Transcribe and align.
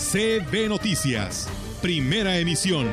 CB 0.00 0.68
Noticias, 0.68 1.46
primera 1.80 2.36
emisión. 2.38 2.88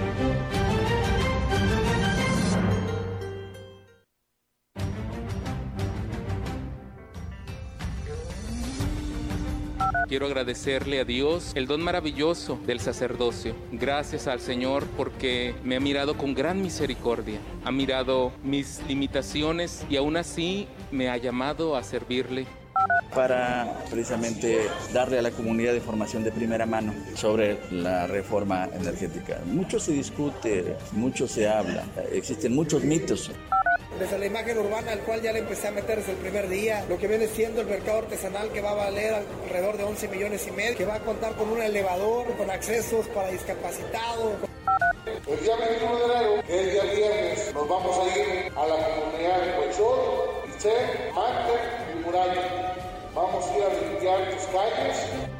Quiero 10.08 10.28
agradecerle 10.28 11.00
a 11.00 11.06
Dios 11.06 11.54
el 11.56 11.66
don 11.66 11.82
maravilloso 11.82 12.60
del 12.68 12.80
sacerdocio. 12.80 13.56
Gracias 13.72 14.28
al 14.28 14.40
Señor 14.40 14.86
porque 14.96 15.56
me 15.64 15.78
ha 15.78 15.80
mirado 15.80 16.18
con 16.18 16.36
gran 16.36 16.62
misericordia. 16.62 17.40
Ha 17.64 17.72
mirado 17.72 18.32
mis 18.44 18.82
limitaciones 18.88 19.86
y 19.90 19.96
aún 19.96 20.18
así 20.18 20.68
me 20.92 21.10
ha 21.10 21.18
llamado 21.18 21.76
a 21.76 21.84
servirle 21.84 22.46
para 23.14 23.74
precisamente 23.90 24.60
darle 24.94 25.20
a 25.20 25.22
la 25.22 25.32
comunidad 25.32 25.74
información 25.74 26.24
de 26.24 26.32
primera 26.32 26.66
mano 26.66 26.94
sobre 27.16 27.60
la 27.72 28.08
reforma 28.08 28.70
energética. 28.74 29.40
Mucho 29.46 29.80
se 29.80 29.92
discute, 29.92 30.76
mucho 30.92 31.28
se 31.28 31.48
habla, 31.48 31.84
existen 32.12 32.54
muchos 32.54 32.84
mitos 32.84 33.32
desde 34.00 34.20
la 34.20 34.28
imagen 34.28 34.60
urbana, 34.60 34.92
al 34.92 35.00
cual 35.00 35.22
ya 35.22 35.34
le 35.34 35.40
empecé 35.40 35.70
a 35.70 35.72
meter 35.72 35.98
desde 35.98 36.12
el 36.12 36.18
primer 36.18 36.48
día, 36.50 36.86
lo 36.88 36.98
que 36.98 37.08
viene 37.08 37.28
siendo 37.28 37.62
el 37.62 37.68
mercado 37.68 38.00
artesanal 38.00 38.52
que 38.52 38.62
va 38.62 38.72
a 38.72 38.76
valer 38.76 39.26
alrededor 39.46 39.78
de 39.78 39.84
11 39.86 40.08
millones 40.10 40.48
y 40.48 40.52
medio, 40.52 40.78
que 40.78 40.86
va 40.86 40.96
a 40.96 41.00
contar 41.00 41.34
con 41.36 41.50
un 41.50 41.62
elevador, 41.62 42.28
con 42.38 42.50
accesos 42.52 43.08
para 43.08 43.30
discapacitados. 43.30 44.34
El 45.26 45.40
día 45.40 45.56
21 45.56 45.98
de 45.98 46.06
enero, 46.06 46.44
que 46.46 46.54
es 46.54 46.68
el 46.68 46.72
día 46.72 46.84
viernes, 46.94 47.54
nos 47.54 47.68
vamos 47.68 47.98
a 47.98 48.18
ir 48.18 48.52
a 48.56 48.68
la 48.68 48.76
comunidad 48.76 49.42
de 49.42 49.60
Huechol, 49.60 50.47
Itzé, 50.58 51.12
Mante 51.14 51.54
y 51.94 52.04
Muralla. 52.04 52.74
Vamos 53.14 53.46
a 53.46 53.58
ir 53.58 53.64
a 53.64 53.70
limpiar 53.70 54.32
tus 54.32 54.48
calles 54.48 55.37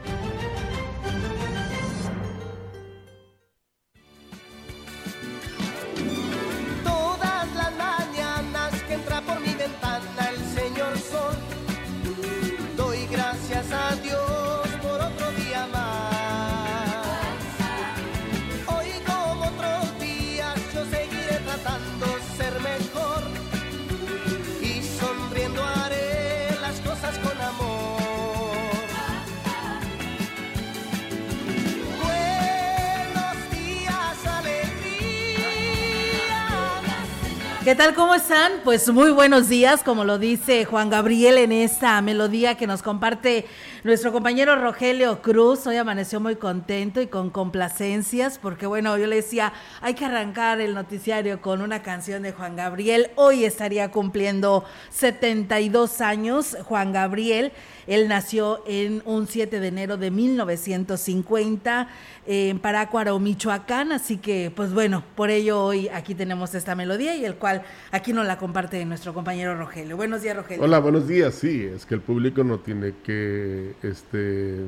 ¿Qué 37.68 37.76
tal? 37.76 37.94
¿Cómo 37.96 38.16
están? 38.16 38.62
Pues 38.64 38.88
muy 38.88 39.12
buenos 39.12 39.50
días, 39.50 39.84
como 39.84 40.06
lo 40.06 40.18
dice 40.18 40.64
Juan 40.64 40.90
Gabriel 40.90 41.38
en 41.38 41.52
esta 41.52 42.02
melodía 42.02 42.56
que 42.56 42.66
nos 42.66 42.82
comparte 42.82 43.46
nuestro 43.88 44.12
compañero 44.12 44.58
Rogelio 44.58 45.22
Cruz. 45.22 45.66
Hoy 45.66 45.78
amaneció 45.78 46.20
muy 46.20 46.36
contento 46.36 47.00
y 47.00 47.08
con 47.08 47.30
complacencias, 47.30 48.38
porque 48.38 48.68
bueno, 48.68 48.98
yo 48.98 49.08
le 49.08 49.16
decía, 49.16 49.54
hay 49.80 49.94
que 49.94 50.04
arrancar 50.04 50.60
el 50.60 50.74
noticiario 50.74 51.42
con 51.42 51.62
una 51.62 51.82
canción 51.84 52.22
de 52.24 52.34
Juan 52.34 52.58
Gabriel. 52.58 53.12
Hoy 53.16 53.46
estaría 53.46 53.90
cumpliendo 53.90 54.66
72 54.90 56.02
años 56.02 56.58
Juan 56.66 56.92
Gabriel. 56.92 57.54
Él 57.88 58.10
nació 58.10 58.62
en 58.68 59.02
un 59.06 59.26
7 59.26 59.62
de 59.62 59.68
enero 59.70 59.96
de 59.96 60.12
1950 60.12 61.88
en 62.26 62.60
Parácuaro, 62.60 63.18
Michoacán, 63.20 63.94
así 63.94 64.18
que 64.18 64.52
pues 64.54 64.74
bueno, 64.74 65.06
por 65.16 65.30
ello 65.30 65.64
hoy 65.64 65.88
aquí 65.88 66.14
tenemos 66.14 66.54
esta 66.54 66.76
melodía 66.76 67.16
y 67.16 67.24
el 67.24 67.36
cual 67.36 67.64
aquí 67.92 68.12
nos 68.12 68.28
la 68.28 68.38
comparte 68.38 68.84
nuestro 68.84 69.14
compañero 69.14 69.56
Rogelio. 69.58 69.96
Buenos 69.96 70.24
días, 70.24 70.36
Rogelio. 70.36 70.62
Hola, 70.62 70.80
buenos 70.80 71.08
días. 71.08 71.36
Sí, 71.36 71.64
es 71.74 71.86
que 71.86 71.96
el 71.96 72.02
público 72.02 72.44
no 72.44 72.60
tiene 72.60 72.96
que 73.02 73.77
este, 73.84 74.66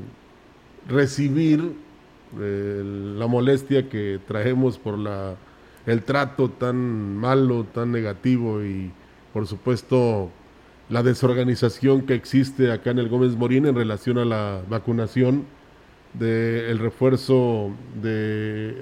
recibir 0.87 1.73
eh, 2.39 2.83
la 3.17 3.27
molestia 3.27 3.89
que 3.89 4.19
traemos 4.27 4.77
por 4.77 4.97
la, 4.97 5.35
el 5.85 6.03
trato 6.03 6.49
tan 6.49 7.17
malo, 7.17 7.65
tan 7.65 7.91
negativo 7.91 8.63
y 8.63 8.91
por 9.33 9.47
supuesto 9.47 10.29
la 10.89 11.03
desorganización 11.03 12.01
que 12.05 12.15
existe 12.15 12.71
acá 12.71 12.91
en 12.91 12.99
el 12.99 13.09
Gómez 13.09 13.35
Morín 13.35 13.65
en 13.65 13.75
relación 13.75 14.17
a 14.17 14.25
la 14.25 14.61
vacunación 14.69 15.45
del 16.13 16.79
refuerzo 16.79 17.71
de, 18.01 18.75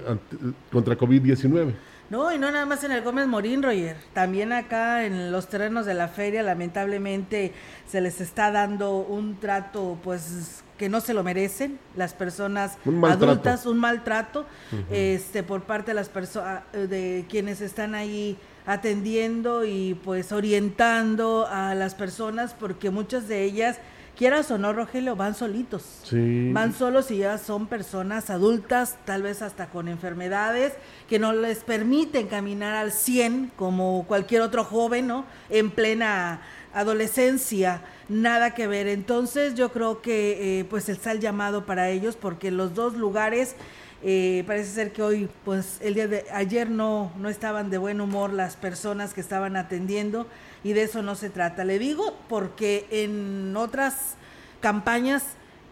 contra 0.72 0.98
COVID-19. 0.98 1.74
No, 2.10 2.32
y 2.34 2.38
no 2.38 2.50
nada 2.52 2.66
más 2.66 2.84
en 2.86 2.94
el 2.94 3.02
Gómez 3.02 3.28
Morín, 3.28 3.62
Roger. 3.62 3.98
También 4.14 4.54
acá 4.54 5.06
en 5.06 5.32
los 5.32 5.48
terrenos 5.48 5.86
de 5.86 5.94
la 5.94 6.08
feria, 6.08 6.42
lamentablemente, 6.42 7.54
se 7.86 8.00
les 8.00 8.22
está 8.22 8.50
dando 8.52 8.98
un 9.00 9.40
trato, 9.40 9.98
pues, 10.04 10.64
que 10.78 10.88
no 10.88 11.02
se 11.02 11.14
lo 11.14 11.24
merecen. 11.24 11.80
Las 11.98 12.14
personas 12.14 12.78
adultas, 13.04 13.66
un 13.66 13.80
maltrato, 13.80 14.46
este, 14.90 15.44
por 15.44 15.64
parte 15.64 15.92
de 15.92 15.96
las 15.96 16.08
personas, 16.08 16.64
de 16.72 17.26
quienes 17.28 17.60
están 17.60 17.94
ahí 17.94 18.38
atendiendo 18.66 19.66
y 19.66 19.94
pues 20.04 20.32
orientando 20.34 21.48
a 21.50 21.74
las 21.74 21.96
personas, 21.96 22.54
porque 22.54 22.90
muchas 22.90 23.28
de 23.28 23.44
ellas 23.44 23.78
quieras 24.18 24.50
o 24.52 24.58
no, 24.58 24.74
Rogelio, 24.74 25.16
van 25.16 25.36
solitos. 25.36 25.84
Sí. 26.04 26.52
Van 26.52 26.74
solos 26.74 27.12
y 27.12 27.18
ya 27.18 27.38
son 27.38 27.68
personas 27.68 28.30
adultas, 28.30 28.98
tal 29.06 29.22
vez 29.22 29.42
hasta 29.42 29.68
con 29.68 29.88
enfermedades, 29.88 30.74
que 31.08 31.20
no 31.20 31.34
les 31.34 31.60
permiten 31.60 32.28
caminar 32.28 32.74
al 32.74 32.92
100 32.92 33.52
como 33.56 34.06
cualquier 34.08 34.42
otro 34.42 34.64
joven, 34.64 35.08
¿no? 35.08 35.26
En 35.50 35.70
plena 35.70 36.42
adolescencia, 36.74 37.82
nada 38.10 38.54
que 38.54 38.68
ver. 38.68 38.88
Entonces 38.88 39.56
yo 39.56 39.72
creo 39.72 40.02
que 40.02 40.60
eh, 40.60 40.66
pues 40.66 40.90
está 40.90 41.12
el 41.12 41.20
llamado 41.20 41.66
para 41.66 41.90
ellos 41.90 42.16
porque 42.16 42.52
los 42.52 42.74
dos 42.74 42.96
lugares 42.96 43.56
eh, 44.04 44.44
parece 44.46 44.72
ser 44.72 44.92
que 44.92 45.02
hoy, 45.02 45.30
pues 45.44 45.80
el 45.82 45.96
día 45.96 46.08
de 46.08 46.26
ayer 46.32 46.70
no, 46.70 47.12
no 47.18 47.30
estaban 47.30 47.70
de 47.70 47.78
buen 47.78 48.00
humor 48.00 48.32
las 48.32 48.56
personas 48.56 49.14
que 49.14 49.22
estaban 49.22 49.56
atendiendo 49.56 50.28
y 50.68 50.74
de 50.74 50.84
eso 50.84 51.02
no 51.02 51.16
se 51.16 51.30
trata. 51.30 51.64
Le 51.64 51.80
digo 51.80 52.14
porque 52.28 52.88
en 52.92 53.56
otras 53.56 54.16
campañas 54.60 55.24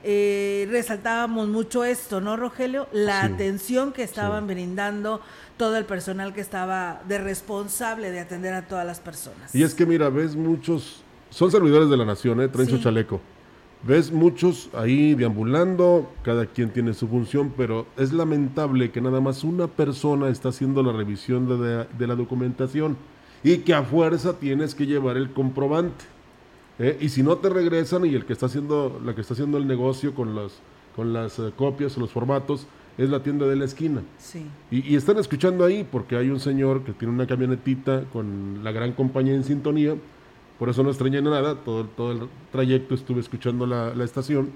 eh, 0.06 0.70
resaltábamos 0.72 1.50
mucho 1.50 1.84
esto, 1.84 2.22
¿no, 2.22 2.38
Rogelio? 2.38 2.88
La 2.94 3.26
atención 3.26 3.92
que 3.92 4.04
estaban 4.04 4.48
brindando 4.48 5.20
todo 5.58 5.76
el 5.76 5.84
personal 5.84 6.34
que 6.34 6.40
estaba 6.40 7.02
de 7.10 7.18
responsable 7.18 8.10
de 8.10 8.22
atender 8.22 8.54
a 8.54 8.68
todas 8.70 8.86
las 8.86 9.02
personas. 9.02 9.54
Y 9.54 9.64
es 9.64 9.76
que 9.76 9.86
mira, 9.86 10.08
ves 10.08 10.38
muchos, 10.38 11.04
son 11.30 11.52
servidores 11.52 11.90
de 11.90 11.98
la 11.98 12.06
nación, 12.06 12.40
¿eh? 12.40 12.48
traen 12.48 12.70
su 12.70 12.78
chaleco. 12.78 13.20
Ves 13.84 14.14
muchos 14.14 14.70
ahí 14.74 15.14
deambulando, 15.14 16.10
cada 16.24 16.46
quien 16.46 16.72
tiene 16.72 16.94
su 16.94 17.10
función, 17.10 17.54
pero 17.58 17.86
es 17.98 18.14
lamentable 18.14 18.92
que 18.92 19.02
nada 19.02 19.20
más 19.20 19.44
una 19.44 19.68
persona 19.68 20.30
está 20.30 20.50
haciendo 20.50 20.82
la 20.84 20.94
revisión 20.94 21.86
de 21.98 22.08
la 22.08 22.16
documentación 22.16 22.96
y 23.46 23.60
que 23.60 23.76
a 23.76 23.84
fuerza 23.84 24.40
tienes 24.40 24.74
que 24.74 24.88
llevar 24.88 25.18
el 25.18 25.30
comprobante. 25.30 26.04
¿eh? 26.80 26.98
Y 27.00 27.10
si 27.10 27.22
no 27.22 27.38
te 27.38 27.48
regresan 27.48 28.04
y 28.04 28.16
el 28.16 28.26
que 28.26 28.34
está 28.34 28.48
haciendo, 28.48 29.00
la 29.06 29.14
que 29.14 29.22
está 29.22 29.36
haciendo 29.36 29.60
el 29.60 29.68
negocio 29.68 30.16
con 30.16 30.34
las, 30.34 30.54
con 30.96 31.14
las 31.14 31.38
eh, 31.38 31.52
copias 31.56 31.96
o 31.96 32.00
los 32.00 32.10
formatos 32.10 32.66
es 32.98 33.08
la 33.08 33.22
tienda 33.22 33.46
de 33.46 33.56
la 33.56 33.66
esquina. 33.66 34.02
Sí. 34.18 34.48
Y, 34.72 34.96
están 34.96 35.20
escuchando 35.20 35.64
ahí 35.64 35.88
porque 35.90 36.16
hay 36.16 36.32
un 36.32 36.40
señor 36.40 36.84
que 36.84 36.94
tiene 36.94 37.14
una 37.14 37.28
camionetita 37.28 38.06
con 38.12 38.62
la 38.64 38.72
gran 38.72 38.94
compañía 38.94 39.36
en 39.36 39.44
sintonía. 39.44 39.94
Por 40.58 40.70
eso 40.70 40.82
no 40.82 40.90
extrañé 40.90 41.22
nada, 41.22 41.54
todo, 41.54 41.86
todo 41.86 42.14
el 42.14 42.22
trayecto 42.52 42.96
estuve 42.96 43.20
escuchando 43.20 43.68
la, 43.68 44.04
estación. 44.04 44.50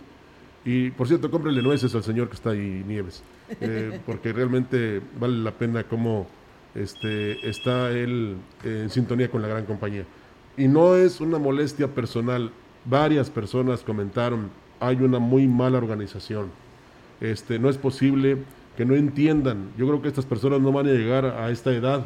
Y 0.65 0.89
por 0.89 1.07
cierto, 1.07 1.29
cómprele 1.29 1.61
nueces 1.61 1.93
al 1.93 2.03
señor 2.03 2.27
que 2.27 2.35
está 2.35 2.51
ahí, 2.51 2.83
Nieves, 2.87 3.21
eh, 3.61 3.99
porque 4.07 4.33
realmente 4.33 4.99
vale 5.19 5.37
la 5.37 5.51
pena 5.51 5.83
como 5.83 6.38
este, 6.75 7.47
está 7.49 7.91
él 7.91 8.37
en 8.63 8.89
sintonía 8.89 9.29
con 9.29 9.41
la 9.41 9.47
gran 9.47 9.65
compañía. 9.65 10.05
Y 10.57 10.67
no 10.67 10.95
es 10.95 11.21
una 11.21 11.37
molestia 11.37 11.87
personal. 11.87 12.51
Varias 12.85 13.29
personas 13.29 13.81
comentaron, 13.81 14.49
hay 14.79 14.97
una 14.97 15.19
muy 15.19 15.47
mala 15.47 15.77
organización. 15.77 16.51
este, 17.21 17.59
no 17.59 17.69
es 17.69 17.77
posible 17.77 18.37
que 18.77 18.85
no 18.85 18.95
entiendan. 18.95 19.71
Yo 19.77 19.87
creo 19.87 20.01
que 20.01 20.07
estas 20.07 20.25
personas 20.25 20.61
no 20.61 20.71
van 20.71 20.87
a 20.87 20.91
llegar 20.91 21.25
a 21.25 21.49
esta 21.51 21.71
edad. 21.71 22.05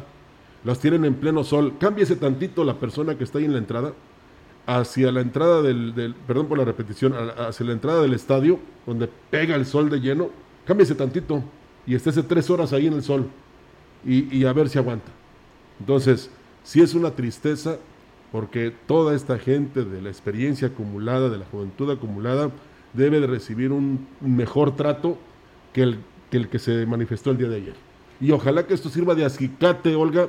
Las 0.64 0.80
tienen 0.80 1.04
en 1.04 1.14
pleno 1.14 1.44
sol. 1.44 1.74
Cámbiese 1.78 2.16
tantito 2.16 2.64
la 2.64 2.80
persona 2.80 3.16
que 3.16 3.24
está 3.24 3.38
ahí 3.38 3.44
en 3.44 3.52
la 3.52 3.58
entrada 3.58 3.92
hacia 4.66 5.12
la 5.12 5.20
entrada 5.20 5.62
del, 5.62 6.14
perdón 6.26 6.46
por 6.48 6.58
la 6.58 6.64
repetición, 6.64 7.14
hacia 7.14 7.66
la 7.66 7.72
entrada 7.72 8.02
del 8.02 8.14
estadio, 8.14 8.58
donde 8.86 9.08
pega 9.30 9.56
el 9.56 9.66
sol 9.66 9.90
de 9.90 10.00
lleno, 10.00 10.30
cámbiese 10.64 10.94
tantito 10.94 11.42
y 11.86 11.94
estése 11.94 12.22
tres 12.22 12.48
horas 12.48 12.72
ahí 12.72 12.86
en 12.86 12.94
el 12.94 13.02
sol 13.02 13.28
y, 14.06 14.44
a 14.44 14.52
ver 14.52 14.68
si 14.68 14.78
aguanta. 14.78 15.10
Entonces, 15.80 16.30
si 16.62 16.80
es 16.80 16.94
una 16.94 17.10
tristeza 17.10 17.78
porque 18.32 18.72
toda 18.86 19.14
esta 19.14 19.38
gente 19.38 19.84
de 19.84 20.02
la 20.02 20.08
experiencia 20.08 20.68
acumulada, 20.68 21.30
de 21.30 21.38
la 21.38 21.44
juventud 21.46 21.90
acumulada, 21.90 22.50
debe 22.92 23.20
de 23.20 23.26
recibir 23.26 23.70
un 23.70 24.06
mejor 24.20 24.74
trato 24.76 25.18
que 25.72 25.82
el 25.82 25.98
que, 26.30 26.58
se 26.58 26.86
manifestó 26.86 27.30
el 27.30 27.38
día 27.38 27.48
de 27.48 27.56
ayer. 27.56 27.74
Y 28.20 28.30
ojalá 28.32 28.66
que 28.66 28.74
esto 28.74 28.88
sirva 28.88 29.14
de 29.14 29.24
acicate, 29.24 29.94
Olga, 29.94 30.28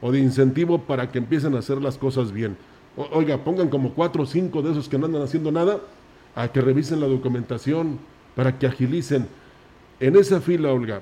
o 0.00 0.12
de 0.12 0.18
incentivo 0.18 0.82
para 0.82 1.10
que 1.10 1.18
empiecen 1.18 1.54
a 1.54 1.58
hacer 1.58 1.80
las 1.80 1.98
cosas 1.98 2.32
bien. 2.32 2.56
oiga, 2.96 3.44
pongan 3.44 3.68
como 3.68 3.92
cuatro 3.92 4.24
o 4.24 4.26
cinco 4.26 4.62
de 4.62 4.72
esos 4.72 4.88
que 4.88 4.98
no 4.98 5.06
andan 5.06 5.22
haciendo 5.22 5.52
nada 5.52 5.80
a 6.34 6.48
que 6.48 6.60
revisen 6.60 7.00
la 7.00 7.06
documentación 7.06 7.98
para 8.34 8.58
que 8.58 8.66
agilicen. 8.66 9.26
En 10.00 10.16
esa 10.16 10.40
fila, 10.40 10.72
Olga, 10.72 11.00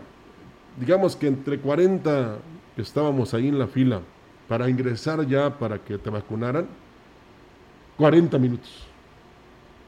digamos 0.78 1.16
que 1.16 1.26
entre 1.26 1.58
40 1.58 2.38
que 2.76 2.82
estábamos 2.82 3.34
ahí 3.34 3.48
en 3.48 3.58
la 3.58 3.66
fila, 3.66 4.00
para 4.48 4.68
ingresar 4.68 5.26
ya 5.26 5.58
para 5.58 5.78
que 5.78 5.98
te 5.98 6.10
vacunaran 6.10 6.66
40 7.96 8.38
minutos 8.38 8.86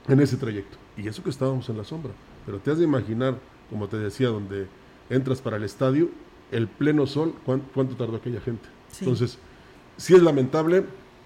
en 0.09 0.21
ese 0.21 0.37
trayecto. 0.37 0.77
Y 0.97 1.09
eso 1.09 1.23
que 1.23 1.31
estábamos 1.31 1.69
en 1.69 1.77
la 1.77 1.85
sombra. 1.85 2.13
Pero 2.45 2.59
te 2.59 2.71
has 2.71 2.79
de 2.79 2.85
imaginar, 2.85 3.37
como 3.69 3.89
te 3.89 3.99
decía, 3.99 4.29
donde 4.29 4.67
entras 5.11 5.41
para 5.41 5.57
el 5.57 5.65
estadio, 5.65 6.09
el 6.53 6.69
pleno 6.69 7.07
sol, 7.07 7.35
¿cuánto, 7.45 7.97
tardó 7.97 8.17
aquella 8.17 8.41
gente? 8.41 8.69
Entonces, 9.01 9.39
sí 9.97 10.15
es 10.15 10.23
lamentable 10.23 10.85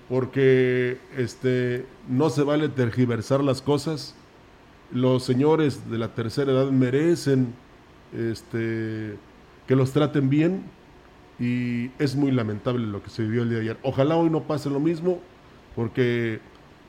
porque 0.08 0.98
este, 1.16 1.86
no 2.08 2.30
se 2.30 2.42
vale 2.42 2.68
tergiversar 2.68 3.44
las 3.44 3.62
cosas. 3.62 4.14
Los 4.92 5.22
señores 5.22 5.88
de 5.88 5.98
la 5.98 6.14
tercera 6.14 6.50
edad 6.50 6.70
merecen 6.70 7.54
este, 8.12 9.16
que 9.70 9.76
los 9.76 9.93
traten 9.93 10.28
bien, 10.28 10.64
y 11.38 11.93
es 12.00 12.17
muy 12.17 12.32
lamentable 12.32 12.84
lo 12.88 13.05
que 13.05 13.08
se 13.08 13.22
vivió 13.22 13.44
el 13.44 13.50
día 13.50 13.58
de 13.58 13.64
ayer. 13.67 13.78
Ojalá 13.84 14.17
hoy 14.17 14.28
no 14.28 14.43
pase 14.43 14.69
lo 14.69 14.81
mismo, 14.81 15.20
porque 15.76 16.40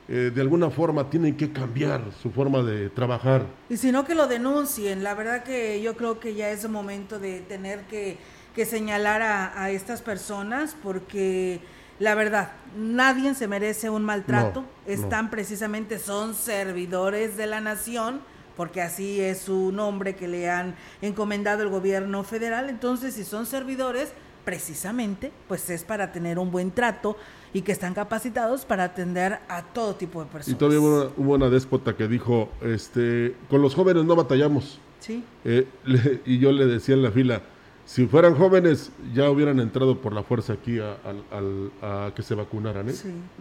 eh, 0.08 0.32
de 0.34 0.40
alguna 0.40 0.68
forma 0.68 1.08
tienen 1.08 1.36
que 1.36 1.52
cambiar 1.52 2.02
su 2.20 2.32
forma 2.32 2.60
de 2.64 2.90
trabajar. 2.90 3.46
Y 3.70 3.76
si 3.76 3.92
no, 3.92 4.04
que 4.04 4.16
lo 4.16 4.26
denuncien. 4.26 5.04
La 5.04 5.14
verdad 5.14 5.44
que 5.44 5.80
yo 5.80 5.96
creo 5.96 6.18
que 6.18 6.34
ya 6.34 6.50
es 6.50 6.68
momento 6.68 7.20
de 7.20 7.38
tener 7.42 7.82
que, 7.82 8.18
señalar 8.66 9.22
a, 9.22 9.70
estas 9.70 10.02
personas, 10.02 10.76
porque 10.82 11.60
la 12.00 12.16
verdad, 12.16 12.50
nadie 12.76 13.32
se 13.36 13.46
merece 13.46 13.90
un 13.90 14.02
maltrato. 14.02 14.64
Están 14.88 15.30
precisamente, 15.30 16.00
son 16.00 16.34
servidores 16.34 17.36
de 17.36 17.46
la 17.46 17.60
nación 17.60 18.22
porque 18.56 18.82
así 18.82 19.20
es 19.20 19.38
su 19.38 19.72
nombre 19.72 20.14
que 20.14 20.28
le 20.28 20.50
han 20.50 20.74
encomendado 21.00 21.62
el 21.62 21.68
gobierno 21.68 22.24
federal. 22.24 22.68
Entonces, 22.70 23.14
si 23.14 23.24
son 23.24 23.46
servidores, 23.46 24.12
precisamente 24.44 25.32
pues 25.48 25.68
es 25.70 25.84
para 25.84 26.12
tener 26.12 26.38
un 26.38 26.50
buen 26.50 26.70
trato 26.70 27.16
y 27.52 27.62
que 27.62 27.72
están 27.72 27.94
capacitados 27.94 28.64
para 28.64 28.84
atender 28.84 29.38
a 29.48 29.62
todo 29.62 29.94
tipo 29.94 30.20
de 30.20 30.26
personas. 30.26 30.56
Y 30.56 30.58
todavía 30.58 30.80
hubo 30.80 31.34
una, 31.34 31.50
déspota 31.50 31.94
que 31.94 32.08
dijo, 32.08 32.48
este, 32.62 33.34
con 33.50 33.60
los 33.60 33.74
jóvenes 33.74 34.04
no 34.04 34.16
batallamos. 34.16 34.80
Sí. 35.00 35.22
Eh, 35.44 35.66
y 36.24 36.38
yo 36.38 36.50
le 36.52 36.66
decía 36.66 36.94
en 36.94 37.02
la 37.02 37.10
fila, 37.10 37.42
si 37.92 38.06
fueran 38.06 38.34
jóvenes 38.34 38.90
ya 39.12 39.28
hubieran 39.28 39.60
entrado 39.60 40.00
por 40.00 40.14
la 40.14 40.22
fuerza 40.22 40.54
aquí 40.54 40.78
a, 40.80 42.10
que 42.16 42.22
se 42.22 42.34
vacunaran. 42.34 42.88
¿eh? 42.88 42.94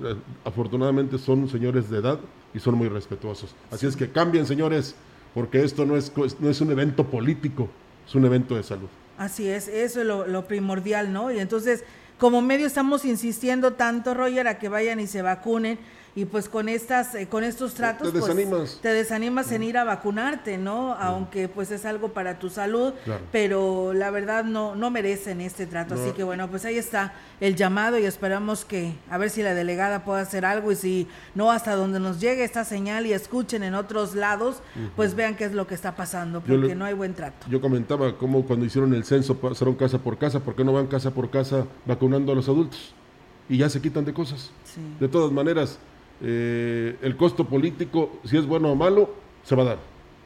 Eh, 0.03 0.15
afortunadamente 0.43 1.17
son 1.17 1.47
señores 1.47 1.89
de 1.89 1.99
edad 1.99 2.19
y 2.53 2.59
son 2.59 2.75
muy 2.75 2.89
respetuosos. 2.89 3.55
Así 3.71 3.87
es 3.87 3.95
que 3.95 4.09
cambien, 4.09 4.45
señores, 4.45 4.95
porque 5.33 5.63
esto 5.63 5.85
no 5.85 5.95
es, 5.95 6.11
no 6.41 6.49
es 6.49 6.59
un 6.59 6.69
evento 6.69 7.05
político, 7.05 7.69
es 8.05 8.13
un 8.13 8.25
evento 8.25 8.57
de 8.57 8.63
salud. 8.63 8.89
Así 9.17 9.47
es, 9.47 9.69
eso 9.69 10.01
es 10.01 10.05
lo, 10.05 10.47
primordial, 10.47 11.13
¿no? 11.13 11.31
Y 11.31 11.39
entonces, 11.39 11.85
como 12.21 12.43
medio 12.43 12.67
estamos 12.67 13.03
insistiendo 13.03 13.73
tanto, 13.73 14.13
Roger, 14.13 14.47
a 14.47 14.59
que 14.59 14.69
vayan 14.69 14.99
y 14.99 15.07
se 15.07 15.23
vacunen 15.23 15.79
y 16.13 16.25
pues 16.25 16.49
con 16.49 16.67
estas 16.67 17.15
eh, 17.15 17.27
con 17.27 17.43
estos 17.43 17.73
tratos 17.73 18.11
te 18.11 18.19
pues, 18.19 18.35
desanimas, 18.35 18.79
te 18.81 18.89
desanimas 18.89 19.51
en 19.53 19.63
ir 19.63 19.77
a 19.77 19.85
vacunarte 19.85 20.57
no 20.57 20.93
aunque 20.93 21.47
pues 21.47 21.71
es 21.71 21.85
algo 21.85 22.09
para 22.09 22.37
tu 22.37 22.49
salud 22.49 22.93
pero 23.31 23.93
la 23.93 24.11
verdad 24.11 24.43
no 24.43 24.75
no 24.75 24.91
merecen 24.91 25.41
este 25.41 25.65
trato. 25.65 25.95
Así 25.95 26.11
que 26.11 26.23
bueno 26.23 26.49
pues 26.49 26.65
ahí 26.65 26.77
está 26.77 27.13
el 27.39 27.55
llamado 27.55 27.97
y 27.97 28.05
esperamos 28.05 28.65
que 28.65 28.93
a 29.09 29.17
ver 29.17 29.29
si 29.29 29.41
la 29.41 29.53
delegada 29.53 30.03
puede 30.03 30.21
hacer 30.21 30.43
algo 30.45 30.71
y 30.71 30.75
si 30.75 31.07
no 31.33 31.51
hasta 31.51 31.75
donde 31.75 31.99
nos 31.99 32.19
llegue 32.19 32.43
esta 32.43 32.65
señal 32.65 33.05
y 33.05 33.13
escuchen 33.13 33.63
en 33.63 33.73
otros 33.73 34.15
lados 34.15 34.57
pues 34.95 35.15
vean 35.15 35.35
qué 35.35 35.45
es 35.45 35.53
lo 35.53 35.65
que 35.65 35.75
está 35.75 35.95
pasando 35.95 36.41
porque 36.41 36.75
no 36.75 36.85
hay 36.85 36.93
buen 36.93 37.13
trato. 37.13 37.47
yo 37.49 37.61
comentaba 37.61 38.17
cómo 38.17 38.45
cuando 38.45 38.65
hicieron 38.65 38.93
el 38.93 39.05
censo 39.05 39.37
pasaron 39.37 39.75
casa 39.75 39.99
por 39.99 40.17
casa 40.17 40.41
¿por 40.41 40.55
qué 40.55 40.63
no 40.63 40.73
van 40.73 40.87
casa 40.87 41.11
por 41.11 41.29
casa 41.29 41.65
vacunando 42.11 42.31
a 42.33 42.35
los 42.35 42.49
adultos 42.49 42.93
y 43.47 43.57
ya 43.57 43.69
se 43.69 43.81
quitan 43.81 44.03
de 44.03 44.13
cosas 44.13 44.51
de 44.99 45.07
todas 45.07 45.31
maneras 45.31 45.79
eh, 46.21 46.97
el 47.01 47.15
costo 47.15 47.45
político, 47.45 48.19
si 48.25 48.37
es 48.37 48.45
bueno 48.45 48.71
o 48.71 48.75
malo, 48.75 49.09
se 49.43 49.55
va 49.55 49.63
a 49.63 49.65
dar. 49.65 49.77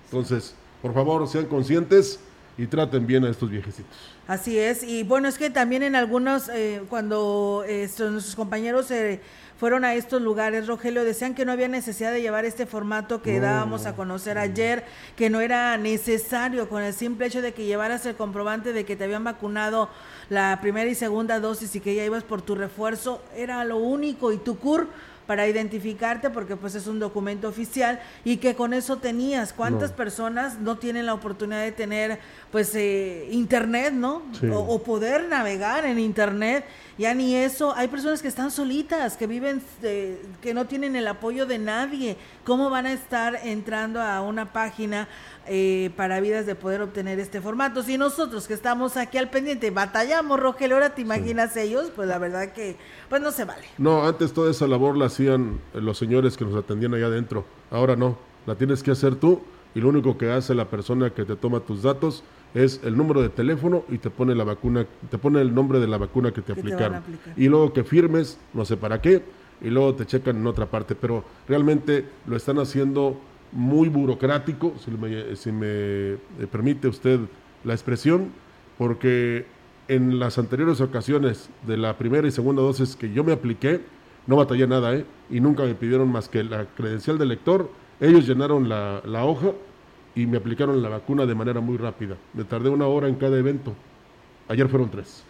Entonces, 0.06 0.54
por 0.82 0.94
favor, 0.94 1.26
sean 1.28 1.46
conscientes 1.46 2.20
y 2.58 2.68
traten 2.68 3.08
bien 3.08 3.24
a 3.24 3.30
estos 3.30 3.50
viejecitos. 3.50 3.96
Así 4.28 4.58
es, 4.58 4.82
y 4.82 5.04
bueno, 5.04 5.28
es 5.28 5.38
que 5.38 5.52
también 5.52 5.84
en 5.84 5.96
algunos, 5.96 6.50
eh, 6.50 6.82
cuando 6.90 7.64
estos, 7.68 8.12
nuestros 8.12 8.36
compañeros 8.36 8.88
se 8.88 9.22
fueron 9.60 9.86
a 9.86 9.94
estos 9.94 10.20
lugares, 10.20 10.66
Rogelio, 10.66 11.04
decían 11.04 11.36
que 11.36 11.46
no 11.46 11.52
había 11.52 11.68
necesidad 11.68 12.12
de 12.12 12.24
llevar 12.24 12.44
este 12.44 12.66
formato 12.66 13.22
que 13.22 13.40
dábamos 13.40 13.86
a 13.86 13.96
conocer 13.96 14.40
ayer, 14.40 14.84
que 15.16 15.30
no 15.30 15.42
era 15.42 15.78
necesario 15.78 16.68
con 16.68 16.82
el 16.82 16.94
simple 16.96 17.28
hecho 17.28 17.44
de 17.44 17.54
que 17.54 17.66
llevaras 17.66 18.04
el 18.08 18.16
comprobante 18.16 18.74
de 18.74 18.84
que 18.84 18.96
te 18.96 19.04
habían 19.04 19.24
vacunado 19.24 19.90
la 20.30 20.58
primera 20.60 20.90
y 20.90 20.96
segunda 20.96 21.40
dosis 21.40 21.76
y 21.76 21.80
que 21.80 21.94
ya 21.94 22.04
ibas 22.04 22.24
por 22.24 22.42
tu 22.42 22.56
refuerzo, 22.56 23.22
era 23.36 23.64
lo 23.64 23.78
único, 23.78 24.34
y 24.34 24.38
tu 24.38 24.58
CUR 24.58 24.90
para 25.26 25.48
identificarte 25.48 26.30
porque 26.30 26.56
pues 26.56 26.76
es 26.76 26.88
un 26.88 27.00
documento 27.00 27.48
oficial 27.48 28.00
y 28.24 28.38
que 28.38 28.56
con 28.56 28.74
eso 28.74 28.98
tenías. 28.98 29.54
¿Cuántas 29.54 29.92
personas 29.92 30.60
no 30.60 30.78
tienen 30.78 31.06
la 31.06 31.14
oportunidad 31.14 31.62
de 31.62 31.72
tener 31.72 32.20
pues 32.52 32.74
eh, 32.76 33.28
internet, 33.32 33.94
¿no? 33.94 34.24
O, 34.54 34.82
poder 34.84 35.28
navegar 35.28 35.86
en 35.86 36.00
internet. 36.00 36.66
Ya 36.98 37.14
ni 37.14 37.36
eso, 37.36 37.76
hay 37.76 37.90
personas 37.90 38.22
que 38.22 38.28
están 38.28 38.52
solitas, 38.52 39.18
que 39.18 39.28
viven, 39.28 39.62
eh, 39.84 40.22
que 40.42 40.54
no 40.54 40.66
tienen 40.66 40.96
el 40.96 41.08
apoyo 41.08 41.46
de 41.46 41.60
nadie. 41.60 42.16
¿Cómo 42.46 42.70
van 42.70 42.86
a 42.86 42.94
estar 42.94 43.40
entrando 43.44 44.02
a 44.02 44.22
una 44.22 44.54
página 44.54 45.10
eh, 45.48 45.92
para 45.96 46.20
vidas 46.20 46.46
de 46.46 46.56
poder 46.56 46.82
obtener 46.82 47.20
este 47.20 47.42
formato? 47.42 47.84
Si 47.84 47.98
nosotros 47.98 48.48
que 48.48 48.54
estamos 48.54 48.98
aquí 48.98 49.18
al 49.18 49.30
pendiente 49.30 49.72
batallamos, 49.72 50.40
Rogelio, 50.40 50.76
ahora 50.76 50.96
te 50.96 51.02
imaginas 51.02 51.56
ellos, 51.58 51.92
pues 51.96 52.08
la 52.08 52.18
verdad 52.18 52.54
que 52.54 52.78
pues 53.10 53.22
no 53.22 53.32
se 53.32 53.46
vale. 53.46 53.66
No, 53.78 54.06
antes 54.06 54.34
toda 54.34 54.52
esa 54.52 54.68
labor 54.68 54.98
la 54.98 55.06
hacían 55.06 55.60
los 55.74 55.98
señores 55.98 56.38
que 56.38 56.46
nos 56.46 56.56
atendían 56.56 56.94
allá 56.94 57.08
adentro. 57.08 57.46
Ahora 57.72 57.96
no, 57.96 58.18
la 58.46 58.56
tienes 58.56 58.84
que 58.84 58.92
hacer 58.92 59.16
tú 59.16 59.42
y 59.74 59.82
lo 59.82 59.90
único 59.90 60.18
que 60.18 60.32
hace 60.32 60.56
la 60.56 60.70
persona 60.70 61.10
que 61.10 61.26
te 61.26 61.36
toma 61.36 61.60
tus 61.60 61.84
datos 61.84 62.24
es 62.54 62.80
el 62.84 62.96
número 62.96 63.22
de 63.22 63.30
teléfono 63.30 63.84
y 63.90 63.98
te 63.98 64.10
pone 64.10 64.34
la 64.34 64.46
vacuna, 64.46 64.86
te 65.10 65.18
pone 65.18 65.42
el 65.42 65.54
nombre 65.54 65.80
de 65.80 65.88
la 65.88 65.98
vacuna 65.98 66.32
que 66.32 66.42
te 66.42 66.54
aplicaron. 66.54 67.04
y 67.36 67.48
luego 67.50 67.74
que 67.74 67.84
firmes, 67.84 68.40
no 68.54 68.64
sé 68.64 68.78
para 68.78 69.02
qué, 69.02 69.22
y 69.62 69.70
luego 69.70 69.96
te 69.96 70.06
checan 70.06 70.38
en 70.38 70.48
otra 70.48 70.66
parte, 70.66 70.96
pero 70.96 71.24
realmente 71.48 72.06
lo 72.26 72.36
están 72.38 72.60
haciendo 72.60 73.20
muy 73.56 73.90
burocrático, 73.90 74.74
si 74.84 74.92
me, 74.92 75.36
si 75.36 75.52
me 75.52 75.66
eh, 75.68 76.18
permite 76.52 76.88
usted 76.88 77.22
la 77.64 77.74
expresión, 77.74 78.32
porque 78.78 79.46
en 79.88 80.20
las 80.20 80.38
anteriores 80.38 80.82
ocasiones 80.82 81.50
de 81.66 81.78
la 81.78 81.98
primera 81.98 82.28
y 82.28 82.32
segunda 82.32 82.62
dosis 82.62 82.96
que 82.96 83.12
yo 83.12 83.24
me 83.24 83.32
apliqué, 83.32 83.82
no 84.28 84.36
batallé 84.36 84.68
nada, 84.68 84.94
¿eh? 84.94 85.06
Y 85.30 85.40
nunca 85.40 85.64
me 85.64 85.74
pidieron 85.74 86.12
más 86.12 86.28
que 86.28 86.44
la 86.44 86.66
credencial 86.66 87.18
del 87.18 87.30
lector, 87.30 87.72
ellos 88.00 88.28
llenaron 88.28 88.68
la, 88.68 89.02
la 89.06 89.24
hoja 89.24 89.52
y 90.16 90.26
me 90.26 90.38
aplicaron 90.38 90.82
la 90.84 90.90
vacuna 90.90 91.26
de 91.26 91.36
manera 91.36 91.62
muy 91.62 91.78
rápida. 91.78 92.18
Me 92.34 92.44
tardé 92.44 92.70
una 92.70 92.88
hora 92.88 93.08
en 93.08 93.16
cada 93.16 93.38
evento. 93.38 93.74
Ayer 94.50 94.68
fueron 94.68 94.90
tres. 94.90 95.24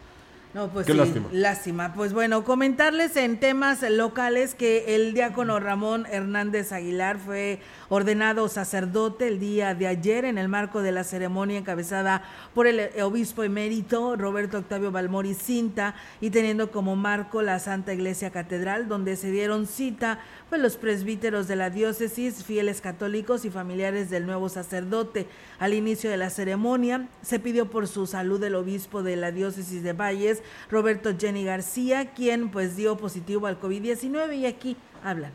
No, 0.55 0.69
pues 0.69 0.85
Qué 0.85 0.93
sí, 0.93 0.97
lástima. 0.97 1.27
lástima. 1.33 1.93
Pues 1.93 2.13
bueno, 2.13 2.45
comentarles 2.45 3.17
en 3.17 3.41
temas 3.41 3.81
locales 3.81 4.55
que 4.55 4.95
el 4.95 5.13
diácono 5.13 5.59
Ramón 5.59 6.07
Hernández 6.09 6.71
Aguilar 6.71 7.17
fue 7.19 7.59
ordenado 7.89 8.47
sacerdote 8.47 9.27
el 9.27 9.41
día 9.41 9.75
de 9.75 9.87
ayer 9.87 10.23
en 10.23 10.37
el 10.37 10.47
marco 10.47 10.81
de 10.81 10.93
la 10.93 11.03
ceremonia 11.03 11.57
encabezada 11.57 12.23
por 12.53 12.67
el 12.67 12.89
obispo 13.01 13.43
emérito 13.43 14.15
Roberto 14.15 14.59
Octavio 14.59 14.93
Balmori 14.93 15.33
Cinta 15.33 15.93
y 16.21 16.29
teniendo 16.29 16.71
como 16.71 16.95
marco 16.95 17.41
la 17.41 17.59
Santa 17.59 17.93
Iglesia 17.93 18.29
Catedral, 18.31 18.87
donde 18.87 19.17
se 19.17 19.31
dieron 19.31 19.67
cita 19.67 20.19
pues 20.47 20.61
los 20.61 20.77
presbíteros 20.77 21.49
de 21.49 21.57
la 21.57 21.69
diócesis, 21.69 22.45
fieles 22.45 22.79
católicos 22.79 23.43
y 23.43 23.49
familiares 23.49 24.09
del 24.09 24.25
nuevo 24.25 24.47
sacerdote. 24.47 25.27
Al 25.59 25.73
inicio 25.73 26.09
de 26.09 26.17
la 26.17 26.29
ceremonia 26.29 27.09
se 27.21 27.39
pidió 27.39 27.69
por 27.69 27.89
su 27.89 28.07
salud 28.07 28.41
el 28.41 28.55
obispo 28.55 29.03
de 29.03 29.17
la 29.17 29.31
diócesis 29.31 29.83
de 29.83 29.91
Valles, 29.93 30.43
Roberto 30.69 31.11
Jenny 31.17 31.43
García, 31.43 32.11
quien 32.13 32.49
pues 32.49 32.75
dio 32.75 32.97
positivo 32.97 33.47
al 33.47 33.59
COVID-19 33.59 34.37
y 34.37 34.45
aquí 34.45 34.77
hablan. 35.03 35.33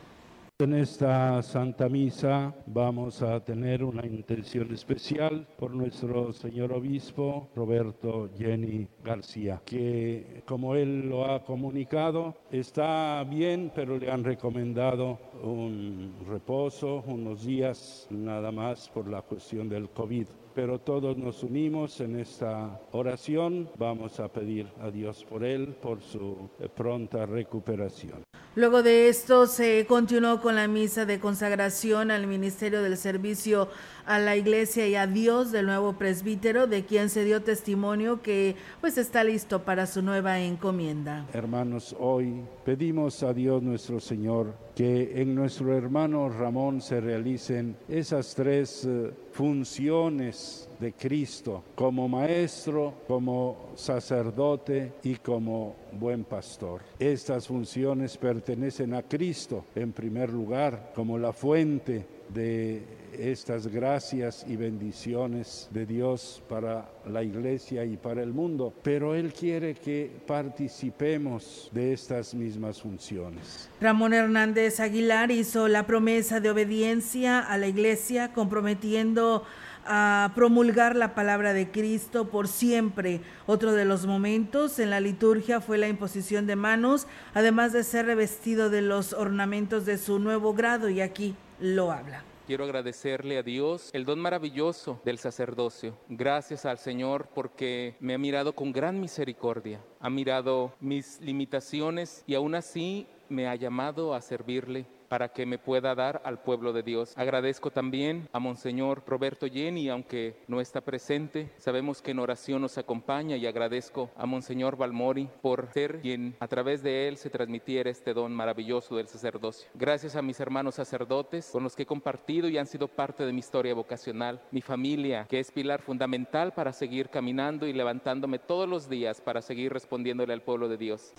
En 0.61 0.75
esta 0.75 1.43
Santa 1.43 1.89
Misa 1.89 2.55
vamos 2.67 3.23
a 3.23 3.43
tener 3.43 3.83
una 3.83 4.05
intención 4.05 4.71
especial 4.75 5.47
por 5.59 5.71
nuestro 5.71 6.35
señor 6.35 6.75
obispo 6.75 7.49
Roberto 7.57 8.29
Jenny 8.37 8.87
García, 9.03 9.63
que 9.65 10.43
como 10.45 10.75
él 10.75 11.09
lo 11.09 11.25
ha 11.25 11.43
comunicado, 11.45 12.35
está 12.51 13.25
bien, 13.25 13.73
pero 13.75 13.97
le 13.97 14.11
han 14.11 14.23
recomendado 14.23 15.19
un 15.43 16.15
reposo, 16.29 17.05
unos 17.07 17.47
días 17.47 18.07
nada 18.11 18.53
más 18.53 18.91
por 18.91 19.09
la 19.09 19.23
cuestión 19.23 19.67
del 19.67 19.89
COVID 19.89 20.27
pero 20.55 20.79
todos 20.79 21.17
nos 21.17 21.43
unimos 21.43 22.01
en 22.01 22.19
esta 22.19 22.81
oración. 22.93 23.69
Vamos 23.79 24.21
a 24.21 24.29
pedir 24.29 24.69
a 24.81 24.91
Dios 24.91 25.25
por 25.25 25.45
él, 25.45 25.75
por 25.81 26.01
su 26.03 26.51
pronta 26.75 27.27
recuperación. 27.27 28.23
Luego 28.57 28.83
de 28.83 29.09
esto 29.09 29.47
se 29.47 29.87
continuó 29.87 30.41
con 30.41 30.57
la 30.57 30.67
misa 30.67 31.07
de 31.07 31.21
consagración 31.21 32.11
al 32.11 32.27
Ministerio 32.27 32.83
del 32.83 32.97
Servicio 32.97 33.69
a 34.07 34.19
la 34.19 34.35
Iglesia 34.35 34.89
y 34.89 34.97
a 34.97 35.07
Dios 35.07 35.53
del 35.53 35.67
nuevo 35.67 35.93
presbítero, 35.93 36.67
de 36.67 36.85
quien 36.85 37.11
se 37.11 37.25
dio 37.25 37.43
testimonio 37.43 38.23
que 38.23 38.57
pues 38.81 38.99
está 38.99 39.23
listo 39.23 39.63
para 39.63 39.87
su 39.87 40.03
nueva 40.03 40.41
encomienda. 40.41 41.27
Hermanos, 41.33 41.95
hoy 41.97 42.43
pedimos 42.65 43.23
a 43.23 43.33
Dios 43.33 43.63
nuestro 43.63 44.01
Señor 44.01 44.53
que 44.75 45.21
en 45.21 45.35
nuestro 45.35 45.73
hermano 45.77 46.29
Ramón 46.29 46.81
se 46.81 47.01
realicen 47.01 47.77
esas 47.89 48.35
tres 48.35 48.85
eh, 48.85 49.13
funciones 49.41 50.69
de 50.79 50.93
Cristo 50.93 51.65
como 51.75 52.07
maestro, 52.07 52.93
como 53.09 53.71
sacerdote 53.75 54.93
y 55.03 55.15
como 55.15 55.77
buen 55.93 56.25
pastor. 56.25 56.83
Estas 56.99 57.47
funciones 57.47 58.19
pertenecen 58.19 58.93
a 58.93 59.03
Cristo 59.03 59.65
en 59.75 59.93
primer 59.93 60.29
lugar 60.29 60.93
como 60.95 61.17
la 61.17 61.33
fuente 61.33 62.20
de 62.35 62.83
estas 63.19 63.67
gracias 63.67 64.45
y 64.49 64.57
bendiciones 64.57 65.69
de 65.73 65.85
Dios 65.85 66.43
para 66.49 66.89
la 67.07 67.23
iglesia 67.23 67.85
y 67.85 67.97
para 67.97 68.23
el 68.23 68.33
mundo, 68.33 68.73
pero 68.83 69.15
Él 69.15 69.33
quiere 69.33 69.75
que 69.75 70.11
participemos 70.27 71.69
de 71.73 71.93
estas 71.93 72.35
mismas 72.35 72.81
funciones. 72.81 73.69
Ramón 73.81 74.15
Hernández 74.15 74.81
Aguilar 74.81 75.31
hizo 75.31 75.69
la 75.69 75.87
promesa 75.87 76.41
de 76.41 76.51
obediencia 76.51 77.41
a 77.41 77.59
la 77.59 77.67
iglesia, 77.67 78.33
comprometiendo 78.33 79.45
a 79.87 80.33
promulgar 80.35 80.95
la 80.95 81.15
palabra 81.15 81.53
de 81.53 81.71
Cristo 81.71 82.29
por 82.29 82.49
siempre. 82.49 83.21
Otro 83.47 83.73
de 83.73 83.85
los 83.85 84.07
momentos 84.07 84.79
en 84.79 84.91
la 84.91 85.01
liturgia 85.01 85.61
fue 85.61 85.79
la 85.79 85.89
imposición 85.89 86.47
de 86.47 86.55
manos, 86.55 87.07
además 87.35 87.73
de 87.73 87.83
ser 87.83 88.07
revestido 88.07 88.71
de 88.71 88.83
los 88.83 89.15
ornamentos 89.15 89.87
de 89.87 89.99
su 89.99 90.19
nuevo 90.19 90.55
grado, 90.55 90.89
y 90.89 91.01
aquí 91.01 91.35
lo 91.61 91.93
habla 91.93 92.25
quiero 92.51 92.65
agradecerle 92.65 93.39
a 93.39 93.45
Dios 93.45 93.91
el 93.93 94.05
don 94.05 94.19
maravilloso 94.19 95.01
del 95.05 95.19
sacerdocio. 95.19 95.97
Gracias 96.09 96.67
al 96.67 96.79
Señor 96.79 97.29
porque 97.33 97.95
me 98.01 98.13
ha 98.13 98.19
mirado 98.19 98.57
con 98.57 98.73
gran 98.73 98.99
misericordia, 98.99 99.81
ha 100.01 100.11
mirado 100.11 100.75
mis 100.81 101.21
limitaciones 101.21 102.25
y 102.27 102.35
aún 102.35 102.57
así 102.57 103.07
me 103.29 103.47
ha 103.47 103.55
llamado 103.55 104.15
a 104.15 104.21
servirle 104.21 104.85
para 105.11 105.33
que 105.33 105.45
me 105.45 105.59
pueda 105.59 105.97
dar 105.97 106.23
al 106.25 106.41
pueblo 106.41 106.73
de 106.73 106.85
Dios. 106.85 107.15
Agradezco 107.17 107.73
también 107.73 108.29
a 108.33 108.39
Monseñor 108.39 109.03
Roberto 109.09 109.49
Jenny, 109.49 109.89
aunque 109.89 110.37
no 110.47 110.61
está 110.61 110.83
presente, 110.83 111.51
sabemos 111.59 112.01
que 112.01 112.13
en 112.13 112.21
oración 112.21 112.63
nos 112.63 112.79
acompaña 112.79 113.37
y 113.37 113.45
agradezco 113.45 114.11
a 114.17 114.25
Monseñor 114.25 114.77
Balmori 114.77 115.29
por 115.43 115.69
ser 115.73 116.01
quien 116.01 116.37
a 116.39 116.47
través 116.47 116.85
de 116.85 117.09
él 117.09 117.17
se 117.17 117.29
transmitiera 117.29 117.91
este 117.91 118.15
don 118.15 118.33
maravilloso 118.33 118.95
del 118.95 119.09
sacerdocio. 119.09 119.69
Gracias 119.75 120.15
a 120.15 120.23
mis 120.23 120.39
hermanos 120.39 120.77
sacerdotes 120.77 121.51
con 121.51 121.65
los 121.65 121.75
que 121.75 121.83
he 121.83 121.87
compartido 121.87 122.49
y 122.49 122.57
han 122.57 122.69
sido 122.69 122.87
parte 122.87 123.27
de 123.27 123.33
mi 123.33 123.41
historia 123.41 123.75
vocacional, 123.75 124.41
mi 124.53 124.63
familia, 124.63 125.27
que 125.29 125.41
es 125.41 125.51
pilar 125.51 125.83
fundamental 125.83 126.53
para 126.53 126.73
seguir 126.73 127.09
caminando 127.09 127.67
y 127.67 127.73
levantándome 127.73 128.39
todos 128.39 128.69
los 128.69 128.89
días 128.89 129.21
para 129.21 129.43
seguir 129.43 129.73
respondiéndole 129.73 130.33
al 130.33 130.43
pueblo 130.43 130.69
de 130.69 130.77
Dios. 130.77 131.13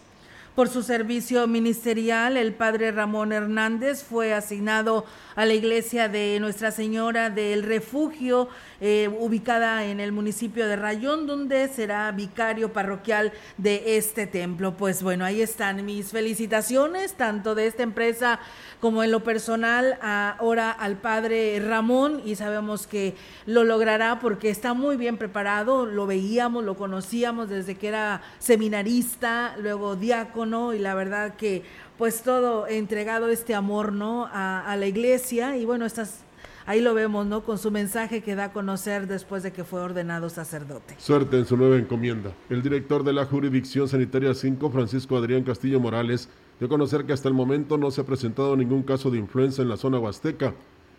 Por 0.56 0.68
su 0.68 0.84
servicio 0.84 1.48
ministerial, 1.48 2.36
el 2.36 2.54
padre 2.54 2.92
Ramón 2.92 3.32
Hernández 3.32 4.04
fue 4.04 4.34
asignado 4.34 5.06
a 5.38 5.46
la 5.46 5.54
iglesia 5.54 6.10
de 6.10 6.38
Nuestra 6.42 6.72
Señora 6.72 7.30
del 7.30 7.64
Refugio, 7.64 8.50
eh, 8.82 9.10
ubicada 9.22 9.86
en 9.86 10.02
el 10.02 10.12
municipio 10.12 10.68
de 10.68 10.76
Rayón, 10.76 11.26
donde 11.26 11.70
será 11.70 12.12
vicario 12.12 12.74
parroquial 12.74 13.32
de 13.58 13.96
este 13.96 14.28
templo. 14.28 14.76
Pues 14.76 15.02
bueno, 15.04 15.24
ahí 15.24 15.42
están 15.42 15.86
mis 15.86 16.12
felicitaciones, 16.12 17.14
tanto 17.14 17.56
de 17.56 17.68
esta 17.68 17.84
empresa 17.84 18.42
como 18.82 19.04
en 19.04 19.12
lo 19.12 19.24
personal, 19.24 19.98
ahora 20.02 20.72
al 20.72 20.98
padre 20.98 21.62
Ramón, 21.66 22.22
y 22.26 22.36
sabemos 22.36 22.88
que 22.88 23.16
lo 23.46 23.64
logrará 23.64 24.20
porque 24.20 24.50
está 24.50 24.74
muy 24.74 24.98
bien 24.98 25.16
preparado, 25.16 25.86
lo 25.86 26.08
veíamos, 26.08 26.66
lo 26.66 26.76
conocíamos 26.76 27.48
desde 27.48 27.76
que 27.78 27.88
era 27.88 28.22
seminarista, 28.40 29.56
luego 29.58 29.96
diácono, 29.96 30.41
y 30.42 30.80
la 30.80 30.96
verdad 30.96 31.36
que 31.36 31.64
pues 32.00 32.24
todo 32.24 32.66
entregado 32.68 33.30
este 33.30 33.54
amor, 33.54 33.94
¿no? 33.94 34.28
A, 34.34 34.76
la 34.76 34.88
iglesia 34.88 35.56
y 35.58 35.66
bueno, 35.66 35.86
estas 35.86 36.24
ahí 36.66 36.82
lo 36.82 36.96
vemos, 36.96 37.28
¿no? 37.28 37.44
Con 37.44 37.60
su 37.60 37.70
mensaje 37.70 38.24
que 38.24 38.34
da 38.34 38.46
a 38.46 38.54
conocer 38.54 39.06
después 39.06 39.44
de 39.44 39.52
que 39.52 39.64
fue 39.64 39.82
ordenado 39.82 40.30
sacerdote. 40.30 40.96
Suerte 40.98 41.38
en 41.38 41.46
su 41.46 41.58
nueva 41.58 41.78
encomienda. 41.78 42.32
El 42.50 42.64
director 42.64 43.04
de 43.04 43.14
la 43.14 43.26
Jurisdicción 43.26 43.88
Sanitaria 43.88 44.34
5, 44.34 44.72
Francisco 44.72 45.16
Adrián 45.16 45.44
Castillo 45.44 45.80
Morales, 45.80 46.28
dio 46.60 46.66
a 46.66 46.70
conocer 46.70 47.06
que 47.06 47.14
hasta 47.14 47.28
el 47.28 47.36
momento 47.36 47.78
no 47.78 47.92
se 47.92 48.02
ha 48.02 48.06
presentado 48.06 48.56
ningún 48.58 48.82
caso 48.82 49.12
de 49.12 49.20
influenza 49.20 49.62
en 49.62 49.70
la 49.70 49.78
zona 49.78 50.00
huasteca. 50.00 50.56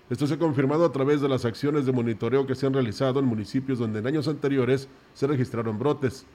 Esto 0.09 0.29
se 0.29 0.35
ha 0.35 0.39
confirmado 0.39 0.85
a 0.85 0.93
través 0.93 1.21
de 1.21 1.29
las 1.29 1.45
acciones 1.45 1.85
de 1.85 1.91
monitoreo 1.91 2.47
que 2.47 2.55
se 2.55 2.67
han 2.67 2.75
realizado 2.75 3.19
en 3.19 3.27
municipios 3.27 3.81
donde 3.81 3.99
en 3.99 4.07
años 4.07 4.29
anteriores 4.29 4.89
se 5.15 5.27
registraron 5.27 5.81
brotes. 5.81 6.27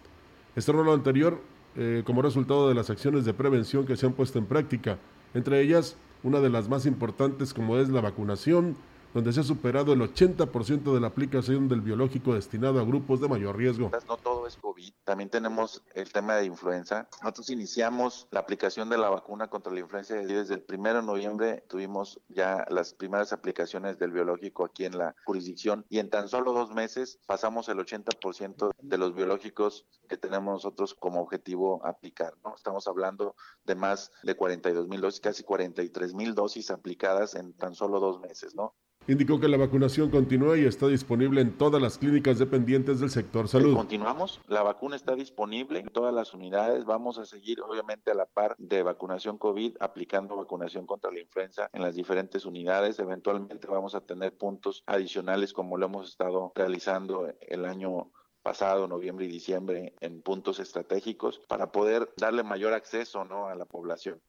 Esto 0.58 0.74
lo 0.74 0.92
anterior 0.92 1.40
eh, 1.78 2.02
como 2.06 2.22
resultado 2.22 2.68
de 2.68 2.76
las 2.76 2.90
acciones 2.90 3.24
de 3.24 3.34
prevención 3.34 3.86
que 3.86 3.96
se 3.96 4.06
han 4.08 4.14
puesto 4.14 4.40
en 4.40 4.46
práctica, 4.46 4.98
entre 5.34 5.62
ellas 5.62 5.96
una 6.24 6.40
de 6.40 6.50
las 6.50 6.70
más 6.70 6.86
importantes 6.88 7.54
como 7.54 7.78
es 7.78 7.90
la 7.90 8.02
vacunación, 8.02 8.76
donde 9.14 9.34
se 9.34 9.42
ha 9.42 9.44
superado 9.44 9.94
el 9.94 10.02
80% 10.02 10.94
de 10.94 11.00
la 11.00 11.08
aplicación 11.08 11.68
del 11.68 11.82
biológico 11.82 12.34
destinado 12.34 12.80
a 12.80 12.84
grupos 12.84 13.22
de 13.22 13.28
mayor 13.28 13.58
riesgo. 13.58 13.92
No 14.08 14.18
todo 14.18 14.48
es 14.48 14.56
COVID, 14.58 14.94
también 15.04 15.30
tenemos 15.30 15.84
el 15.94 16.12
tema 16.12 16.36
de 16.36 16.46
influenza. 16.46 17.08
Nosotros 17.22 17.50
iniciamos 17.50 18.28
la 18.32 18.40
aplicación 18.40 18.90
de 18.90 18.98
la 18.98 19.10
vacuna 19.10 19.48
contra 19.48 19.74
la 19.74 19.80
influenza 19.80 20.16
desde 20.16 20.56
el 20.56 20.66
1 20.68 20.94
de 20.94 21.02
noviembre 21.02 21.64
tuvimos 21.68 22.20
ya 22.30 22.66
las 22.70 22.94
primeras 22.94 23.34
aplicaciones 23.34 23.98
del 24.00 24.12
biológico 24.12 24.66
aquí 24.66 24.86
en 24.86 24.98
la 24.98 25.16
jurisdicción 25.26 25.86
y 25.90 26.00
en 26.00 26.10
tan 26.10 26.28
solo 26.30 26.54
dos 26.54 26.72
meses 26.74 27.20
pasamos 27.26 27.70
el 27.70 27.78
80% 27.78 28.72
de 28.82 28.98
los 28.98 29.14
biológicos 29.16 29.86
que 30.08 30.18
tenemos 30.18 30.54
nosotros 30.54 30.94
como 30.94 31.22
objetivo 31.22 31.86
aplicar. 31.86 32.34
¿no? 32.44 32.56
Estamos 32.56 32.88
hablando 32.88 33.36
de 33.66 33.76
más 33.76 34.12
de 34.24 34.36
42 34.36 34.88
mil 34.88 35.02
dosis, 35.02 35.20
casi 35.20 35.44
43 35.44 36.14
mil 36.14 36.36
dosis 36.36 36.72
aplicadas 36.72 37.36
en 37.36 37.54
tan 37.54 37.76
solo 37.76 38.00
dos 38.00 38.20
meses. 38.20 38.56
¿no? 38.56 38.76
Indicó 39.10 39.40
que 39.40 39.48
la 39.48 39.56
vacunación 39.56 40.12
continúa 40.12 40.58
y 40.58 40.66
está 40.66 40.88
disponible 40.88 41.40
en 41.40 41.58
todas 41.58 41.82
las 41.82 41.98
clínicas 41.98 42.40
dependientes 42.40 43.00
del 43.00 43.10
sector 43.10 43.48
salud. 43.48 43.74
Continuamos, 43.74 44.42
la 44.48 44.64
vacuna 44.64 44.98
está 44.98 45.16
disponible 45.16 45.80
en 45.80 45.88
todas 45.88 46.14
las 46.14 46.34
unidades. 46.34 46.84
Vamos 46.84 47.18
a 47.18 47.26
seguir, 47.26 47.62
obviamente, 47.62 48.12
a 48.12 48.16
la 48.16 48.26
par 48.26 48.54
de 48.58 48.84
vacunación 48.84 49.38
COVID, 49.38 49.78
aplicando 49.80 50.36
vacunación 50.36 50.86
contra 50.86 51.10
la 51.10 51.22
influenza 51.22 51.70
en 51.72 51.84
las 51.84 51.96
diferentes 51.96 52.46
unidades. 52.46 53.00
Eventualmente 53.00 53.66
vamos 53.68 53.96
a 53.96 54.02
tener 54.02 54.38
puntos 54.38 54.84
adicionales 54.86 55.54
como 55.54 55.78
lo 55.78 55.86
hemos 55.86 56.10
estado 56.10 56.52
realizando 56.54 57.34
el 57.40 57.64
año 57.64 58.12
pasado, 58.44 58.90
noviembre 58.90 59.26
y 59.26 59.30
diciembre, 59.30 59.96
en 60.02 60.22
puntos 60.22 60.60
estratégicos 60.60 61.40
para 61.48 61.72
poder 61.72 62.10
darle 62.18 62.44
mayor 62.44 62.74
acceso 62.74 63.24
¿no? 63.24 63.48
a 63.48 63.56
la 63.56 63.66
población. 63.66 64.22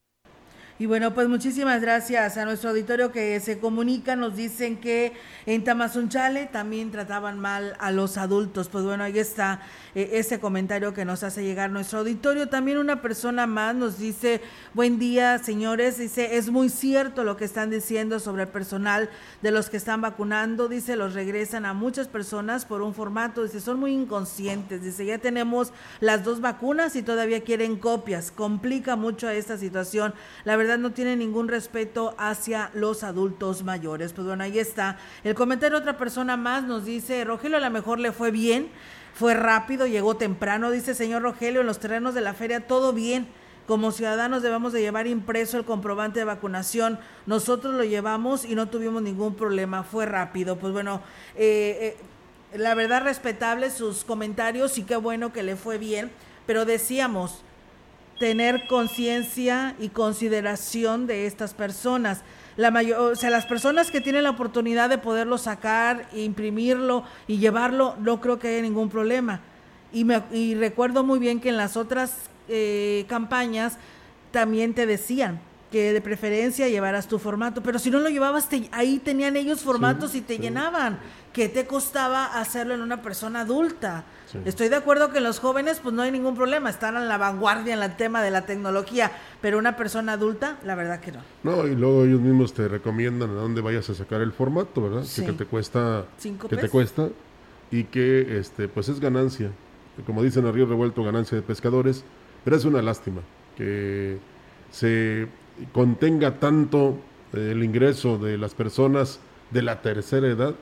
Y 0.80 0.86
bueno, 0.86 1.12
pues 1.12 1.26
muchísimas 1.26 1.80
gracias 1.80 2.36
a 2.36 2.44
nuestro 2.44 2.70
auditorio 2.70 3.10
que 3.10 3.40
se 3.40 3.58
comunica. 3.58 4.14
Nos 4.14 4.36
dicen 4.36 4.76
que 4.76 5.12
en 5.44 5.64
Tamazunchale 5.64 6.46
también 6.46 6.92
trataban 6.92 7.40
mal 7.40 7.74
a 7.80 7.90
los 7.90 8.16
adultos. 8.16 8.68
Pues 8.68 8.84
bueno, 8.84 9.02
ahí 9.02 9.18
está 9.18 9.60
eh, 9.96 10.10
ese 10.12 10.38
comentario 10.38 10.94
que 10.94 11.04
nos 11.04 11.24
hace 11.24 11.42
llegar 11.42 11.70
nuestro 11.70 11.98
auditorio. 11.98 12.48
También 12.48 12.78
una 12.78 13.02
persona 13.02 13.48
más 13.48 13.74
nos 13.74 13.98
dice, 13.98 14.40
buen 14.72 15.00
día, 15.00 15.38
señores. 15.38 15.98
Dice, 15.98 16.36
es 16.36 16.48
muy 16.48 16.68
cierto 16.68 17.24
lo 17.24 17.36
que 17.36 17.44
están 17.44 17.70
diciendo 17.70 18.20
sobre 18.20 18.44
el 18.44 18.48
personal 18.48 19.10
de 19.42 19.50
los 19.50 19.70
que 19.70 19.78
están 19.78 20.00
vacunando. 20.00 20.68
Dice, 20.68 20.94
los 20.94 21.14
regresan 21.14 21.66
a 21.66 21.74
muchas 21.74 22.06
personas 22.06 22.64
por 22.64 22.82
un 22.82 22.94
formato. 22.94 23.42
Dice, 23.42 23.58
son 23.58 23.80
muy 23.80 23.94
inconscientes. 23.94 24.80
Dice, 24.84 25.04
ya 25.04 25.18
tenemos 25.18 25.72
las 25.98 26.22
dos 26.22 26.40
vacunas 26.40 26.94
y 26.94 27.02
todavía 27.02 27.42
quieren 27.42 27.78
copias. 27.78 28.30
Complica 28.30 28.94
mucho 28.94 29.28
esta 29.28 29.58
situación. 29.58 30.14
La 30.44 30.54
verdad 30.54 30.67
no 30.76 30.92
tiene 30.92 31.16
ningún 31.16 31.48
respeto 31.48 32.14
hacia 32.18 32.70
los 32.74 33.04
adultos 33.04 33.62
mayores. 33.62 34.12
Pues 34.12 34.26
bueno, 34.26 34.44
ahí 34.44 34.58
está. 34.58 34.98
El 35.24 35.34
comentario 35.34 35.78
de 35.78 35.82
otra 35.82 35.96
persona 35.96 36.36
más 36.36 36.64
nos 36.64 36.84
dice, 36.84 37.24
Rogelio 37.24 37.56
a 37.56 37.60
lo 37.60 37.70
mejor 37.70 37.98
le 37.98 38.12
fue 38.12 38.30
bien, 38.30 38.68
fue 39.14 39.34
rápido, 39.34 39.86
llegó 39.86 40.16
temprano, 40.16 40.70
dice 40.70 40.94
señor 40.94 41.22
Rogelio, 41.22 41.62
en 41.62 41.66
los 41.66 41.78
terrenos 41.78 42.14
de 42.14 42.20
la 42.20 42.34
feria 42.34 42.66
todo 42.66 42.92
bien. 42.92 43.28
Como 43.66 43.92
ciudadanos 43.92 44.42
debemos 44.42 44.72
de 44.72 44.80
llevar 44.80 45.06
impreso 45.06 45.58
el 45.58 45.64
comprobante 45.64 46.20
de 46.20 46.24
vacunación. 46.24 46.98
Nosotros 47.26 47.74
lo 47.74 47.84
llevamos 47.84 48.44
y 48.44 48.54
no 48.54 48.68
tuvimos 48.68 49.02
ningún 49.02 49.34
problema, 49.34 49.82
fue 49.82 50.06
rápido. 50.06 50.58
Pues 50.58 50.72
bueno, 50.72 51.02
eh, 51.36 51.96
eh, 52.52 52.58
la 52.58 52.74
verdad 52.74 53.02
respetable 53.02 53.70
sus 53.70 54.04
comentarios 54.04 54.78
y 54.78 54.84
qué 54.84 54.96
bueno 54.96 55.32
que 55.34 55.42
le 55.42 55.54
fue 55.56 55.76
bien, 55.76 56.10
pero 56.46 56.64
decíamos, 56.64 57.44
tener 58.18 58.66
conciencia 58.66 59.74
y 59.78 59.88
consideración 59.88 61.06
de 61.06 61.26
estas 61.26 61.54
personas. 61.54 62.22
La 62.56 62.70
mayor, 62.70 63.12
o 63.12 63.16
sea, 63.16 63.30
las 63.30 63.46
personas 63.46 63.90
que 63.90 64.00
tienen 64.00 64.24
la 64.24 64.30
oportunidad 64.30 64.88
de 64.88 64.98
poderlo 64.98 65.38
sacar, 65.38 66.08
imprimirlo 66.12 67.04
y 67.26 67.38
llevarlo, 67.38 67.94
no 68.00 68.20
creo 68.20 68.38
que 68.38 68.48
haya 68.48 68.62
ningún 68.62 68.88
problema. 68.88 69.40
Y, 69.92 70.04
me, 70.04 70.22
y 70.32 70.54
recuerdo 70.54 71.04
muy 71.04 71.18
bien 71.18 71.40
que 71.40 71.48
en 71.48 71.56
las 71.56 71.76
otras 71.76 72.14
eh, 72.48 73.04
campañas 73.08 73.78
también 74.32 74.74
te 74.74 74.86
decían 74.86 75.40
que 75.70 75.92
de 75.92 76.00
preferencia 76.00 76.68
llevaras 76.68 77.08
tu 77.08 77.18
formato, 77.18 77.62
pero 77.62 77.78
si 77.78 77.90
no 77.90 78.00
lo 78.00 78.08
llevabas, 78.08 78.48
ahí 78.72 78.98
tenían 78.98 79.36
ellos 79.36 79.60
formatos 79.60 80.14
y 80.14 80.22
te 80.22 80.38
llenaban. 80.38 80.98
¿Qué 81.32 81.48
te 81.48 81.66
costaba 81.66 82.24
hacerlo 82.40 82.74
en 82.74 82.80
una 82.80 83.02
persona 83.02 83.42
adulta? 83.42 84.04
Estoy 84.44 84.68
de 84.68 84.76
acuerdo 84.76 85.10
que 85.10 85.20
los 85.20 85.40
jóvenes 85.40 85.80
pues 85.82 85.94
no 85.94 86.02
hay 86.02 86.10
ningún 86.10 86.34
problema, 86.34 86.70
están 86.70 86.96
en 86.96 87.06
la 87.06 87.18
vanguardia 87.18 87.74
en 87.74 87.82
el 87.82 87.96
tema 87.96 88.22
de 88.22 88.30
la 88.30 88.46
tecnología, 88.46 89.12
pero 89.40 89.58
una 89.58 89.76
persona 89.76 90.14
adulta, 90.14 90.58
la 90.64 90.74
verdad 90.74 91.00
que 91.00 91.12
no. 91.12 91.20
No, 91.42 91.66
y 91.66 91.74
luego 91.74 92.04
ellos 92.04 92.20
mismos 92.20 92.54
te 92.54 92.66
recomiendan 92.66 93.30
a 93.30 93.34
dónde 93.34 93.60
vayas 93.60 93.88
a 93.90 93.94
sacar 93.94 94.20
el 94.22 94.32
formato, 94.32 94.82
¿verdad? 94.82 95.04
Que, 95.14 95.32
te 95.32 95.44
cuesta 95.44 96.06
que 96.48 96.56
te 96.56 96.68
cuesta 96.68 97.08
y 97.70 97.84
que 97.84 98.38
este 98.38 98.68
pues 98.68 98.88
es 98.88 99.00
ganancia. 99.00 99.50
Como 100.06 100.22
dicen 100.22 100.46
a 100.46 100.52
Río 100.52 100.66
Revuelto, 100.66 101.02
ganancia 101.02 101.36
de 101.36 101.42
pescadores, 101.42 102.04
pero 102.44 102.56
es 102.56 102.64
una 102.64 102.80
lástima 102.82 103.20
que 103.56 104.18
se 104.70 105.28
contenga 105.72 106.38
tanto 106.38 106.96
el 107.32 107.62
ingreso 107.62 108.18
de 108.18 108.38
las 108.38 108.54
personas 108.54 109.20
de 109.50 109.62
la 109.62 109.82
tercera 109.82 110.26
edad 110.28 110.54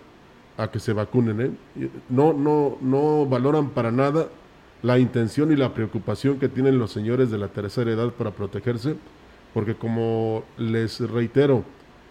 a 0.57 0.71
que 0.71 0.81
se 0.81 0.93
vacunen. 0.93 1.41
¿eh? 1.77 1.89
No, 2.09 2.33
no, 2.33 2.79
no 2.81 3.27
valoran 3.27 3.71
para 3.71 3.91
nada 3.91 4.29
la 4.83 4.99
intención 4.99 5.53
y 5.53 5.57
la 5.57 5.75
preocupación 5.75 6.39
que 6.39 6.49
tienen 6.49 6.79
los 6.79 6.93
señores 6.93 7.31
de 7.31 7.39
la 7.39 7.49
tercera 7.49 7.91
edad 7.91 8.11
para 8.11 8.31
protegerse, 8.31 8.97
porque 9.55 9.75
como 9.75 10.45
les 10.59 11.01
reitero, 11.01 11.65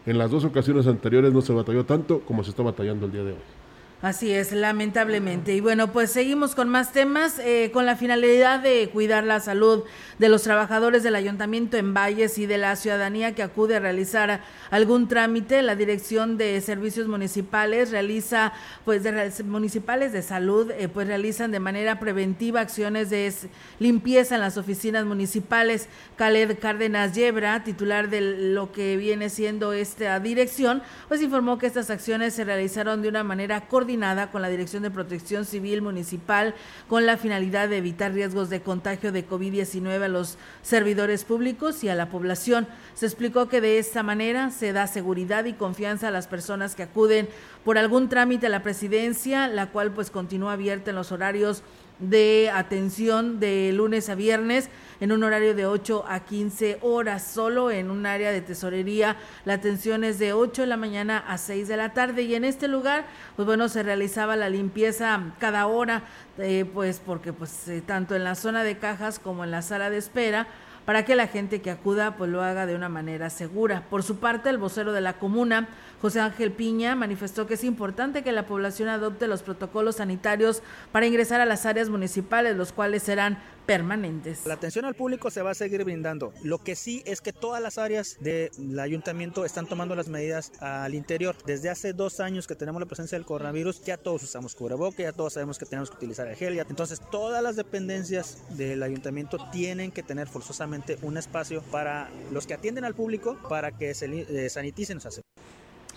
en 0.06 0.18
las 0.18 0.30
dos 0.32 0.46
ocasiones 0.46 0.88
anteriores 0.88 1.34
no 1.34 1.42
se 1.42 1.54
batalló 1.54 1.86
tanto 1.86 2.20
como 2.22 2.44
se 2.44 2.52
está 2.52 2.64
batallando 2.64 3.06
el 3.06 3.12
día 3.12 3.24
de 3.24 3.32
hoy. 3.32 3.55
Así 4.02 4.32
es, 4.32 4.52
lamentablemente. 4.52 5.56
Y 5.56 5.62
bueno, 5.62 5.92
pues 5.92 6.12
seguimos 6.12 6.54
con 6.54 6.68
más 6.70 6.92
temas, 6.92 7.40
eh, 7.40 7.72
con 7.74 7.86
la 7.86 7.96
finalidad 7.96 8.60
de 8.60 8.90
cuidar 8.92 9.24
la 9.24 9.40
salud 9.40 9.84
de 10.20 10.30
los 10.30 10.44
trabajadores 10.44 11.02
del 11.02 11.16
ayuntamiento 11.16 11.78
en 11.78 11.94
Valles 11.94 12.38
y 12.38 12.46
de 12.46 12.58
la 12.58 12.76
ciudadanía 12.76 13.34
que 13.34 13.42
acude 13.42 13.78
a 13.78 13.80
realizar 13.80 14.42
algún 14.70 15.08
trámite. 15.08 15.62
La 15.62 15.76
Dirección 15.76 16.38
de 16.38 16.60
Servicios 16.62 17.08
Municipales 17.08 17.90
realiza, 17.90 18.54
pues, 18.84 19.02
de, 19.04 19.32
municipales 19.46 20.12
de 20.12 20.22
salud, 20.22 20.72
eh, 20.72 20.90
pues 20.90 21.08
realizan 21.08 21.52
de 21.52 21.60
manera 21.62 22.00
preventiva 22.00 22.60
acciones 22.60 23.10
de 23.10 23.34
limpieza 23.80 24.36
en 24.36 24.42
las 24.42 24.58
oficinas 24.58 25.06
municipales. 25.06 25.88
Khaled 26.18 26.60
Cárdenas 26.60 27.16
Yebra, 27.16 27.64
titular 27.64 28.10
de 28.10 28.22
lo 28.22 28.72
que 28.72 28.98
viene 28.98 29.30
siendo 29.30 29.74
esta 29.74 30.20
dirección, 30.20 30.84
pues 31.08 31.22
informó 31.22 31.58
que 31.58 31.68
estas 31.68 31.90
acciones 31.90 32.34
se 32.34 32.44
realizaron 32.44 33.02
de 33.02 33.10
una 33.10 33.24
manera 33.24 33.68
coordinada 33.86 34.32
con 34.32 34.42
la 34.42 34.50
Dirección 34.50 34.82
de 34.82 34.90
Protección 34.90 35.46
Civil 35.46 35.84
Municipal 35.84 36.56
con 36.90 37.06
la 37.06 37.18
finalidad 37.18 37.70
de 37.70 37.78
evitar 37.78 38.14
riesgos 38.14 38.50
de 38.50 38.62
contagio 38.62 39.12
de 39.12 39.28
COVID-19 39.28 40.02
a 40.02 40.08
los 40.08 40.40
servidores 40.64 41.24
públicos 41.24 41.84
y 41.84 41.90
a 41.90 41.94
la 41.94 42.10
población. 42.10 42.68
Se 42.96 43.06
explicó 43.06 43.48
que 43.48 43.62
de 43.62 43.78
esta 43.78 44.02
manera 44.02 44.50
se 44.50 44.74
da 44.74 44.88
seguridad 44.88 45.46
y 45.46 45.54
confianza 45.54 46.08
a 46.08 46.12
las 46.12 46.26
personas 46.26 46.74
que 46.74 46.82
acuden 46.82 47.30
por 47.64 47.78
algún 47.78 48.10
trámite 48.10 48.48
a 48.48 48.50
la 48.50 48.64
presidencia, 48.64 49.48
la 49.48 49.70
cual 49.70 49.92
pues 49.92 50.10
continúa 50.10 50.54
abierta 50.54 50.90
en 50.90 50.96
los 50.96 51.12
horarios 51.12 51.62
de 52.00 52.52
atención 52.54 53.40
de 53.40 53.72
lunes 53.74 54.10
a 54.10 54.16
viernes 54.16 54.70
en 55.00 55.12
un 55.12 55.24
horario 55.24 55.56
de 55.56 55.66
8 55.66 56.06
a 56.08 56.22
15 56.22 56.80
horas. 56.82 57.26
Solo 57.26 57.72
en 57.72 57.90
un 57.90 58.06
área 58.06 58.32
de 58.32 58.42
tesorería 58.42 59.18
la 59.46 59.54
atención 59.54 60.04
es 60.04 60.20
de 60.20 60.34
8 60.34 60.64
de 60.64 60.68
la 60.68 60.78
mañana 60.78 61.18
a 61.18 61.38
6 61.38 61.68
de 61.68 61.78
la 61.78 61.94
tarde 61.94 62.24
y 62.24 62.36
en 62.36 62.44
este 62.44 62.68
lugar 62.68 63.06
pues 63.36 63.46
bueno 63.46 63.70
se 63.70 63.84
realizaba 63.84 64.36
la 64.36 64.50
limpieza 64.50 65.34
cada 65.40 65.68
hora 65.68 66.04
eh, 66.38 66.66
pues 66.74 67.02
porque 67.06 67.34
pues 67.34 67.68
eh, 67.68 67.82
tanto 67.82 68.16
en 68.16 68.24
la 68.24 68.36
zona 68.36 68.64
de 68.64 68.78
cajas 68.78 69.20
como 69.20 69.44
en 69.44 69.52
la 69.52 69.62
sala 69.62 69.90
de 69.90 69.98
espera 69.98 70.48
para 70.86 71.04
que 71.04 71.16
la 71.16 71.28
gente 71.28 71.62
que 71.62 71.72
acuda 71.72 72.16
pues 72.16 72.30
lo 72.30 72.42
haga 72.42 72.66
de 72.66 72.76
una 72.76 72.90
manera 72.90 73.30
segura. 73.30 73.84
Por 73.90 74.04
su 74.04 74.18
parte, 74.18 74.50
el 74.50 74.58
vocero 74.58 74.94
de 74.94 75.02
la 75.02 75.14
comuna, 75.14 75.68
José 76.02 76.20
Ángel 76.20 76.52
Piña, 76.52 76.96
manifestó 76.96 77.48
que 77.48 77.56
es 77.56 77.64
importante 77.64 78.24
que 78.24 78.32
la 78.32 78.46
población 78.46 78.90
adopte 78.90 79.28
los 79.28 79.42
protocolos 79.42 79.96
sanitarios 79.96 80.62
para 80.92 81.08
ingresar 81.08 81.42
a 81.42 81.46
las 81.46 81.66
áreas 81.66 81.90
municipales, 81.90 82.56
los 82.56 82.72
cuales 82.72 83.04
serán 83.04 83.40
permanentes. 83.66 84.46
La 84.46 84.56
atención 84.56 84.86
al 84.86 84.96
público 84.96 85.30
se 85.32 85.42
va 85.42 85.52
a 85.52 85.56
seguir 85.56 85.84
brindando. 85.84 86.34
Lo 86.44 86.60
que 86.60 86.76
sí 86.76 87.02
es 87.06 87.22
que 87.22 87.34
todas 87.34 87.62
las 87.62 87.78
áreas 87.78 88.18
del 88.20 88.80
ayuntamiento 88.80 89.46
están 89.46 89.68
tomando 89.68 89.96
las 89.96 90.08
medidas 90.08 90.52
al 90.60 90.94
interior. 90.94 91.36
Desde 91.46 91.70
hace 91.70 91.94
dos 91.94 92.20
años 92.20 92.48
que 92.48 92.56
tenemos 92.56 92.80
la 92.80 92.86
presencia 92.86 93.18
del 93.18 93.26
coronavirus, 93.26 93.84
ya 93.84 93.98
todos 93.98 94.24
usamos 94.24 94.56
cubreboca, 94.56 95.04
ya 95.04 95.12
todos 95.12 95.34
sabemos 95.34 95.58
que 95.58 95.66
tenemos 95.66 95.90
que 95.90 95.98
utilizar 95.98 96.28
el 96.28 96.36
gel. 96.36 96.58
Entonces, 96.60 97.02
todas 97.12 97.44
las 97.44 97.56
dependencias 97.56 98.44
del 98.58 98.84
ayuntamiento 98.84 99.38
tienen 99.52 99.92
que 99.92 100.04
tener 100.04 100.28
forzosamente 100.28 100.98
un 101.02 101.18
espacio 101.18 101.62
para 101.64 102.10
los 102.32 102.48
que 102.48 102.54
atienden 102.54 102.86
al 102.86 102.96
público 102.96 103.38
para 103.50 103.72
que 103.72 103.94
se 103.94 104.06
eh, 104.06 104.50
saniticen. 104.50 104.98
O 104.98 105.12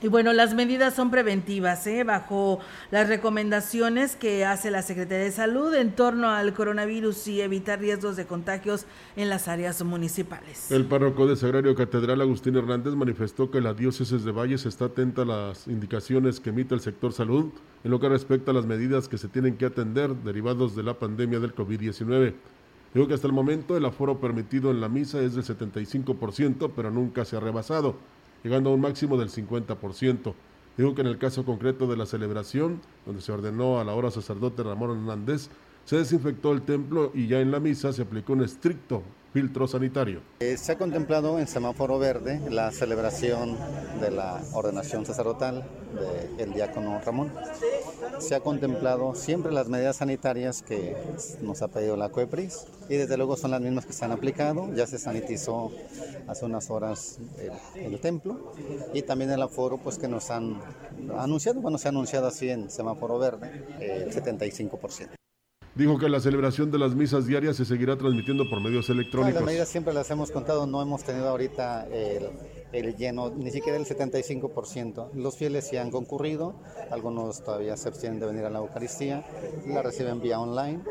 y 0.00 0.06
bueno, 0.06 0.32
las 0.32 0.54
medidas 0.54 0.94
son 0.94 1.11
preventivas, 1.11 1.84
¿eh? 1.88 2.04
bajo 2.04 2.61
las 2.92 3.08
recomendaciones 3.08 4.14
que 4.14 4.44
hace 4.44 4.70
la 4.70 4.82
Secretaría 4.82 5.24
de 5.24 5.32
Salud 5.32 5.74
en 5.74 5.90
torno 5.90 6.28
al 6.28 6.54
coronavirus 6.54 7.26
y 7.26 7.40
evitar 7.40 7.80
riesgos 7.80 8.14
de 8.14 8.24
contagios 8.24 8.87
en 9.16 9.28
las 9.28 9.48
áreas 9.48 9.82
municipales. 9.82 10.70
El 10.70 10.84
párroco 10.84 11.26
de 11.26 11.34
Sagrario 11.34 11.74
Catedral, 11.74 12.20
Agustín 12.20 12.54
Hernández, 12.54 12.94
manifestó 12.94 13.50
que 13.50 13.61
la 13.61 13.74
diócesis 13.74 14.22
de 14.22 14.30
Valles 14.30 14.66
está 14.66 14.84
atenta 14.84 15.22
a 15.22 15.24
las 15.24 15.66
indicaciones 15.66 16.38
que 16.38 16.50
emite 16.50 16.76
el 16.76 16.80
sector 16.80 17.12
salud 17.12 17.46
en 17.82 17.90
lo 17.90 17.98
que 17.98 18.08
respecta 18.08 18.52
a 18.52 18.54
las 18.54 18.66
medidas 18.66 19.08
que 19.08 19.18
se 19.18 19.26
tienen 19.26 19.56
que 19.56 19.66
atender 19.66 20.14
derivados 20.14 20.76
de 20.76 20.84
la 20.84 20.94
pandemia 20.94 21.40
del 21.40 21.56
COVID-19. 21.56 22.34
Digo 22.94 23.08
que 23.08 23.14
hasta 23.14 23.26
el 23.26 23.32
momento 23.32 23.76
el 23.76 23.84
aforo 23.84 24.20
permitido 24.20 24.70
en 24.70 24.80
la 24.80 24.88
misa 24.88 25.20
es 25.20 25.34
del 25.34 25.44
75%, 25.44 26.70
pero 26.74 26.92
nunca 26.92 27.24
se 27.24 27.37
ha 27.37 27.40
rebasado 27.40 27.96
llegando 28.42 28.70
a 28.70 28.74
un 28.74 28.81
máximo 28.81 29.16
del 29.16 29.31
50%. 29.31 30.35
Digo 30.77 30.94
que 30.94 31.01
en 31.01 31.09
el 31.09 31.18
caso 31.18 31.44
concreto 31.44 31.87
de 31.87 31.96
la 31.96 32.07
celebración, 32.07 32.81
donde 33.05 33.20
se 33.20 33.33
ordenó 33.33 33.81
a 33.81 33.85
la 33.85 33.94
hora 33.94 34.11
sacerdote 34.11 34.62
Ramón 34.62 34.90
Hernández, 34.90 35.48
se 35.85 35.96
desinfectó 35.96 36.53
el 36.53 36.62
templo 36.62 37.11
y 37.14 37.27
ya 37.27 37.40
en 37.40 37.51
la 37.51 37.61
misa 37.61 37.92
se 37.92 38.03
aplicó 38.03 38.35
un 38.35 38.44
estricto 38.44 39.03
filtro 39.33 39.66
sanitario. 39.66 40.20
Eh, 40.40 40.57
se 40.57 40.72
ha 40.72 40.79
contemplado 40.79 41.38
en 41.38 41.46
semáforo 41.46 41.98
verde 41.98 42.40
la 42.51 42.70
celebración 42.70 43.57
de 44.01 44.11
la 44.11 44.40
ordenación 44.53 45.05
sacerdotal 45.05 45.66
del 46.37 46.53
diácono 46.53 47.01
Ramón. 47.05 47.33
Se 48.18 48.34
ha 48.34 48.40
contemplado 48.40 49.14
siempre 49.14 49.52
las 49.52 49.68
medidas 49.68 49.96
sanitarias 49.96 50.62
que 50.62 50.96
nos 51.40 51.62
ha 51.62 51.68
pedido 51.68 51.96
la 51.96 52.08
COEPRIS 52.08 52.66
y 52.88 52.96
desde 52.96 53.16
luego 53.16 53.37
son 53.37 53.50
las 53.50 53.61
mismas 53.61 53.87
que 53.87 53.92
se 53.92 54.04
han 54.04 54.12
aplicado. 54.12 54.72
Ya 54.74 54.87
se 54.87 54.98
sanitizó 54.98 55.70
hace 56.26 56.44
unas 56.44 56.70
horas 56.70 57.18
el, 57.76 57.92
el 57.92 58.00
templo 58.00 58.52
y 58.92 59.02
también 59.02 59.30
el 59.30 59.42
aforo 59.42 59.78
pues 59.78 59.98
que 59.98 60.08
nos 60.08 60.30
han 60.30 60.61
anunciado, 61.16 61.61
bueno 61.61 61.78
se 61.78 61.88
ha 61.88 61.90
anunciado 61.90 62.26
así 62.26 62.48
en 62.48 62.70
semáforo 62.70 63.18
verde, 63.18 63.64
el 63.80 64.12
75%. 64.12 65.08
Dijo 65.74 65.96
que 65.96 66.08
la 66.08 66.18
celebración 66.18 66.72
de 66.72 66.78
las 66.78 66.96
misas 66.96 67.26
diarias 67.26 67.56
se 67.56 67.64
seguirá 67.64 67.96
transmitiendo 67.96 68.50
por 68.50 68.61
medios 68.61 68.90
electrónicos. 68.90 69.34
las 69.34 69.44
medidas 69.44 69.68
siempre 69.68 69.94
las 69.94 70.11
hemos 70.11 70.32
contado, 70.32 70.66
no 70.66 70.82
hemos 70.82 71.04
tenido 71.04 71.28
ahorita 71.28 71.87
el, 71.87 72.30
el 72.72 72.96
lleno, 72.96 73.31
ni 73.31 73.50
siquiera 73.50 73.78
el 73.78 73.87
75%. 73.87 75.12
Los 75.14 75.37
fieles 75.37 75.68
sí 75.68 75.76
han 75.76 75.90
concurrido, 75.90 76.54
algunos 76.90 77.42
todavía 77.42 77.76
se 77.76 77.88
abstienen 77.88 78.20
de 78.20 78.26
venir 78.26 78.44
a 78.44 78.50
la 78.50 78.59
Eucaristía, 78.59 79.24
la 79.66 79.83
reciben 79.83 80.20
vía 80.20 80.40
online 80.40 80.83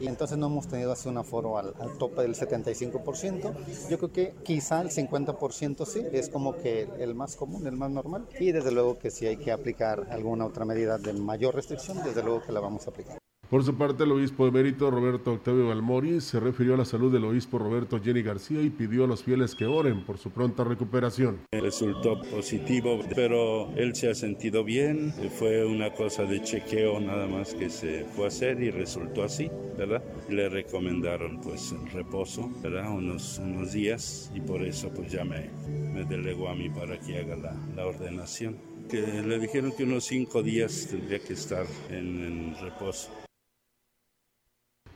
y 0.00 0.08
entonces 0.08 0.36
no 0.36 0.46
hemos 0.46 0.66
tenido 0.66 0.92
así 0.92 1.08
un 1.08 1.18
aforo 1.18 1.58
al, 1.58 1.74
al 1.78 1.96
tope 1.96 2.22
del 2.22 2.34
75%. 2.34 3.88
Yo 3.88 3.98
creo 3.98 4.12
que 4.12 4.34
quizá 4.42 4.80
el 4.80 4.90
50% 4.90 5.86
sí, 5.86 6.02
es 6.12 6.28
como 6.28 6.56
que 6.56 6.88
el 6.98 7.14
más 7.14 7.36
común, 7.36 7.66
el 7.66 7.76
más 7.76 7.90
normal. 7.90 8.26
Y 8.40 8.52
desde 8.52 8.72
luego 8.72 8.98
que 8.98 9.10
si 9.10 9.26
hay 9.26 9.36
que 9.36 9.52
aplicar 9.52 10.08
alguna 10.10 10.46
otra 10.46 10.64
medida 10.64 10.98
de 10.98 11.12
mayor 11.12 11.54
restricción, 11.54 12.02
desde 12.02 12.22
luego 12.22 12.42
que 12.42 12.52
la 12.52 12.60
vamos 12.60 12.86
a 12.86 12.90
aplicar. 12.90 13.22
Por 13.52 13.64
su 13.64 13.74
parte, 13.74 14.04
el 14.04 14.12
obispo 14.12 14.46
emérito 14.46 14.90
Roberto 14.90 15.34
Octavio 15.34 15.68
Balmori 15.68 16.22
se 16.22 16.40
refirió 16.40 16.72
a 16.72 16.78
la 16.78 16.86
salud 16.86 17.12
del 17.12 17.26
obispo 17.26 17.58
Roberto 17.58 18.00
Jenny 18.02 18.22
García 18.22 18.62
y 18.62 18.70
pidió 18.70 19.04
a 19.04 19.06
los 19.06 19.22
fieles 19.24 19.54
que 19.54 19.66
oren 19.66 20.06
por 20.06 20.16
su 20.16 20.30
pronta 20.30 20.64
recuperación. 20.64 21.40
Resultó 21.52 22.18
positivo, 22.22 23.00
pero 23.14 23.70
él 23.76 23.94
se 23.94 24.08
ha 24.08 24.14
sentido 24.14 24.64
bien. 24.64 25.12
Fue 25.38 25.66
una 25.66 25.92
cosa 25.92 26.24
de 26.24 26.40
chequeo 26.40 26.98
nada 26.98 27.26
más 27.26 27.52
que 27.52 27.68
se 27.68 28.06
fue 28.06 28.24
a 28.24 28.28
hacer 28.28 28.58
y 28.62 28.70
resultó 28.70 29.22
así, 29.22 29.50
¿verdad? 29.76 30.02
Le 30.30 30.48
recomendaron 30.48 31.38
pues 31.42 31.74
reposo, 31.92 32.50
¿verdad? 32.62 32.90
Unos, 32.90 33.38
unos 33.38 33.74
días 33.74 34.32
y 34.34 34.40
por 34.40 34.62
eso 34.62 34.88
pues 34.96 35.12
ya 35.12 35.26
me, 35.26 35.50
me 35.92 36.06
delegó 36.06 36.48
a 36.48 36.54
mí 36.54 36.70
para 36.70 36.98
que 36.98 37.18
haga 37.18 37.36
la, 37.36 37.54
la 37.76 37.86
ordenación. 37.86 38.56
Que 38.88 39.02
le 39.02 39.38
dijeron 39.38 39.72
que 39.76 39.84
unos 39.84 40.04
cinco 40.04 40.42
días 40.42 40.88
tendría 40.90 41.18
que 41.18 41.34
estar 41.34 41.66
en, 41.90 42.24
en 42.24 42.54
reposo. 42.58 43.10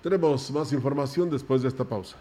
Tenemos 0.06 0.52
más 0.52 0.72
información 0.72 1.28
después 1.28 1.62
de 1.62 1.68
esta 1.68 1.84
pausa. 1.84 2.16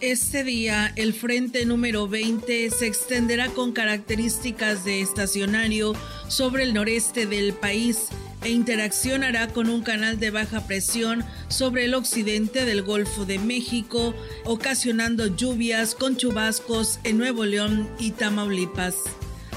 Este 0.00 0.42
día, 0.42 0.92
el 0.96 1.12
frente 1.12 1.64
número 1.66 2.08
20 2.08 2.68
se 2.68 2.88
extenderá 2.88 3.48
con 3.50 3.70
características 3.70 4.84
de 4.84 5.02
estacionario 5.02 5.92
sobre 6.26 6.64
el 6.64 6.74
noreste 6.74 7.26
del 7.26 7.54
país 7.54 8.08
e 8.42 8.48
interaccionará 8.48 9.46
con 9.52 9.70
un 9.70 9.82
canal 9.82 10.18
de 10.18 10.32
baja 10.32 10.66
presión 10.66 11.24
sobre 11.46 11.84
el 11.84 11.94
occidente 11.94 12.64
del 12.64 12.82
Golfo 12.82 13.24
de 13.24 13.38
México, 13.38 14.14
ocasionando 14.44 15.28
lluvias 15.28 15.94
con 15.94 16.16
chubascos 16.16 16.98
en 17.04 17.18
Nuevo 17.18 17.44
León 17.44 17.88
y 18.00 18.10
Tamaulipas. 18.10 18.96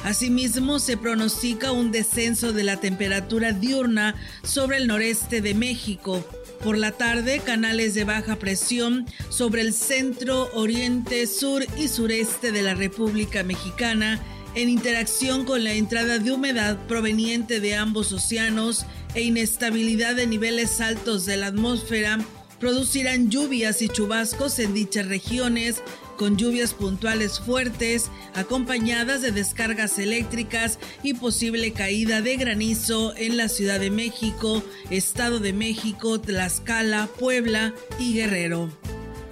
Asimismo, 0.10 0.80
se 0.80 0.98
pronostica 0.98 1.72
un 1.72 1.91
descenso 1.91 2.52
de 2.52 2.63
la 2.63 2.78
temperatura 2.78 3.52
diurna 3.52 4.15
sobre 4.41 4.78
el 4.78 4.88
noreste 4.88 5.39
de 5.39 5.54
México. 5.54 6.28
Por 6.63 6.80
la 6.80 6.93
tarde, 6.93 7.41
canales 7.45 7.93
de 7.93 8.06
baja 8.06 8.38
presión 8.38 9.06
sobre 9.30 9.62
el 9.62 9.72
centro, 9.72 10.50
oriente, 10.56 11.28
sur 11.28 11.63
y 11.78 11.89
sureste 11.89 12.52
de 12.52 12.63
la 12.63 12.74
República 12.74 13.43
Mexicana 13.43 14.19
en 14.56 14.69
interacción 14.69 15.45
con 15.45 15.63
la 15.63 15.74
entrada 15.74 16.17
de 16.17 16.32
humedad 16.32 16.88
proveniente 16.88 17.60
de 17.60 17.76
ambos 17.76 18.12
océanos 18.12 18.88
e 19.13 19.22
inestabilidad 19.22 20.15
de 20.15 20.26
niveles 20.26 20.82
altos 20.82 21.28
de 21.28 21.38
la 21.38 21.45
atmósfera 21.48 22.17
producirán 22.60 23.30
lluvias 23.30 23.84
y 23.84 23.89
chubascos 23.89 24.58
en 24.58 24.74
dichas 24.74 25.08
regiones 25.08 25.84
con 26.19 26.36
lluvias 26.36 26.73
puntuales 26.73 27.39
fuertes, 27.39 28.12
acompañadas 28.36 29.21
de 29.21 29.32
descargas 29.32 29.97
eléctricas 29.99 30.77
y 31.01 31.13
posible 31.13 31.71
caída 31.71 32.21
de 32.21 32.36
granizo 32.36 33.15
en 33.15 33.38
la 33.38 33.47
Ciudad 33.47 33.79
de 33.79 33.89
México, 33.89 34.62
Estado 34.89 35.39
de 35.39 35.53
México, 35.53 36.19
Tlaxcala, 36.19 37.08
Puebla 37.17 37.73
y 37.99 38.15
Guerrero. 38.15 38.69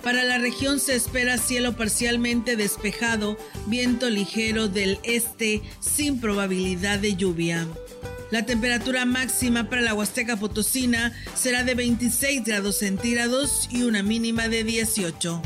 Para 0.02 0.24
la 0.24 0.38
región 0.38 0.80
se 0.80 0.96
espera 0.96 1.38
cielo 1.38 1.76
parcialmente 1.76 2.56
despejado, 2.56 3.38
viento 3.66 4.10
ligero 4.10 4.70
del 4.70 4.98
este 5.04 5.62
sin 5.82 6.22
probabilidad 6.22 7.00
de 7.00 7.18
lluvia. 7.18 7.68
La 8.32 8.46
temperatura 8.46 9.06
máxima 9.06 9.70
para 9.70 9.82
la 9.82 9.94
Huasteca 9.94 10.38
Potosina 10.38 11.14
será 11.34 11.66
de 11.66 11.76
26 11.76 12.46
grados 12.46 12.78
centígrados 12.78 13.68
y 13.72 13.84
una 13.84 14.04
mínima 14.04 14.48
de 14.48 14.64
18. 14.64 15.42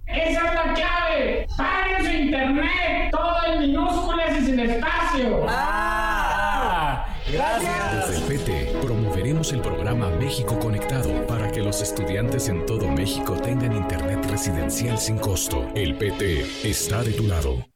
¡Esa 0.06 0.48
es 0.48 0.54
la 0.54 0.74
clave! 0.74 1.46
¡Paguen 1.56 2.04
su 2.04 2.10
internet! 2.10 3.10
Todo 3.12 3.36
en 3.46 3.60
minúsculas 3.60 4.36
y 4.40 4.46
sin 4.46 4.58
espacio. 4.58 5.46
¡Ah! 5.48 7.06
Gracias. 7.32 8.08
Desde 8.08 8.16
el 8.16 8.40
PT 8.40 8.78
promoveremos 8.82 9.52
el 9.52 9.60
programa 9.60 10.10
México 10.10 10.58
Conectado 10.58 11.24
para 11.28 11.52
que 11.52 11.60
los 11.60 11.82
estudiantes 11.82 12.48
en 12.48 12.66
todo 12.66 12.88
México 12.88 13.36
tengan 13.36 13.76
internet 13.76 14.26
residencial 14.28 14.98
sin 14.98 15.18
costo. 15.18 15.68
El 15.76 15.96
PT 15.96 16.68
está 16.68 17.04
de 17.04 17.12
tu 17.12 17.28
lado. 17.28 17.73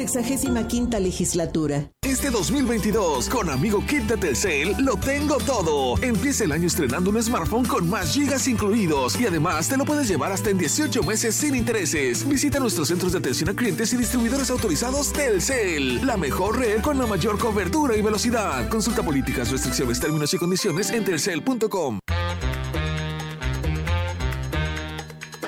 Sexagésima 0.00 0.66
quinta 0.66 0.98
legislatura. 0.98 1.90
Este 2.00 2.30
2022, 2.30 3.28
con 3.28 3.50
amigo 3.50 3.84
Kit 3.86 4.04
de 4.04 4.16
Telcel, 4.16 4.74
lo 4.78 4.96
tengo 4.96 5.36
todo. 5.36 6.02
Empieza 6.02 6.44
el 6.44 6.52
año 6.52 6.68
estrenando 6.68 7.10
un 7.10 7.22
smartphone 7.22 7.66
con 7.66 7.86
más 7.86 8.14
gigas 8.14 8.48
incluidos 8.48 9.20
y 9.20 9.26
además 9.26 9.68
te 9.68 9.76
lo 9.76 9.84
puedes 9.84 10.08
llevar 10.08 10.32
hasta 10.32 10.48
en 10.48 10.56
18 10.56 11.02
meses 11.02 11.34
sin 11.34 11.54
intereses. 11.54 12.26
Visita 12.26 12.58
nuestros 12.58 12.88
centros 12.88 13.12
de 13.12 13.18
atención 13.18 13.50
a 13.50 13.54
clientes 13.54 13.92
y 13.92 13.98
distribuidores 13.98 14.48
autorizados 14.48 15.12
Telcel. 15.12 16.06
La 16.06 16.16
mejor 16.16 16.58
red 16.58 16.80
con 16.80 16.96
la 16.96 17.06
mayor 17.06 17.38
cobertura 17.38 17.94
y 17.94 18.00
velocidad. 18.00 18.70
Consulta 18.70 19.02
políticas, 19.02 19.50
restricciones, 19.50 20.00
términos 20.00 20.32
y 20.32 20.38
condiciones 20.38 20.88
en 20.92 21.04
telcel.com. 21.04 21.98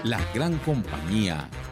La 0.05 0.21
gran 0.35 0.59
compañía 0.59 1.49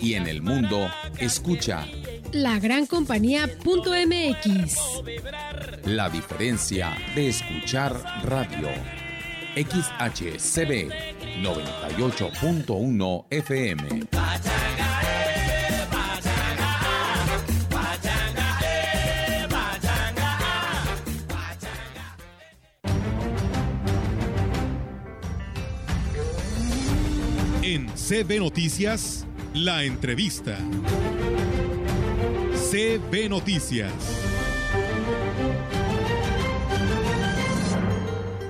Y 0.00 0.14
en 0.14 0.26
el 0.26 0.42
mundo, 0.42 0.90
escucha 1.18 1.86
la 2.32 2.58
gran 2.58 2.86
compañía.mx. 2.86 4.78
La 5.84 6.08
diferencia 6.08 6.96
de 7.14 7.28
escuchar 7.28 7.94
radio. 8.24 8.68
XHCB 9.56 10.90
98.1 11.42 13.26
FM. 13.30 14.06
En 27.62 27.88
CB 27.88 28.40
Noticias, 28.40 29.26
la 29.54 29.82
entrevista. 29.82 30.56
CB 32.70 33.28
Noticias. 33.28 33.92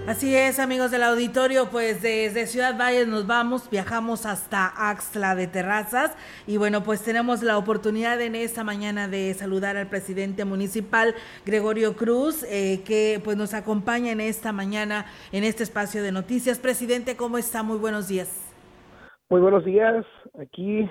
Así 0.06 0.34
es, 0.34 0.58
amigos 0.58 0.90
del 0.90 1.04
auditorio, 1.04 1.70
pues 1.70 2.02
desde 2.02 2.48
Ciudad 2.48 2.76
Valles 2.76 3.06
nos 3.06 3.28
vamos, 3.28 3.70
viajamos 3.70 4.26
hasta 4.26 4.66
Axtla 4.66 5.36
de 5.36 5.46
Terrazas 5.46 6.10
y 6.48 6.56
bueno, 6.56 6.82
pues 6.82 7.00
tenemos 7.02 7.42
la 7.44 7.56
oportunidad 7.56 8.20
en 8.20 8.34
esta 8.34 8.64
mañana 8.64 9.06
de 9.06 9.32
saludar 9.38 9.76
al 9.76 9.86
presidente 9.86 10.44
municipal 10.44 11.14
Gregorio 11.46 11.94
Cruz, 11.96 12.44
eh, 12.48 12.82
que 12.84 13.20
pues 13.22 13.36
nos 13.36 13.54
acompaña 13.54 14.10
en 14.10 14.20
esta 14.20 14.50
mañana 14.52 15.06
en 15.30 15.44
este 15.44 15.62
espacio 15.62 16.02
de 16.02 16.10
noticias. 16.10 16.58
Presidente, 16.58 17.16
¿cómo 17.16 17.38
está? 17.38 17.62
Muy 17.62 17.78
buenos 17.78 18.08
días. 18.08 18.49
Muy 19.30 19.40
buenos 19.40 19.64
días, 19.64 20.04
aquí 20.40 20.90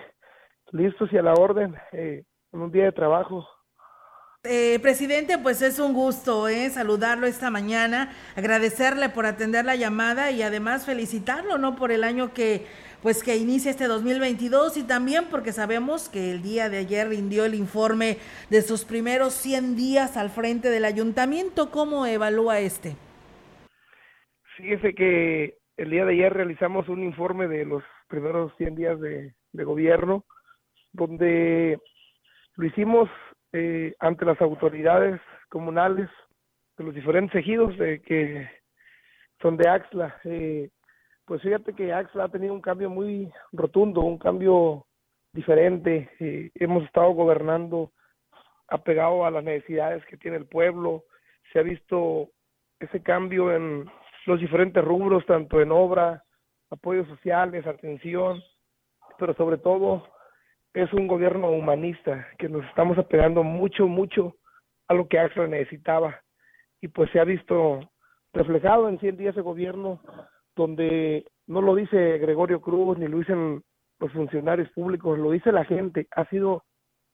listos 0.72 1.12
y 1.12 1.18
a 1.18 1.22
la 1.22 1.34
orden, 1.34 1.76
eh, 1.92 2.24
en 2.54 2.62
un 2.62 2.72
día 2.72 2.86
de 2.86 2.94
trabajo. 2.94 3.46
Eh, 4.46 4.80
presidente, 4.82 5.38
pues 5.38 5.62
es 5.62 5.78
un 5.78 5.94
gusto 5.94 6.48
eh, 6.48 6.70
saludarlo 6.70 7.28
esta 7.28 7.52
mañana, 7.52 8.14
agradecerle 8.38 9.10
por 9.10 9.26
atender 9.26 9.66
la 9.66 9.76
llamada 9.76 10.32
y 10.32 10.42
además 10.42 10.86
felicitarlo, 10.86 11.58
¿no? 11.58 11.76
Por 11.76 11.92
el 11.92 12.06
año 12.06 12.34
que, 12.34 12.66
pues 13.02 13.24
que 13.24 13.36
inicia 13.36 13.72
este 13.72 13.88
2022 13.88 14.78
y 14.78 14.88
también 14.88 15.26
porque 15.30 15.52
sabemos 15.52 16.08
que 16.08 16.32
el 16.32 16.42
día 16.42 16.70
de 16.70 16.78
ayer 16.78 17.10
rindió 17.10 17.44
el 17.44 17.56
informe 17.56 18.20
de 18.50 18.62
sus 18.62 18.86
primeros 18.86 19.34
100 19.34 19.76
días 19.76 20.16
al 20.16 20.30
frente 20.30 20.70
del 20.70 20.86
ayuntamiento. 20.86 21.72
¿Cómo 21.72 22.06
evalúa 22.06 22.60
este? 22.60 22.96
Fíjese 24.56 24.94
que 24.94 25.58
el 25.76 25.90
día 25.90 26.06
de 26.06 26.14
ayer 26.14 26.34
realizamos 26.34 26.88
un 26.88 27.04
informe 27.04 27.50
de 27.50 27.66
los 27.66 27.84
primeros 28.10 28.52
100 28.58 28.76
días 28.76 29.00
de, 29.00 29.34
gobierno, 29.54 30.26
donde 30.92 31.80
lo 32.56 32.66
hicimos 32.66 33.10
eh, 33.54 33.94
ante 34.00 34.26
las 34.26 34.40
autoridades 34.42 35.22
comunales 35.50 36.10
de 36.78 36.84
los 36.84 36.94
diferentes 36.94 37.36
ejidos 37.36 37.78
de 37.78 38.02
que 38.02 38.50
son 39.42 39.58
de 39.58 39.70
Axla. 39.70 40.16
Eh, 40.24 40.70
pues 41.26 41.42
fíjate 41.42 41.74
que 41.74 41.94
Axla 41.94 42.26
ha 42.26 42.30
tenido 42.30 42.54
un 42.54 42.62
cambio 42.62 42.90
muy 42.90 43.32
rotundo, 43.52 44.02
un 44.02 44.18
cambio 44.18 44.86
diferente. 45.32 46.10
Eh, 46.20 46.52
hemos 46.56 46.84
estado 46.84 47.12
gobernando 47.12 47.92
apegado 48.68 49.26
a 49.26 49.32
las 49.32 49.44
necesidades 49.44 50.04
que 50.06 50.18
tiene 50.18 50.38
el 50.38 50.46
pueblo. 50.46 51.06
Se 51.52 51.60
ha 51.60 51.64
visto 51.64 52.30
ese 52.80 53.02
cambio 53.02 53.56
en 53.56 53.90
los 54.26 54.40
diferentes 54.40 54.84
rubros, 54.84 55.26
tanto 55.26 55.62
en 55.62 55.72
obra, 55.72 56.24
apoyos 56.70 57.08
sociales, 57.08 57.66
atención, 57.66 58.42
pero 59.18 59.34
sobre 59.36 59.58
todo 59.58 60.08
es 60.74 60.92
un 60.94 61.08
gobierno 61.08 61.50
humanista 61.50 62.28
que 62.38 62.50
nos 62.50 62.66
estamos 62.66 62.98
apegando 62.98 63.44
mucho, 63.44 63.88
mucho 63.88 64.36
a 64.88 64.94
lo 64.94 65.08
que 65.08 65.20
AXA 65.20 65.48
necesitaba. 65.48 66.22
Y 66.82 66.88
pues 66.88 67.10
se 67.12 67.20
ha 67.20 67.24
visto 67.24 67.80
reflejado 68.34 68.88
en 68.88 69.00
100 69.00 69.18
días 69.18 69.36
de 69.36 69.42
gobierno 69.42 70.02
donde 70.56 71.26
no 71.48 71.62
lo 71.62 71.76
dice 71.76 72.18
Gregorio 72.20 72.62
Cruz 72.62 72.98
ni 72.98 73.08
lo 73.08 73.20
dicen 73.20 73.64
los 74.00 74.12
funcionarios 74.14 74.70
públicos, 74.70 75.18
lo 75.18 75.32
dice 75.32 75.52
la 75.52 75.66
gente. 75.66 76.08
Ha 76.16 76.26
sido 76.26 76.64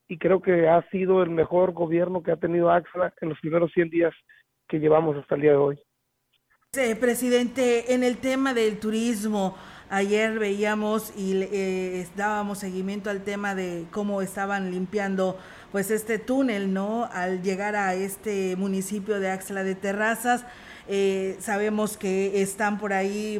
y 0.08 0.18
creo 0.18 0.42
que 0.42 0.68
ha 0.68 0.88
sido 0.90 1.24
el 1.24 1.32
mejor 1.32 1.72
gobierno 1.72 2.22
que 2.22 2.32
ha 2.32 2.38
tenido 2.38 2.70
AXA 2.72 3.14
en 3.22 3.30
los 3.30 3.40
primeros 3.40 3.72
100 3.72 3.90
días 3.90 4.14
que 4.68 4.80
llevamos 4.80 5.18
hasta 5.18 5.36
el 5.36 5.42
día 5.42 5.52
de 5.52 5.58
hoy. 5.58 5.80
Eh, 6.78 6.96
presidente, 6.96 7.94
en 7.94 8.04
el 8.04 8.18
tema 8.18 8.54
del 8.54 8.80
turismo, 8.80 9.56
ayer 9.90 10.38
veíamos 10.40 11.14
y 11.16 11.34
eh, 11.52 12.06
dábamos 12.18 12.58
seguimiento 12.58 13.10
al 13.10 13.24
tema 13.24 13.56
de 13.56 13.86
cómo 13.92 14.22
estaban 14.22 14.72
limpiando 14.72 15.38
pues 15.72 15.90
este 15.90 16.20
túnel, 16.20 16.74
¿no? 16.74 17.08
Al 17.14 17.44
llegar 17.44 17.76
a 17.76 17.94
este 17.94 18.56
municipio 18.58 19.20
de 19.20 19.30
Axla 19.30 19.64
de 19.64 19.76
Terrazas, 19.76 20.46
eh, 20.90 21.38
sabemos 21.40 21.98
que 21.98 22.42
están 22.42 22.78
por 22.78 22.92
ahí 22.92 23.40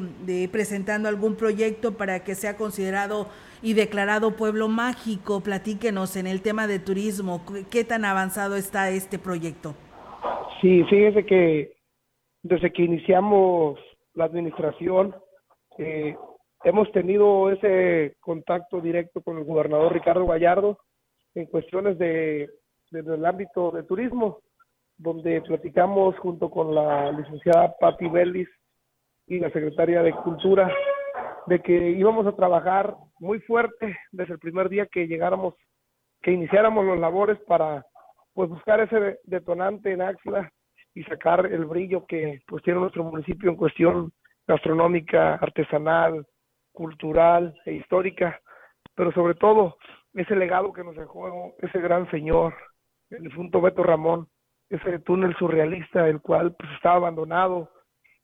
presentando 0.52 1.10
algún 1.10 1.36
proyecto 1.36 1.98
para 1.98 2.24
que 2.24 2.36
sea 2.36 2.56
considerado 2.56 3.28
y 3.62 3.74
declarado 3.74 4.38
pueblo 4.38 4.70
mágico. 4.70 5.42
Platíquenos 5.42 6.16
en 6.16 6.28
el 6.28 6.42
tema 6.42 6.68
de 6.68 6.80
turismo, 6.80 7.44
¿qué 7.70 7.84
tan 7.84 8.06
avanzado 8.06 8.56
está 8.56 8.92
este 8.92 9.20
proyecto? 9.20 9.76
Sí, 10.62 10.84
fíjese 10.90 11.26
que 11.26 11.75
desde 12.46 12.72
que 12.72 12.84
iniciamos 12.84 13.80
la 14.14 14.26
administración, 14.26 15.16
eh, 15.80 16.16
hemos 16.64 16.92
tenido 16.92 17.50
ese 17.50 18.18
contacto 18.20 18.82
directo 18.82 19.24
con 19.24 19.40
el 19.40 19.46
gobernador 19.46 19.92
Ricardo 19.92 20.28
Gallardo 20.28 20.78
en 21.34 21.48
cuestiones 21.48 21.98
de, 21.98 22.48
del 22.92 23.26
ámbito 23.26 23.72
de 23.72 23.82
turismo, 23.82 24.42
donde 24.96 25.42
platicamos 25.42 26.16
junto 26.20 26.52
con 26.52 26.76
la 26.76 27.12
licenciada 27.14 27.74
Patti 27.80 28.08
Bellis 28.10 28.48
y 29.26 29.40
la 29.40 29.50
secretaria 29.50 30.04
de 30.04 30.14
Cultura 30.14 30.72
de 31.48 31.60
que 31.62 31.90
íbamos 31.92 32.28
a 32.28 32.36
trabajar 32.36 32.96
muy 33.18 33.40
fuerte 33.40 33.98
desde 34.12 34.34
el 34.34 34.40
primer 34.40 34.70
día 34.70 34.86
que 34.86 35.08
llegáramos, 35.08 35.56
que 36.22 36.32
iniciáramos 36.32 36.86
los 36.86 37.00
labores 37.00 37.40
para 37.48 37.84
pues 38.36 38.50
buscar 38.50 38.82
ese 38.82 39.18
detonante 39.24 39.94
en 39.94 40.04
Axla 40.04 40.52
y 40.96 41.04
sacar 41.04 41.46
el 41.46 41.66
brillo 41.66 42.06
que 42.08 42.42
pues 42.48 42.64
tiene 42.64 42.80
nuestro 42.80 43.04
municipio 43.04 43.50
en 43.50 43.58
cuestión 43.58 44.12
gastronómica, 44.48 45.36
artesanal, 45.36 46.26
cultural 46.72 47.54
e 47.66 47.74
histórica, 47.74 48.40
pero 48.96 49.12
sobre 49.12 49.36
todo 49.36 49.78
ese 50.14 50.36
legado 50.36 50.72
que 50.72 50.84
nos 50.84 50.96
dejó 50.96 51.54
ese 51.60 51.80
gran 51.80 52.10
señor, 52.10 52.56
el 53.10 53.24
difunto 53.24 53.62
Beto 53.62 53.84
Ramón, 53.84 54.28
ese 54.70 55.00
túnel 55.00 55.36
surrealista, 55.36 56.08
el 56.08 56.22
cual 56.22 56.56
pues 56.58 56.72
estaba 56.72 56.96
abandonado 56.96 57.70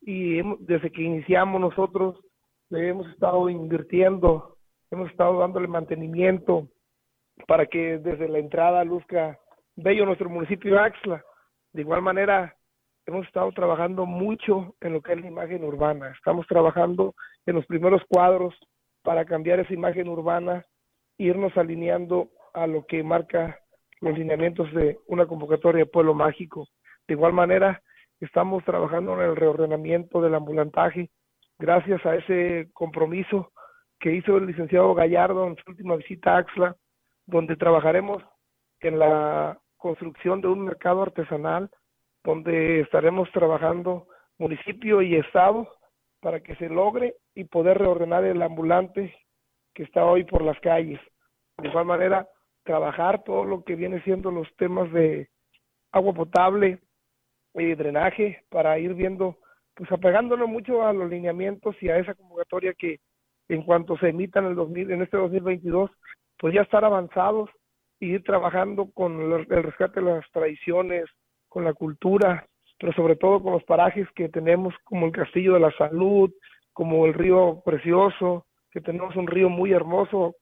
y 0.02 0.42
desde 0.66 0.92
que 0.92 1.04
iniciamos 1.04 1.60
nosotros 1.60 2.20
le 2.70 2.88
hemos 2.88 3.08
estado 3.10 3.50
invirtiendo, 3.50 4.58
hemos 4.90 5.12
estado 5.12 5.40
dándole 5.40 5.68
mantenimiento 5.68 6.70
para 7.48 7.66
que 7.66 7.98
desde 7.98 8.30
la 8.30 8.40
entrada 8.40 8.84
luzca 8.84 9.38
bello 9.76 10.06
nuestro 10.06 10.30
municipio 10.30 10.74
de 10.74 10.80
Axla. 10.80 11.24
De 11.74 11.82
igual 11.82 12.02
manera, 12.02 12.56
hemos 13.06 13.26
estado 13.26 13.52
trabajando 13.52 14.06
mucho 14.06 14.76
en 14.82 14.94
lo 14.94 15.02
que 15.02 15.14
es 15.14 15.22
la 15.22 15.28
imagen 15.28 15.64
urbana. 15.64 16.12
Estamos 16.12 16.46
trabajando 16.48 17.16
en 17.46 17.56
los 17.56 17.66
primeros 17.66 18.02
cuadros 18.08 18.56
para 19.04 19.26
cambiar 19.26 19.60
esa 19.60 19.74
imagen 19.74 20.08
urbana, 20.08 20.66
irnos 21.18 21.56
alineando 21.58 22.30
a 22.54 22.68
lo 22.68 22.86
que 22.86 23.04
marca 23.04 23.60
los 24.00 24.18
lineamientos 24.18 24.72
de 24.74 25.00
una 25.08 25.26
convocatoria 25.26 25.86
de 25.86 25.92
pueblo 25.92 26.14
mágico. 26.14 26.68
De 27.08 27.14
igual 27.14 27.34
manera, 27.34 27.82
estamos 28.20 28.64
trabajando 28.64 29.14
en 29.14 29.30
el 29.30 29.36
reordenamiento 29.36 30.22
del 30.22 30.36
ambulantaje, 30.36 31.10
gracias 31.58 32.06
a 32.06 32.16
ese 32.16 32.70
compromiso 32.74 33.52
que 34.00 34.14
hizo 34.14 34.38
el 34.38 34.48
licenciado 34.48 34.94
Gallardo 34.94 35.48
en 35.48 35.56
su 35.56 35.64
última 35.72 35.96
visita 35.96 36.36
a 36.36 36.38
Axla, 36.40 36.76
donde 37.26 37.56
trabajaremos 37.56 38.24
en 38.80 38.98
la 38.98 39.60
construcción 39.78 40.42
de 40.42 40.48
un 40.48 40.66
mercado 40.66 41.04
artesanal 41.04 41.70
donde 42.24 42.82
estaremos 42.82 43.32
trabajando 43.32 44.08
municipio 44.38 45.02
y 45.02 45.16
estado 45.16 45.68
para 46.20 46.42
que 46.42 46.56
se 46.56 46.70
logre 46.70 47.16
y 47.36 47.46
poder 47.46 47.78
reordenar 47.78 48.24
el 48.24 48.42
ambulante 48.42 49.14
que 49.74 49.84
está 49.84 50.06
hoy 50.06 50.24
por 50.24 50.44
las 50.44 50.60
calles. 50.60 51.00
De 51.58 51.68
igual 51.68 51.86
manera, 51.86 52.28
trabajar 52.64 53.24
todo 53.24 53.44
lo 53.44 53.64
que 53.64 53.76
viene 53.76 54.02
siendo 54.04 54.32
los 54.32 54.48
temas 54.56 54.92
de 54.92 55.30
agua 55.92 56.14
potable 56.14 56.80
y 57.54 57.74
drenaje 57.76 58.44
para 58.50 58.78
ir 58.80 58.94
viendo, 58.94 59.38
pues 59.76 59.92
apegándonos 59.92 60.48
mucho 60.48 60.86
a 60.86 60.94
los 60.94 61.10
lineamientos 61.10 61.76
y 61.82 61.90
a 61.90 61.98
esa 61.98 62.14
convocatoria 62.14 62.74
que 62.74 63.00
en 63.50 63.64
cuanto 63.64 63.98
se 63.98 64.10
emita 64.10 64.40
en 64.40 64.46
el 64.46 64.56
2000, 64.56 64.92
en 64.92 65.02
este 65.02 65.18
2022, 65.18 65.92
pues 66.40 66.54
ya 66.54 66.62
estar 66.62 66.86
avanzados 66.86 67.50
y 68.00 68.14
ir 68.14 68.24
trabajando 68.24 68.90
con 68.94 69.20
el 69.22 69.46
rescate 69.46 70.00
de 70.00 70.14
las 70.14 70.32
tradiciones, 70.32 71.06
con 71.52 71.66
la 71.66 71.74
cultura, 71.74 72.48
pero 72.80 72.94
sobre 72.94 73.18
todo 73.18 73.44
con 73.44 73.52
los 73.52 73.64
parajes 73.66 74.08
que 74.16 74.30
tenemos 74.30 74.74
como 74.86 75.06
el 75.06 75.12
Castillo 75.12 75.54
de 75.54 75.60
la 75.60 75.72
Salud, 75.74 76.32
como 76.72 77.06
el 77.06 77.14
río 77.14 77.62
Precioso, 77.66 78.46
que 78.72 78.80
tenemos 78.80 79.18
un 79.18 79.28
río 79.28 79.50
muy 79.50 79.74
hermoso, 79.74 80.38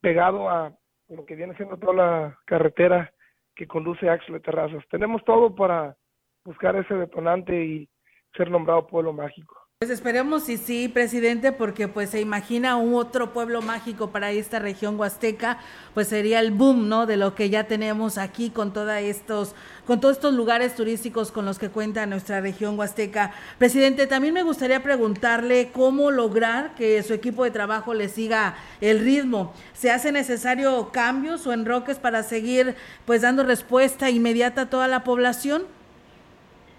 pegado 0.00 0.50
a 0.50 0.74
lo 1.10 1.24
que 1.24 1.36
viene 1.36 1.54
siendo 1.54 1.76
toda 1.76 1.94
la 1.94 2.38
carretera 2.44 3.12
que 3.54 3.68
conduce 3.68 4.08
a 4.08 4.14
Axel 4.14 4.42
Terrazas. 4.42 4.82
Tenemos 4.90 5.24
todo 5.24 5.54
para 5.54 5.96
buscar 6.44 6.74
ese 6.74 6.94
detonante 6.94 7.64
y 7.64 7.88
ser 8.36 8.50
nombrado 8.50 8.88
pueblo 8.88 9.12
mágico. 9.12 9.65
Pues 9.78 9.90
esperemos 9.90 10.48
y 10.48 10.56
sí, 10.56 10.88
presidente, 10.88 11.52
porque 11.52 11.86
pues 11.86 12.08
se 12.08 12.18
imagina 12.22 12.76
un 12.76 12.94
otro 12.94 13.34
pueblo 13.34 13.60
mágico 13.60 14.08
para 14.10 14.30
esta 14.30 14.58
región 14.58 14.98
huasteca, 14.98 15.58
pues 15.92 16.08
sería 16.08 16.40
el 16.40 16.50
boom, 16.50 16.88
¿no? 16.88 17.04
De 17.04 17.18
lo 17.18 17.34
que 17.34 17.50
ya 17.50 17.64
tenemos 17.64 18.16
aquí 18.16 18.48
con 18.48 18.72
todos 18.72 18.96
estos, 18.96 19.54
con 19.86 20.00
todos 20.00 20.16
estos 20.16 20.32
lugares 20.32 20.74
turísticos 20.76 21.30
con 21.30 21.44
los 21.44 21.58
que 21.58 21.68
cuenta 21.68 22.06
nuestra 22.06 22.40
región 22.40 22.78
huasteca. 22.78 23.34
Presidente, 23.58 24.06
también 24.06 24.32
me 24.32 24.42
gustaría 24.42 24.82
preguntarle 24.82 25.68
cómo 25.74 26.10
lograr 26.10 26.74
que 26.74 27.02
su 27.02 27.12
equipo 27.12 27.44
de 27.44 27.50
trabajo 27.50 27.92
le 27.92 28.08
siga 28.08 28.56
el 28.80 29.00
ritmo. 29.00 29.52
¿Se 29.74 29.90
hace 29.90 30.10
necesario 30.10 30.88
cambios 30.90 31.46
o 31.46 31.52
enroques 31.52 31.98
para 31.98 32.22
seguir 32.22 32.76
pues 33.04 33.20
dando 33.20 33.44
respuesta 33.44 34.08
inmediata 34.08 34.62
a 34.62 34.70
toda 34.70 34.88
la 34.88 35.04
población? 35.04 35.64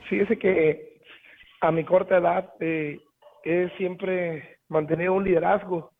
Fíjese 0.09 0.39
que 0.39 0.96
a 1.61 1.71
mi 1.71 1.83
corta 1.83 2.17
edad 2.17 2.53
eh, 2.59 2.99
he 3.43 3.69
siempre 3.77 4.59
mantenido 4.67 5.13
un 5.13 5.23
liderazgo, 5.23 5.91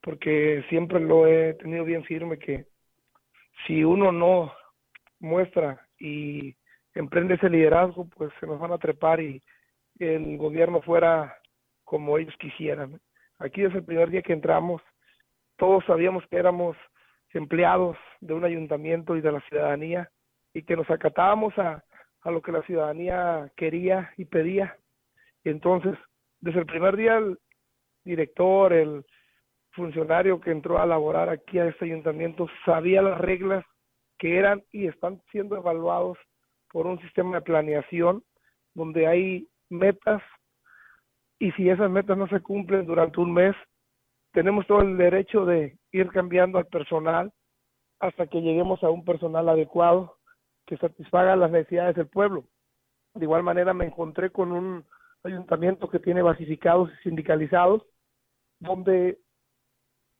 porque 0.00 0.64
siempre 0.68 1.00
lo 1.00 1.26
he 1.26 1.54
tenido 1.54 1.84
bien 1.84 2.04
firme 2.04 2.38
que 2.38 2.66
si 3.66 3.84
uno 3.84 4.12
no 4.12 4.52
muestra 5.20 5.86
y 5.98 6.54
emprende 6.94 7.34
ese 7.34 7.48
liderazgo, 7.48 8.06
pues 8.16 8.32
se 8.40 8.46
nos 8.46 8.58
van 8.58 8.72
a 8.72 8.78
trepar 8.78 9.20
y 9.20 9.42
el 9.98 10.36
gobierno 10.36 10.82
fuera 10.82 11.36
como 11.84 12.18
ellos 12.18 12.34
quisieran. 12.38 13.00
Aquí 13.38 13.62
desde 13.62 13.78
el 13.78 13.84
primer 13.84 14.10
día 14.10 14.22
que 14.22 14.32
entramos, 14.32 14.82
todos 15.56 15.84
sabíamos 15.84 16.24
que 16.28 16.36
éramos 16.36 16.76
empleados 17.30 17.96
de 18.20 18.34
un 18.34 18.44
ayuntamiento 18.44 19.16
y 19.16 19.20
de 19.20 19.32
la 19.32 19.40
ciudadanía 19.42 20.10
y 20.52 20.62
que 20.62 20.76
nos 20.76 20.90
acatábamos 20.90 21.56
a, 21.58 21.82
a 22.22 22.30
lo 22.30 22.42
que 22.42 22.52
la 22.52 22.62
ciudadanía 22.62 23.50
quería 23.56 24.12
y 24.16 24.24
pedía 24.24 24.76
entonces, 25.50 25.98
desde 26.40 26.60
el 26.60 26.66
primer 26.66 26.96
día, 26.96 27.18
el 27.18 27.38
director, 28.04 28.72
el 28.72 29.04
funcionario 29.72 30.40
que 30.40 30.50
entró 30.50 30.78
a 30.78 30.86
laborar 30.86 31.28
aquí 31.28 31.58
a 31.58 31.66
este 31.66 31.86
ayuntamiento 31.86 32.46
sabía 32.64 33.02
las 33.02 33.18
reglas 33.20 33.64
que 34.18 34.38
eran 34.38 34.62
y 34.70 34.86
están 34.86 35.20
siendo 35.30 35.56
evaluados 35.56 36.18
por 36.70 36.86
un 36.86 37.00
sistema 37.00 37.36
de 37.36 37.42
planeación 37.42 38.22
donde 38.74 39.06
hay 39.06 39.48
metas 39.68 40.22
y 41.38 41.50
si 41.52 41.68
esas 41.68 41.90
metas 41.90 42.16
no 42.16 42.28
se 42.28 42.40
cumplen 42.40 42.86
durante 42.86 43.20
un 43.20 43.32
mes, 43.32 43.56
tenemos 44.32 44.66
todo 44.66 44.80
el 44.80 44.96
derecho 44.96 45.44
de 45.44 45.76
ir 45.90 46.08
cambiando 46.10 46.58
al 46.58 46.66
personal 46.66 47.32
hasta 47.98 48.26
que 48.26 48.40
lleguemos 48.40 48.82
a 48.84 48.90
un 48.90 49.04
personal 49.04 49.48
adecuado 49.48 50.18
que 50.66 50.76
satisfaga 50.76 51.34
las 51.36 51.50
necesidades 51.50 51.96
del 51.96 52.06
pueblo. 52.06 52.44
De 53.14 53.24
igual 53.24 53.42
manera 53.42 53.74
me 53.74 53.86
encontré 53.86 54.30
con 54.30 54.52
un 54.52 54.84
ayuntamiento 55.24 55.88
que 55.88 55.98
tiene 55.98 56.22
basificados 56.22 56.90
y 56.90 57.02
sindicalizados, 57.08 57.82
donde 58.58 59.18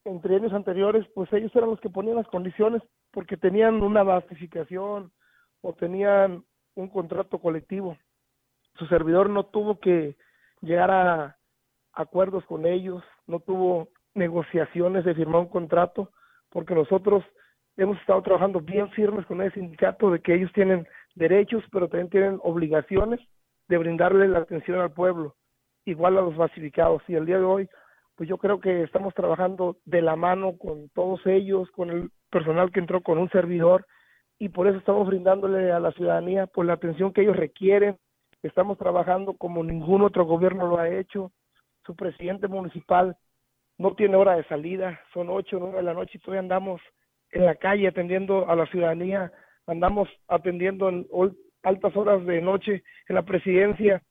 entre 0.05 0.37
años 0.37 0.53
anteriores, 0.53 1.07
pues 1.15 1.33
ellos 1.33 1.55
eran 1.55 1.71
los 1.71 1.81
que 1.81 1.91
ponían 1.91 2.17
las 2.17 2.27
condiciones 2.27 2.83
porque 3.13 3.37
tenían 3.37 3.83
una 3.83 4.03
basificación 4.03 5.13
o 5.61 5.73
tenían 5.75 6.45
un 6.75 6.89
contrato 6.89 7.39
colectivo. 7.39 7.97
Su 8.77 8.87
servidor 8.87 9.31
no 9.31 9.45
tuvo 9.45 9.79
que 9.79 10.17
llegar 10.61 10.91
a 10.91 11.37
acuerdos 11.93 12.45
con 12.47 12.67
ellos, 12.67 13.05
no 13.27 13.41
tuvo 13.41 13.89
negociaciones 14.15 15.05
de 15.05 15.15
firmar 15.15 15.43
un 15.43 15.49
contrato, 15.49 16.11
porque 16.51 16.75
nosotros 16.75 17.25
hemos 17.77 17.99
estado 18.01 18.23
trabajando 18.23 18.61
bien 18.61 18.91
firmes 18.91 19.27
con 19.27 19.41
el 19.41 19.53
sindicato 19.53 20.11
de 20.11 20.21
que 20.21 20.35
ellos 20.35 20.53
tienen 20.53 20.87
derechos, 21.15 21.63
pero 21.71 21.89
también 21.89 22.11
tienen 22.11 22.41
obligaciones 22.43 23.21
de 23.73 23.79
brindarle 23.79 24.29
la 24.29 24.41
atención 24.41 24.81
al 24.81 24.93
pueblo, 24.93 25.35
igual 25.87 26.19
a 26.19 26.21
los 26.21 26.37
basificados. 26.37 27.03
Y 27.09 27.15
el 27.15 27.25
día 27.25 27.39
de 27.39 27.45
hoy, 27.45 27.71
pues 28.17 28.29
yo 28.29 28.37
creo 28.37 28.61
que 28.61 28.83
estamos 28.83 29.15
trabajando 29.15 29.79
de 29.87 30.03
la 30.03 30.15
mano 30.15 30.59
con 30.59 30.91
todos 30.91 31.27
ellos, 31.27 31.71
con 31.71 31.89
el 31.89 32.11
personal 32.29 32.71
que 32.71 32.81
entró 32.81 33.01
con 33.01 33.17
un 33.17 33.31
servidor, 33.31 33.87
y 34.39 34.51
por 34.51 34.67
eso 34.67 34.77
estamos 34.77 35.07
brindándole 35.07 35.73
a 35.73 35.81
la 35.81 35.91
ciudadanía 35.93 36.47
pues 36.49 36.67
la 36.67 36.75
atención 36.75 37.15
que 37.15 37.23
ellos 37.23 37.37
requieren. 37.37 37.97
Estamos 38.43 38.77
trabajando 38.77 39.33
como 39.39 39.65
ningún 39.65 40.03
otro 40.03 40.27
gobierno 40.27 40.67
lo 40.67 40.79
ha 40.79 40.91
hecho. 40.91 41.33
Su 41.87 41.97
presidente 41.97 42.49
municipal 42.49 43.17
no 43.79 43.95
tiene 43.95 44.17
hora 44.17 44.37
de 44.37 44.45
salida, 44.45 45.01
son 45.15 45.31
ocho 45.31 45.57
nueve 45.59 45.79
de 45.79 45.83
la 45.85 45.95
noche 45.95 46.19
y 46.19 46.19
todavía 46.19 46.41
andamos 46.41 46.83
en 47.31 47.47
la 47.47 47.55
calle 47.55 47.89
atendiendo 47.89 48.51
a 48.51 48.55
la 48.55 48.67
ciudadanía, 48.67 49.33
andamos 49.67 50.11
atendiendo 50.29 50.91
en 50.91 51.07
altas 51.63 51.97
horas 51.97 52.25
de 52.27 52.41
noche 52.41 52.83
en 53.09 53.15
la 53.15 53.23
presidencia. 53.23 54.03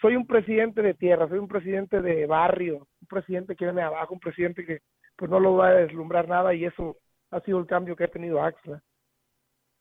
Soy 0.00 0.16
un 0.16 0.26
presidente 0.26 0.82
de 0.82 0.94
tierra, 0.94 1.28
soy 1.28 1.38
un 1.38 1.48
presidente 1.48 2.00
de 2.00 2.26
barrio, 2.26 2.88
un 3.00 3.06
presidente 3.08 3.54
que 3.54 3.64
viene 3.64 3.82
abajo, 3.82 4.14
un 4.14 4.20
presidente 4.20 4.64
que 4.64 4.80
pues 5.16 5.30
no 5.30 5.38
lo 5.38 5.56
va 5.56 5.68
a 5.68 5.74
deslumbrar 5.74 6.28
nada 6.28 6.54
y 6.54 6.64
eso 6.64 6.96
ha 7.30 7.40
sido 7.40 7.58
el 7.60 7.66
cambio 7.66 7.94
que 7.94 8.04
ha 8.04 8.08
tenido 8.08 8.42
Axla. 8.42 8.82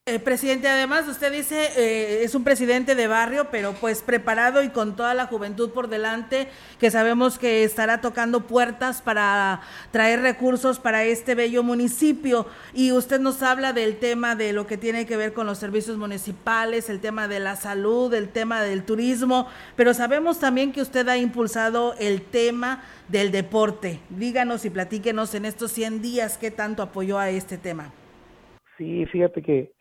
Eh, 0.08 0.18
presidente, 0.18 0.68
además 0.68 1.08
usted 1.08 1.32
dice 1.32 1.70
eh, 1.78 2.24
es 2.24 2.34
un 2.34 2.44
presidente 2.44 2.96
de 2.96 3.06
barrio, 3.06 3.50
pero 3.52 3.74
pues 3.74 4.02
preparado 4.02 4.64
y 4.64 4.70
con 4.70 4.96
toda 4.96 5.14
la 5.14 5.28
juventud 5.28 5.70
por 5.70 5.90
delante, 5.90 6.48
que 6.80 6.90
sabemos 6.90 7.38
que 7.38 7.64
estará 7.64 8.02
tocando 8.02 8.48
puertas 8.48 9.04
para 9.04 9.62
traer 9.92 10.22
recursos 10.22 10.80
para 10.80 11.04
este 11.04 11.36
bello 11.36 11.62
municipio. 11.62 12.48
Y 12.74 12.94
usted 12.94 13.20
nos 13.20 13.44
habla 13.44 13.74
del 13.74 13.98
tema 13.98 14.36
de 14.36 14.54
lo 14.54 14.66
que 14.66 14.76
tiene 14.76 15.06
que 15.06 15.18
ver 15.18 15.34
con 15.34 15.46
los 15.46 15.60
servicios 15.60 15.98
municipales, 15.98 16.90
el 16.90 17.00
tema 17.00 17.28
de 17.28 17.40
la 17.40 17.56
salud, 17.56 18.12
el 18.16 18.30
tema 18.30 18.64
del 18.64 18.84
turismo, 18.84 19.48
pero 19.76 19.94
sabemos 19.94 20.40
también 20.40 20.72
que 20.72 20.82
usted 20.82 21.08
ha 21.10 21.18
impulsado 21.18 21.94
el 22.00 22.24
tema 22.24 22.84
del 23.08 23.32
deporte. 23.32 24.00
Díganos 24.10 24.66
y 24.66 24.72
platíquenos 24.72 25.36
en 25.36 25.46
estos 25.46 25.72
100 25.74 26.02
días 26.02 26.40
qué 26.40 26.50
tanto 26.50 26.82
apoyó 26.82 27.20
a 27.20 27.30
este 27.30 27.60
tema. 27.60 27.94
Sí, 28.80 29.06
fíjate 29.06 29.44
que 29.44 29.72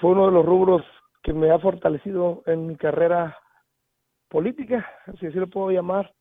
fue 0.00 0.10
uno 0.10 0.26
de 0.26 0.32
los 0.32 0.44
rubros 0.44 0.82
que 1.22 1.32
me 1.32 1.50
ha 1.50 1.58
fortalecido 1.58 2.42
en 2.46 2.66
mi 2.66 2.76
carrera 2.76 3.38
política, 4.28 4.86
si 5.18 5.26
así 5.26 5.38
lo 5.38 5.48
puedo 5.48 5.70
llamar. 5.70 6.12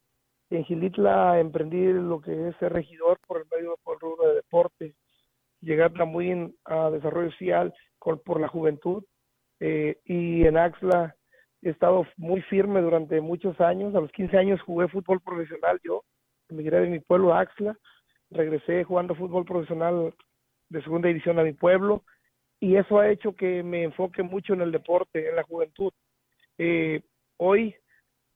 En 0.50 0.64
Gilitla 0.66 1.40
emprendí 1.40 1.92
lo 1.94 2.22
que 2.22 2.50
es 2.50 2.56
ser 2.58 2.74
regidor 2.74 3.20
por 3.28 3.40
el 3.40 3.46
medio 3.52 3.76
del 3.86 4.00
rubro 4.00 4.30
de 4.30 4.36
deporte, 4.36 4.96
llegar 5.62 5.92
también 5.94 6.56
a 6.66 6.90
desarrollo 6.90 7.32
social 7.32 7.74
por 8.00 8.40
la 8.40 8.48
juventud 8.48 9.04
eh, 9.60 9.98
y 10.06 10.46
en 10.46 10.58
Axla 10.58 11.16
he 11.62 11.70
estado 11.70 12.06
muy 12.18 12.42
firme 12.42 12.82
durante 12.82 13.22
muchos 13.22 13.60
años. 13.62 13.96
A 13.96 14.02
los 14.02 14.12
15 14.12 14.38
años 14.38 14.62
jugué 14.62 14.88
fútbol 14.90 15.22
profesional 15.22 15.80
yo, 15.84 16.04
emigré 16.50 16.82
de 16.82 16.88
mi 16.88 17.00
pueblo 17.00 17.34
a 17.34 17.40
Axla, 17.40 17.78
regresé 18.30 18.84
jugando 18.84 19.16
fútbol 19.16 19.46
profesional 19.46 20.14
de 20.70 20.84
segunda 20.84 21.08
división 21.08 21.40
a 21.40 21.44
mi 21.44 21.54
pueblo 21.54 22.04
y 22.64 22.78
eso 22.78 22.98
ha 22.98 23.10
hecho 23.10 23.36
que 23.36 23.62
me 23.62 23.84
enfoque 23.84 24.24
mucho 24.24 24.54
en 24.54 24.62
el 24.62 24.72
deporte, 24.72 25.28
en 25.28 25.36
la 25.36 25.44
juventud. 25.44 25.92
Eh, 26.58 27.02
hoy 27.36 27.76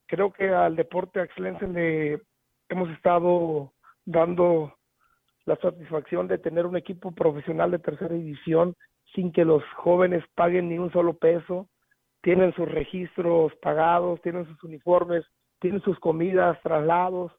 creo 0.06 0.34
que 0.34 0.50
al 0.50 0.76
deporte 0.76 1.22
excelense 1.22 1.66
le 1.66 2.20
hemos 2.68 2.90
estado 2.90 3.72
dando 4.04 4.76
la 5.46 5.56
satisfacción 5.56 6.28
de 6.28 6.40
tener 6.40 6.66
un 6.66 6.76
equipo 6.76 7.14
profesional 7.14 7.72
de 7.72 7.80
tercera 7.80 8.14
división 8.14 8.76
sin 9.16 9.32
que 9.32 9.46
los 9.46 9.64
jóvenes 9.78 10.26
paguen 10.36 10.68
ni 10.68 10.78
un 10.78 10.92
solo 10.92 11.14
peso, 11.14 11.70
tienen 12.22 12.54
sus 12.54 12.68
registros 12.70 13.56
pagados, 13.62 14.22
tienen 14.24 14.46
sus 14.46 14.62
uniformes, 14.62 15.24
tienen 15.62 15.82
sus 15.84 15.98
comidas, 16.00 16.62
traslados. 16.64 17.32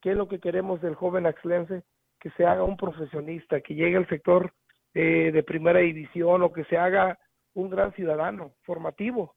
¿Qué 0.00 0.12
es 0.12 0.16
lo 0.16 0.28
que 0.28 0.38
queremos 0.38 0.80
del 0.80 0.94
joven 0.94 1.26
excelense? 1.26 1.82
Que 2.20 2.30
se 2.36 2.46
haga 2.46 2.62
un 2.62 2.76
profesionista, 2.76 3.60
que 3.62 3.74
llegue 3.74 3.96
al 3.96 4.08
sector 4.08 4.52
eh, 4.98 5.30
de 5.30 5.42
primera 5.42 5.80
división 5.80 6.42
o 6.42 6.54
que 6.54 6.64
se 6.64 6.78
haga 6.78 7.18
un 7.52 7.68
gran 7.68 7.92
ciudadano 7.92 8.54
formativo, 8.62 9.34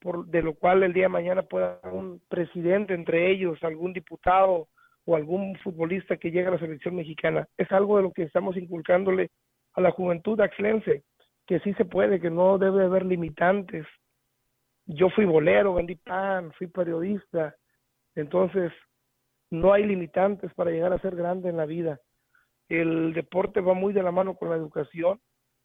por, 0.00 0.24
de 0.28 0.40
lo 0.40 0.54
cual 0.54 0.82
el 0.82 0.94
día 0.94 1.04
de 1.04 1.08
mañana 1.10 1.42
pueda 1.42 1.78
un 1.92 2.22
presidente 2.26 2.94
entre 2.94 3.30
ellos, 3.30 3.62
algún 3.62 3.92
diputado 3.92 4.68
o 5.04 5.14
algún 5.14 5.58
futbolista 5.58 6.16
que 6.16 6.30
llegue 6.30 6.46
a 6.46 6.52
la 6.52 6.58
selección 6.58 6.94
mexicana. 6.96 7.46
Es 7.58 7.70
algo 7.70 7.98
de 7.98 8.04
lo 8.04 8.12
que 8.12 8.22
estamos 8.22 8.56
inculcándole 8.56 9.30
a 9.74 9.82
la 9.82 9.90
juventud 9.90 10.40
axlense, 10.40 11.04
que 11.46 11.60
sí 11.60 11.74
se 11.74 11.84
puede, 11.84 12.18
que 12.18 12.30
no 12.30 12.56
debe 12.56 12.86
haber 12.86 13.04
limitantes. 13.04 13.86
Yo 14.86 15.10
fui 15.10 15.26
bolero, 15.26 15.74
vendí 15.74 15.96
pan, 15.96 16.50
fui 16.52 16.68
periodista, 16.68 17.54
entonces 18.14 18.72
no 19.50 19.74
hay 19.74 19.84
limitantes 19.84 20.50
para 20.54 20.70
llegar 20.70 20.94
a 20.94 21.00
ser 21.00 21.14
grande 21.14 21.50
en 21.50 21.58
la 21.58 21.66
vida 21.66 22.00
el 22.68 23.12
deporte 23.12 23.60
va 23.60 23.74
muy 23.74 23.92
de 23.92 24.02
la 24.02 24.12
mano 24.12 24.34
con 24.34 24.50
la 24.50 24.56
educación 24.56 25.20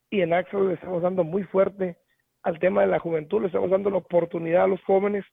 y 0.10 0.22
en 0.22 0.34
Axel 0.34 0.68
le 0.68 0.74
estamos 0.74 1.02
dando 1.02 1.24
muy 1.24 1.44
fuerte 1.44 1.98
al 2.44 2.60
tema 2.60 2.82
de 2.82 2.88
la 2.88 3.00
juventud, 3.00 3.42
le 3.42 3.48
estamos 3.48 3.70
dando 3.70 3.90
la 3.90 3.98
oportunidad 3.98 4.64
a 4.64 4.68
los 4.68 4.84
jóvenes 4.84 5.26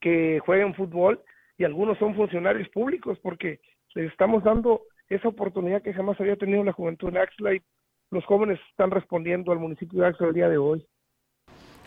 que 0.00 0.38
jueguen 0.40 0.74
fútbol 0.74 1.22
y 1.56 1.64
algunos 1.64 1.98
son 1.98 2.14
funcionarios 2.14 2.68
públicos 2.68 3.18
porque 3.22 3.60
les 3.94 4.10
estamos 4.10 4.44
dando 4.44 4.82
esa 5.08 5.28
oportunidad 5.28 5.82
que 5.82 5.94
jamás 5.94 6.20
había 6.20 6.36
tenido 6.36 6.62
la 6.62 6.72
juventud 6.72 7.08
en 7.08 7.18
Axla 7.18 7.54
y 7.54 7.62
los 8.10 8.24
jóvenes 8.24 8.60
están 8.70 8.90
respondiendo 8.90 9.52
al 9.52 9.58
municipio 9.58 10.00
de 10.00 10.08
Axla 10.08 10.28
el 10.28 10.34
día 10.34 10.48
de 10.48 10.58
hoy. 10.58 10.86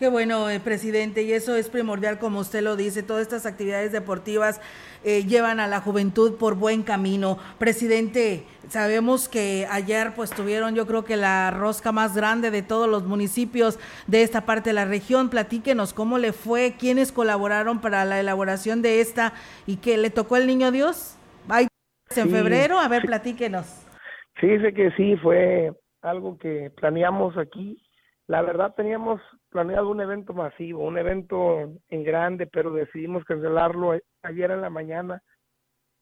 Qué 0.02 0.10
bueno, 0.10 0.50
eh, 0.50 0.60
presidente, 0.60 1.22
y 1.22 1.32
eso 1.32 1.56
es 1.56 1.70
primordial, 1.70 2.18
como 2.18 2.40
usted 2.40 2.64
lo 2.64 2.76
dice, 2.76 3.04
todas 3.04 3.22
estas 3.22 3.46
actividades 3.46 3.92
deportivas 3.92 4.60
eh, 5.04 5.26
llevan 5.26 5.60
a 5.60 5.68
la 5.68 5.80
juventud 5.80 6.40
por 6.40 6.56
buen 6.56 6.82
camino. 6.82 7.38
Presidente, 7.60 8.46
sabemos 8.68 9.30
que 9.30 9.68
ayer 9.70 10.14
pues 10.16 10.32
tuvieron 10.32 10.74
yo 10.74 10.88
creo 10.88 11.06
que 11.06 11.18
la 11.18 11.52
rosca 11.52 11.92
más 11.92 12.16
grande 12.16 12.50
de 12.50 12.64
todos 12.64 12.90
los 12.90 13.04
municipios 13.04 13.78
de 14.08 14.24
esta 14.24 14.48
parte 14.48 14.72
de 14.72 14.74
la 14.74 14.86
región. 14.86 15.30
Platíquenos 15.30 15.94
cómo 15.94 16.18
le 16.18 16.34
fue, 16.34 16.74
quiénes 16.80 17.12
colaboraron 17.12 17.80
para 17.80 18.04
la 18.04 18.20
elaboración 18.20 18.82
de 18.82 19.02
esta 19.02 19.34
y 19.68 19.78
que 19.78 19.98
le 19.98 20.10
tocó 20.10 20.36
el 20.36 20.48
niño 20.48 20.72
Dios. 20.72 21.16
¿Hay 21.48 21.68
en 22.16 22.32
febrero? 22.32 22.80
A 22.80 22.88
ver, 22.88 23.04
platíquenos. 23.04 23.88
Fíjese 24.34 24.74
que 24.74 24.90
sí, 24.98 25.16
fue 25.18 25.72
algo 26.02 26.40
que 26.40 26.72
planeamos 26.76 27.38
aquí. 27.38 27.80
La 28.26 28.42
verdad 28.42 28.74
teníamos 28.76 29.22
planeado 29.52 29.90
un 29.90 30.02
evento 30.02 30.34
masivo, 30.34 30.88
un 30.88 30.98
evento 30.98 31.74
en 31.90 32.04
grande, 32.04 32.48
pero 32.48 32.72
decidimos 32.72 33.26
cancelarlo 33.26 34.00
ayer 34.24 34.50
en 34.50 34.62
la 34.62 34.70
mañana, 34.70 35.22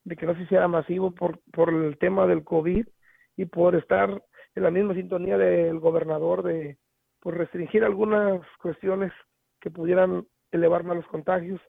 de 0.06 0.16
que 0.16 0.26
no 0.26 0.36
se 0.36 0.44
hiciera 0.44 0.68
masivo 0.68 1.12
por, 1.12 1.40
por 1.52 1.74
el 1.74 1.98
tema 1.98 2.28
del 2.28 2.44
COVID 2.44 2.88
y 3.36 3.46
por 3.46 3.76
estar 3.76 4.24
en 4.56 4.64
la 4.64 4.72
misma 4.72 4.94
sintonía 4.94 5.38
del 5.38 5.80
gobernador 5.80 6.44
de 6.44 6.78
por 7.20 7.38
restringir 7.38 7.84
algunas 7.84 8.42
cuestiones 8.62 9.12
que 9.60 9.72
pudieran 9.72 10.26
elevar 10.52 10.84
más 10.84 10.98
los 10.98 11.08
contagios. 11.08 11.60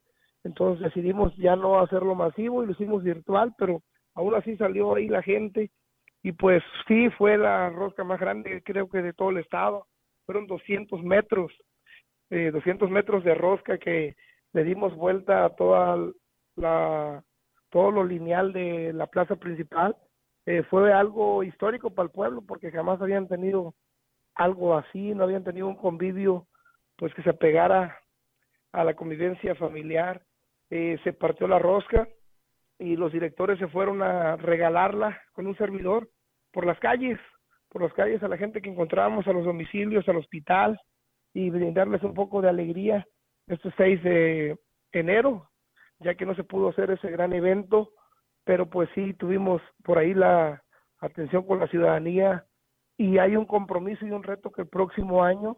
Entonces 0.45 0.85
decidimos 0.85 1.35
ya 1.37 1.57
no 1.57 1.81
hacerlo 1.81 2.15
masivo 2.15 2.63
y 2.63 2.67
lo 2.67 2.73
hicimos 2.73 3.03
virtual, 3.03 3.55
pero 3.59 3.83
aún 4.15 4.35
así 4.35 4.57
salió 4.57 4.95
ahí 4.95 5.09
la 5.09 5.23
gente 5.23 5.71
y 6.23 6.33
pues 6.33 6.63
sí 6.87 7.09
fue 7.17 7.37
la 7.39 7.71
rosca 7.71 8.05
más 8.05 8.21
grande 8.21 8.63
creo 8.63 8.89
que 8.89 9.03
de 9.03 9.13
todo 9.13 9.31
el 9.31 9.39
estado. 9.39 9.87
Fueron 10.27 10.47
200 10.47 11.03
metros 11.03 11.53
eh, 12.31 12.51
200 12.53 12.91
metros 12.91 13.25
de 13.25 13.35
rosca 13.35 13.79
que 13.79 14.17
le 14.53 14.65
dimos 14.65 14.95
vuelta 14.97 15.45
a 15.45 15.51
toda 15.51 15.97
la 16.57 17.23
todo 17.71 17.93
lo 17.93 18.05
lineal 18.05 18.53
de 18.53 18.93
la 18.93 19.07
plaza 19.07 19.37
principal 19.37 19.97
eh, 20.47 20.65
fue 20.65 20.93
algo 20.93 21.45
histórico 21.45 21.91
para 21.91 22.07
el 22.07 22.13
pueblo 22.13 22.43
porque 22.43 22.73
jamás 22.73 23.01
habían 23.01 23.29
tenido 23.29 23.75
algo 24.35 24.77
así 24.77 25.15
no 25.15 25.25
habían 25.25 25.45
tenido 25.45 25.69
un 25.69 25.77
convivio 25.77 26.47
pues 26.97 27.15
que 27.15 27.23
se 27.23 27.33
pegara 27.33 27.99
a 28.73 28.85
la 28.85 28.95
convivencia 28.95 29.55
familiar. 29.55 30.23
Eh, 30.71 30.99
se 31.03 31.13
partió 31.13 31.49
la 31.49 31.59
rosca 31.59 32.07
y 32.79 32.95
los 32.97 33.13
directores 33.13 33.59
se 33.59 33.69
fueron 33.69 34.03
a 34.03 34.37
regalarla 34.37 35.21
con 35.33 35.47
un 35.47 35.57
servidor 35.57 36.09
por 36.53 36.67
las 36.67 36.79
calles 36.79 37.19
por 37.69 37.83
las 37.83 37.93
calles 37.93 38.23
a 38.23 38.29
la 38.29 38.37
gente 38.37 38.61
que 38.61 38.69
encontrábamos 38.69 39.27
a 39.29 39.33
los 39.33 39.45
domicilios 39.45 40.09
al 40.09 40.17
hospital 40.17 40.81
y 41.33 41.51
brindarles 41.51 42.03
un 42.03 42.15
poco 42.15 42.41
de 42.41 42.49
alegría 42.49 43.07
este 43.47 43.71
6 43.77 44.03
de 44.03 44.59
enero, 44.93 45.51
ya 45.99 46.15
que 46.15 46.27
no 46.27 46.35
se 46.35 46.45
pudo 46.45 46.69
hacer 46.69 46.91
ese 46.91 47.11
gran 47.11 47.33
evento, 47.33 47.91
pero 48.45 48.69
pues 48.69 48.89
sí 48.95 49.15
tuvimos 49.15 49.61
por 49.85 49.99
ahí 49.99 50.15
la 50.15 50.63
atención 51.01 51.45
con 51.47 51.61
la 51.61 51.69
ciudadanía 51.69 52.45
y 52.97 53.19
hay 53.19 53.37
un 53.37 53.47
compromiso 53.47 54.07
y 54.07 54.11
un 54.11 54.23
reto 54.23 54.51
que 54.51 54.63
el 54.63 54.69
próximo 54.69 55.25
año 55.25 55.57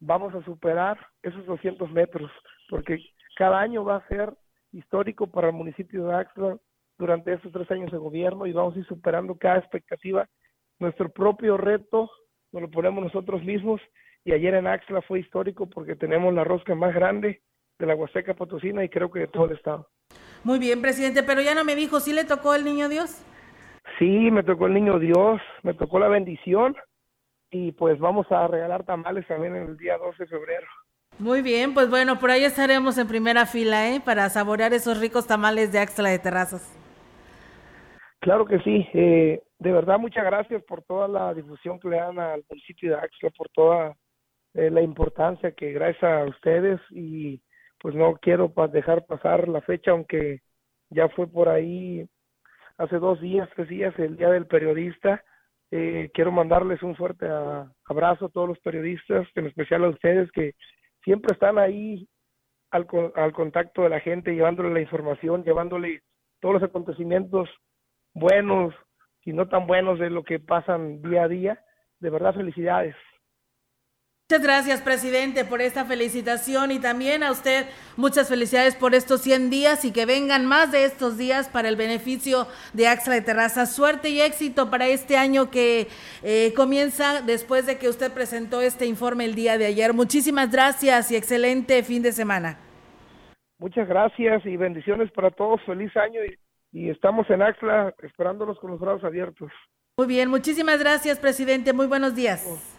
vamos 0.00 0.34
a 0.34 0.44
superar 0.44 0.98
esos 1.22 1.44
200 1.46 1.90
metros, 1.90 2.30
porque 2.68 2.98
cada 3.36 3.60
año 3.60 3.84
va 3.84 3.96
a 3.96 4.08
ser 4.08 4.32
histórico 4.72 5.26
para 5.26 5.48
el 5.48 5.54
municipio 5.54 6.06
de 6.06 6.14
Axla 6.14 6.56
durante 6.98 7.32
estos 7.32 7.52
tres 7.52 7.70
años 7.70 7.90
de 7.90 7.98
gobierno 7.98 8.46
y 8.46 8.52
vamos 8.52 8.76
a 8.76 8.78
ir 8.78 8.86
superando 8.86 9.36
cada 9.36 9.58
expectativa. 9.58 10.28
Nuestro 10.78 11.08
propio 11.10 11.56
reto 11.56 12.10
nos 12.52 12.62
lo 12.62 12.70
ponemos 12.70 13.02
nosotros 13.02 13.42
mismos 13.42 13.80
y 14.24 14.32
ayer 14.32 14.54
en 14.54 14.66
Axla 14.66 15.02
fue 15.02 15.20
histórico 15.20 15.68
porque 15.68 15.96
tenemos 15.96 16.32
la 16.32 16.44
rosca 16.44 16.74
más 16.74 16.94
grande 16.94 17.42
de 17.78 17.86
la 17.86 17.94
Huasteca 17.94 18.34
Potosina 18.34 18.82
y 18.84 18.88
creo 18.88 19.10
que 19.10 19.20
de 19.20 19.26
todo 19.28 19.46
el 19.46 19.56
estado. 19.56 19.88
Muy 20.42 20.58
bien, 20.58 20.80
presidente, 20.80 21.22
pero 21.22 21.40
ya 21.40 21.54
no 21.54 21.64
me 21.64 21.76
dijo, 21.76 22.00
¿sí 22.00 22.12
le 22.12 22.24
tocó 22.24 22.54
el 22.54 22.64
niño 22.64 22.88
Dios? 22.88 23.24
Sí, 23.98 24.30
me 24.30 24.42
tocó 24.42 24.66
el 24.66 24.74
niño 24.74 24.98
Dios, 24.98 25.40
me 25.62 25.74
tocó 25.74 25.98
la 25.98 26.08
bendición 26.08 26.74
y 27.50 27.72
pues 27.72 27.98
vamos 27.98 28.30
a 28.30 28.46
regalar 28.48 28.84
tamales 28.84 29.26
también 29.26 29.54
el 29.54 29.76
día 29.76 29.98
12 29.98 30.24
de 30.24 30.28
febrero. 30.28 30.66
Muy 31.18 31.42
bien, 31.42 31.74
pues 31.74 31.88
bueno, 31.88 32.18
por 32.18 32.30
ahí 32.30 32.44
estaremos 32.44 32.98
en 32.98 33.06
primera 33.06 33.46
fila, 33.46 33.90
¿eh? 33.90 34.00
Para 34.04 34.28
saborear 34.30 34.72
esos 34.72 35.00
ricos 35.00 35.26
tamales 35.26 35.70
de 35.70 35.78
Axla 35.78 36.08
de 36.08 36.18
Terrazas. 36.18 36.76
Claro 38.20 38.46
que 38.46 38.58
sí. 38.60 38.88
Eh, 38.94 39.40
de 39.58 39.72
verdad, 39.72 39.98
muchas 39.98 40.24
gracias 40.24 40.62
por 40.64 40.82
toda 40.82 41.06
la 41.06 41.32
difusión 41.32 41.78
que 41.78 41.88
le 41.88 41.96
dan 41.98 42.18
al 42.18 42.42
municipio 42.48 42.90
de 42.90 42.96
Axla, 42.96 43.30
por 43.30 43.48
toda 43.50 43.94
eh, 44.54 44.70
la 44.70 44.82
importancia 44.82 45.52
que 45.52 45.72
gracias 45.72 46.04
a 46.04 46.24
ustedes 46.24 46.80
y 46.90 47.42
pues 47.80 47.94
no 47.94 48.14
quiero 48.14 48.52
dejar 48.72 49.04
pasar 49.04 49.48
la 49.48 49.60
fecha, 49.60 49.90
aunque 49.90 50.40
ya 50.90 51.08
fue 51.10 51.26
por 51.26 51.48
ahí 51.48 52.06
hace 52.78 52.98
dos 52.98 53.20
días, 53.20 53.48
tres 53.54 53.68
días, 53.68 53.92
el 53.98 54.16
Día 54.16 54.30
del 54.30 54.46
Periodista. 54.46 55.22
Eh, 55.70 56.10
quiero 56.14 56.30
mandarles 56.30 56.82
un 56.82 56.94
fuerte 56.96 57.26
abrazo 57.86 58.26
a 58.26 58.28
todos 58.28 58.48
los 58.48 58.58
periodistas, 58.60 59.26
en 59.34 59.46
especial 59.46 59.84
a 59.84 59.88
ustedes 59.88 60.30
que 60.32 60.54
siempre 61.02 61.34
están 61.34 61.58
ahí 61.58 62.08
al, 62.70 62.86
al 63.16 63.32
contacto 63.32 63.82
de 63.82 63.88
la 63.90 64.00
gente, 64.00 64.34
llevándole 64.34 64.72
la 64.72 64.80
información, 64.80 65.44
llevándole 65.44 66.02
todos 66.40 66.54
los 66.54 66.62
acontecimientos 66.62 67.48
buenos 68.14 68.74
y 69.24 69.32
no 69.32 69.48
tan 69.48 69.66
buenos 69.66 69.98
de 69.98 70.10
lo 70.10 70.22
que 70.22 70.38
pasan 70.38 71.02
día 71.02 71.24
a 71.24 71.28
día. 71.28 71.64
De 72.00 72.10
verdad, 72.10 72.34
felicidades. 72.34 72.94
Muchas 74.30 74.42
gracias, 74.42 74.80
presidente, 74.80 75.44
por 75.44 75.60
esta 75.60 75.84
felicitación 75.84 76.70
y 76.70 76.78
también 76.78 77.22
a 77.22 77.30
usted 77.30 77.66
muchas 77.98 78.30
felicidades 78.30 78.74
por 78.74 78.94
estos 78.94 79.20
100 79.20 79.50
días 79.50 79.84
y 79.84 79.92
que 79.92 80.06
vengan 80.06 80.46
más 80.46 80.72
de 80.72 80.86
estos 80.86 81.18
días 81.18 81.50
para 81.50 81.68
el 81.68 81.76
beneficio 81.76 82.46
de 82.72 82.88
Axla 82.88 83.16
de 83.16 83.20
Terraza. 83.20 83.66
Suerte 83.66 84.08
y 84.08 84.22
éxito 84.22 84.70
para 84.70 84.86
este 84.86 85.18
año 85.18 85.50
que 85.50 85.88
eh, 86.22 86.54
comienza 86.56 87.20
después 87.20 87.66
de 87.66 87.76
que 87.76 87.90
usted 87.90 88.14
presentó 88.14 88.62
este 88.62 88.86
informe 88.86 89.26
el 89.26 89.34
día 89.34 89.58
de 89.58 89.66
ayer. 89.66 89.92
Muchísimas 89.92 90.50
gracias 90.50 91.10
y 91.10 91.16
excelente 91.16 91.82
fin 91.82 92.02
de 92.02 92.12
semana. 92.12 92.58
Muchas 93.58 93.86
gracias 93.86 94.46
y 94.46 94.56
bendiciones 94.56 95.10
para 95.12 95.32
todos. 95.32 95.60
Feliz 95.66 95.94
año 95.98 96.20
y, 96.24 96.38
y 96.72 96.88
estamos 96.88 97.28
en 97.28 97.42
Axla 97.42 97.94
esperándolos 98.02 98.58
con 98.58 98.70
los 98.70 98.80
brazos 98.80 99.04
abiertos. 99.04 99.52
Muy 99.98 100.06
bien, 100.06 100.30
muchísimas 100.30 100.78
gracias, 100.78 101.18
presidente. 101.18 101.74
Muy 101.74 101.86
buenos 101.86 102.14
días. 102.14 102.73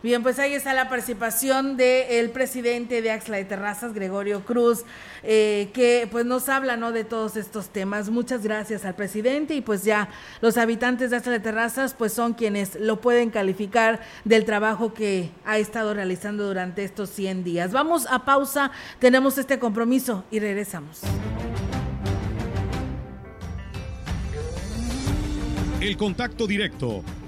Bien, 0.00 0.22
pues 0.22 0.38
ahí 0.38 0.52
está 0.54 0.74
la 0.74 0.88
participación 0.88 1.76
del 1.76 2.30
presidente 2.30 3.02
de 3.02 3.10
Axla 3.10 3.38
de 3.38 3.44
Terrazas, 3.44 3.92
Gregorio 3.92 4.44
Cruz, 4.44 4.84
eh, 5.24 5.70
que 5.74 6.06
pues 6.08 6.24
nos 6.24 6.48
habla 6.48 6.76
¿no? 6.76 6.92
de 6.92 7.02
todos 7.02 7.36
estos 7.36 7.70
temas. 7.70 8.08
Muchas 8.08 8.44
gracias 8.44 8.84
al 8.84 8.94
presidente 8.94 9.54
y 9.54 9.60
pues 9.60 9.82
ya 9.82 10.08
los 10.40 10.56
habitantes 10.56 11.10
de 11.10 11.16
Axla 11.16 11.32
de 11.32 11.40
Terrazas 11.40 11.94
pues 11.94 12.12
son 12.12 12.34
quienes 12.34 12.76
lo 12.76 13.00
pueden 13.00 13.30
calificar 13.30 14.00
del 14.24 14.44
trabajo 14.44 14.94
que 14.94 15.30
ha 15.44 15.58
estado 15.58 15.94
realizando 15.94 16.46
durante 16.46 16.84
estos 16.84 17.10
100 17.10 17.42
días. 17.42 17.72
Vamos 17.72 18.06
a 18.08 18.24
pausa, 18.24 18.70
tenemos 19.00 19.36
este 19.36 19.58
compromiso 19.58 20.22
y 20.30 20.38
regresamos. 20.38 21.00
El 25.80 25.96
contacto 25.96 26.46
directo 26.46 27.02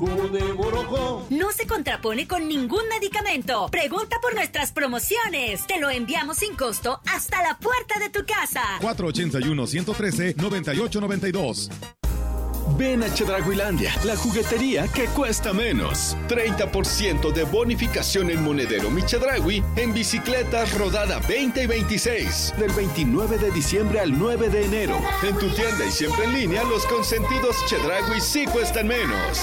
Jugo 0.00 0.28
de 0.28 0.52
borojo. 0.52 1.26
No 1.28 1.52
se 1.52 1.66
contrapone 1.66 2.26
con 2.26 2.48
ningún 2.48 2.88
medicamento. 2.88 3.68
Pregunta 3.70 4.16
por 4.22 4.34
nuestras 4.34 4.72
promociones. 4.72 5.66
Te 5.66 5.78
lo 5.78 5.90
enviamos 5.90 6.38
sin 6.38 6.56
costo 6.56 7.02
hasta 7.04 7.42
la 7.42 7.58
puerta 7.58 7.98
de 7.98 8.08
tu 8.08 8.24
casa. 8.24 8.62
481-113-9892. 8.80 11.68
Ven 12.78 13.02
a 13.02 13.12
Chedraguilandia, 13.12 13.92
la 14.04 14.16
juguetería 14.16 14.86
que 14.88 15.04
cuesta 15.06 15.52
menos. 15.52 16.16
30% 16.28 17.30
de 17.32 17.42
bonificación 17.44 18.30
en 18.30 18.42
monedero 18.42 18.90
Michedragui 18.90 19.62
en 19.76 19.92
bicicletas 19.92 20.72
rodada 20.78 21.18
20 21.28 21.64
y 21.64 21.66
26. 21.66 22.54
Del 22.58 22.72
29 22.72 23.36
de 23.36 23.50
diciembre 23.50 24.00
al 24.00 24.18
9 24.18 24.48
de 24.48 24.64
enero. 24.64 24.98
En 25.22 25.36
tu 25.36 25.50
tienda 25.50 25.84
y 25.86 25.90
siempre 25.90 26.24
en 26.24 26.32
línea, 26.32 26.64
los 26.64 26.86
consentidos 26.86 27.54
Chedragui 27.66 28.18
sí 28.20 28.46
cuestan 28.46 28.88
menos. 28.88 29.42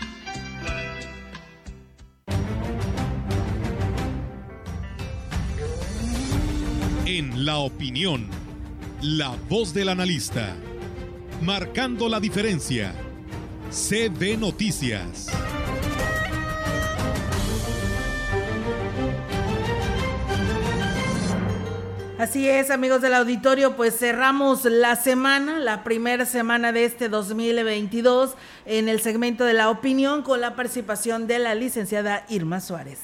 En 7.18 7.48
la 7.48 7.58
opinión, 7.58 8.28
la 9.02 9.36
voz 9.50 9.74
del 9.74 9.90
analista, 9.90 10.56
marcando 11.42 12.10
la 12.10 12.20
diferencia. 12.20 12.94
CB 13.72 14.38
Noticias. 14.38 15.28
Así 22.20 22.48
es, 22.48 22.70
amigos 22.70 23.02
del 23.02 23.16
auditorio, 23.16 23.76
pues 23.76 23.98
cerramos 23.98 24.66
la 24.66 24.96
semana, 24.96 25.58
la 25.58 25.84
primera 25.84 26.28
semana 26.28 26.72
de 26.72 26.86
este 26.86 27.10
2022 27.10 28.36
en 28.68 28.90
el 28.90 29.02
segmento 29.02 29.44
de 29.44 29.54
la 29.54 29.72
opinión 29.72 30.22
con 30.22 30.40
la 30.40 30.56
participación 30.56 31.26
de 31.26 31.40
la 31.40 31.56
licenciada 31.56 32.28
Irma 32.30 32.62
Suárez. 32.62 33.00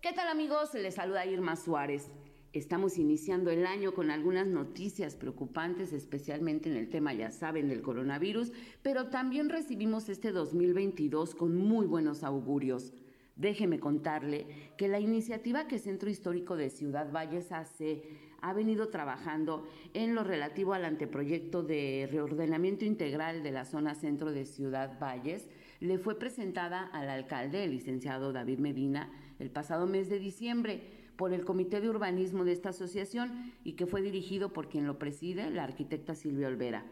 ¿Qué 0.00 0.12
tal 0.12 0.28
amigos? 0.28 0.74
Les 0.74 0.94
saluda 0.94 1.26
Irma 1.26 1.56
Suárez. 1.56 2.06
Estamos 2.52 2.98
iniciando 2.98 3.52
el 3.52 3.64
año 3.64 3.94
con 3.94 4.10
algunas 4.10 4.44
noticias 4.44 5.14
preocupantes, 5.14 5.92
especialmente 5.92 6.68
en 6.68 6.76
el 6.76 6.88
tema, 6.88 7.14
ya 7.14 7.30
saben, 7.30 7.68
del 7.68 7.80
coronavirus, 7.80 8.52
pero 8.82 9.06
también 9.06 9.50
recibimos 9.50 10.08
este 10.08 10.32
2022 10.32 11.36
con 11.36 11.56
muy 11.56 11.86
buenos 11.86 12.24
augurios. 12.24 12.92
Déjeme 13.36 13.78
contarle 13.78 14.48
que 14.76 14.88
la 14.88 14.98
iniciativa 14.98 15.68
que 15.68 15.78
Centro 15.78 16.10
Histórico 16.10 16.56
de 16.56 16.70
Ciudad 16.70 17.12
Valles 17.12 17.52
hace 17.52 18.02
ha 18.40 18.52
venido 18.52 18.88
trabajando 18.88 19.64
en 19.94 20.16
lo 20.16 20.24
relativo 20.24 20.74
al 20.74 20.84
anteproyecto 20.84 21.62
de 21.62 22.08
reordenamiento 22.10 22.84
integral 22.84 23.44
de 23.44 23.52
la 23.52 23.64
zona 23.64 23.94
centro 23.94 24.32
de 24.32 24.44
Ciudad 24.44 24.98
Valles, 24.98 25.48
le 25.78 25.98
fue 25.98 26.18
presentada 26.18 26.82
al 26.82 27.10
alcalde, 27.10 27.62
el 27.62 27.70
licenciado 27.70 28.32
David 28.32 28.58
Medina, 28.58 29.12
el 29.38 29.50
pasado 29.50 29.86
mes 29.86 30.08
de 30.08 30.18
diciembre 30.18 30.99
por 31.20 31.34
el 31.34 31.44
Comité 31.44 31.82
de 31.82 31.90
Urbanismo 31.90 32.46
de 32.46 32.52
esta 32.52 32.70
asociación 32.70 33.52
y 33.62 33.74
que 33.74 33.84
fue 33.84 34.00
dirigido 34.00 34.54
por 34.54 34.70
quien 34.70 34.86
lo 34.86 34.98
preside, 34.98 35.50
la 35.50 35.64
arquitecta 35.64 36.14
Silvia 36.14 36.48
Olvera. 36.48 36.86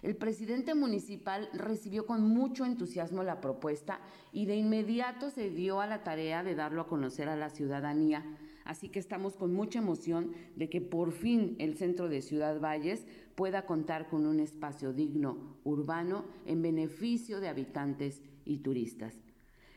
El 0.00 0.14
presidente 0.14 0.76
municipal 0.76 1.48
recibió 1.52 2.06
con 2.06 2.22
mucho 2.22 2.64
entusiasmo 2.64 3.24
la 3.24 3.40
propuesta 3.40 3.98
y 4.32 4.46
de 4.46 4.54
inmediato 4.54 5.28
se 5.28 5.50
dio 5.50 5.80
a 5.80 5.88
la 5.88 6.04
tarea 6.04 6.44
de 6.44 6.54
darlo 6.54 6.82
a 6.82 6.86
conocer 6.86 7.28
a 7.28 7.34
la 7.34 7.50
ciudadanía. 7.50 8.24
Así 8.64 8.90
que 8.90 9.00
estamos 9.00 9.34
con 9.34 9.52
mucha 9.52 9.80
emoción 9.80 10.30
de 10.54 10.70
que 10.70 10.80
por 10.80 11.10
fin 11.10 11.56
el 11.58 11.76
centro 11.76 12.08
de 12.08 12.22
Ciudad 12.22 12.60
Valles 12.60 13.04
pueda 13.34 13.66
contar 13.66 14.08
con 14.08 14.24
un 14.24 14.38
espacio 14.38 14.92
digno, 14.92 15.56
urbano, 15.64 16.26
en 16.46 16.62
beneficio 16.62 17.40
de 17.40 17.48
habitantes 17.48 18.22
y 18.44 18.58
turistas. 18.58 19.23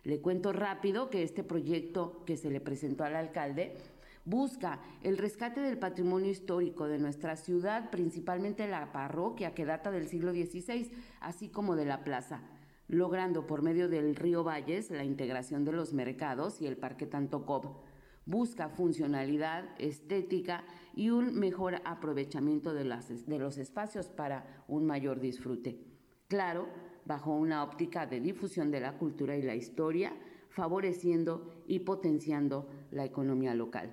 Le 0.07 0.21
cuento 0.21 0.53
rápido 0.53 1.09
que 1.09 1.21
este 1.21 1.43
proyecto 1.43 2.23
que 2.25 2.37
se 2.37 2.49
le 2.49 2.61
presentó 2.61 3.03
al 3.03 3.17
alcalde 3.17 3.75
busca 4.23 4.79
el 5.03 5.17
rescate 5.17 5.59
del 5.59 5.77
patrimonio 5.77 6.31
histórico 6.31 6.87
de 6.87 6.97
nuestra 6.97 7.35
ciudad, 7.35 7.89
principalmente 7.89 8.69
la 8.69 8.93
parroquia 8.93 9.53
que 9.53 9.65
data 9.65 9.91
del 9.91 10.07
siglo 10.07 10.31
XVI, 10.31 10.93
así 11.19 11.49
como 11.49 11.75
de 11.75 11.83
la 11.83 12.05
plaza, 12.05 12.39
logrando 12.87 13.47
por 13.47 13.63
medio 13.63 13.89
del 13.89 14.15
río 14.15 14.45
Valles 14.45 14.91
la 14.91 15.03
integración 15.03 15.65
de 15.65 15.73
los 15.73 15.91
mercados 15.91 16.61
y 16.61 16.67
el 16.67 16.77
Parque 16.77 17.05
Tantocob. 17.05 17.81
Busca 18.25 18.69
funcionalidad, 18.69 19.65
estética 19.77 20.63
y 20.95 21.09
un 21.09 21.37
mejor 21.37 21.81
aprovechamiento 21.83 22.73
de, 22.73 22.85
las, 22.85 23.27
de 23.27 23.39
los 23.39 23.57
espacios 23.57 24.07
para 24.07 24.63
un 24.69 24.85
mayor 24.85 25.19
disfrute. 25.19 25.81
Claro, 26.29 26.69
bajo 27.07 27.33
una 27.33 27.63
óptica 27.63 28.05
de 28.05 28.19
difusión 28.19 28.69
de 28.69 28.81
la 28.81 28.97
cultura 28.97 29.37
y 29.37 29.41
la 29.41 29.55
historia, 29.55 30.13
favoreciendo 30.49 31.63
y 31.67 31.79
potenciando 31.79 32.67
la 32.91 33.05
economía 33.05 33.55
local. 33.55 33.89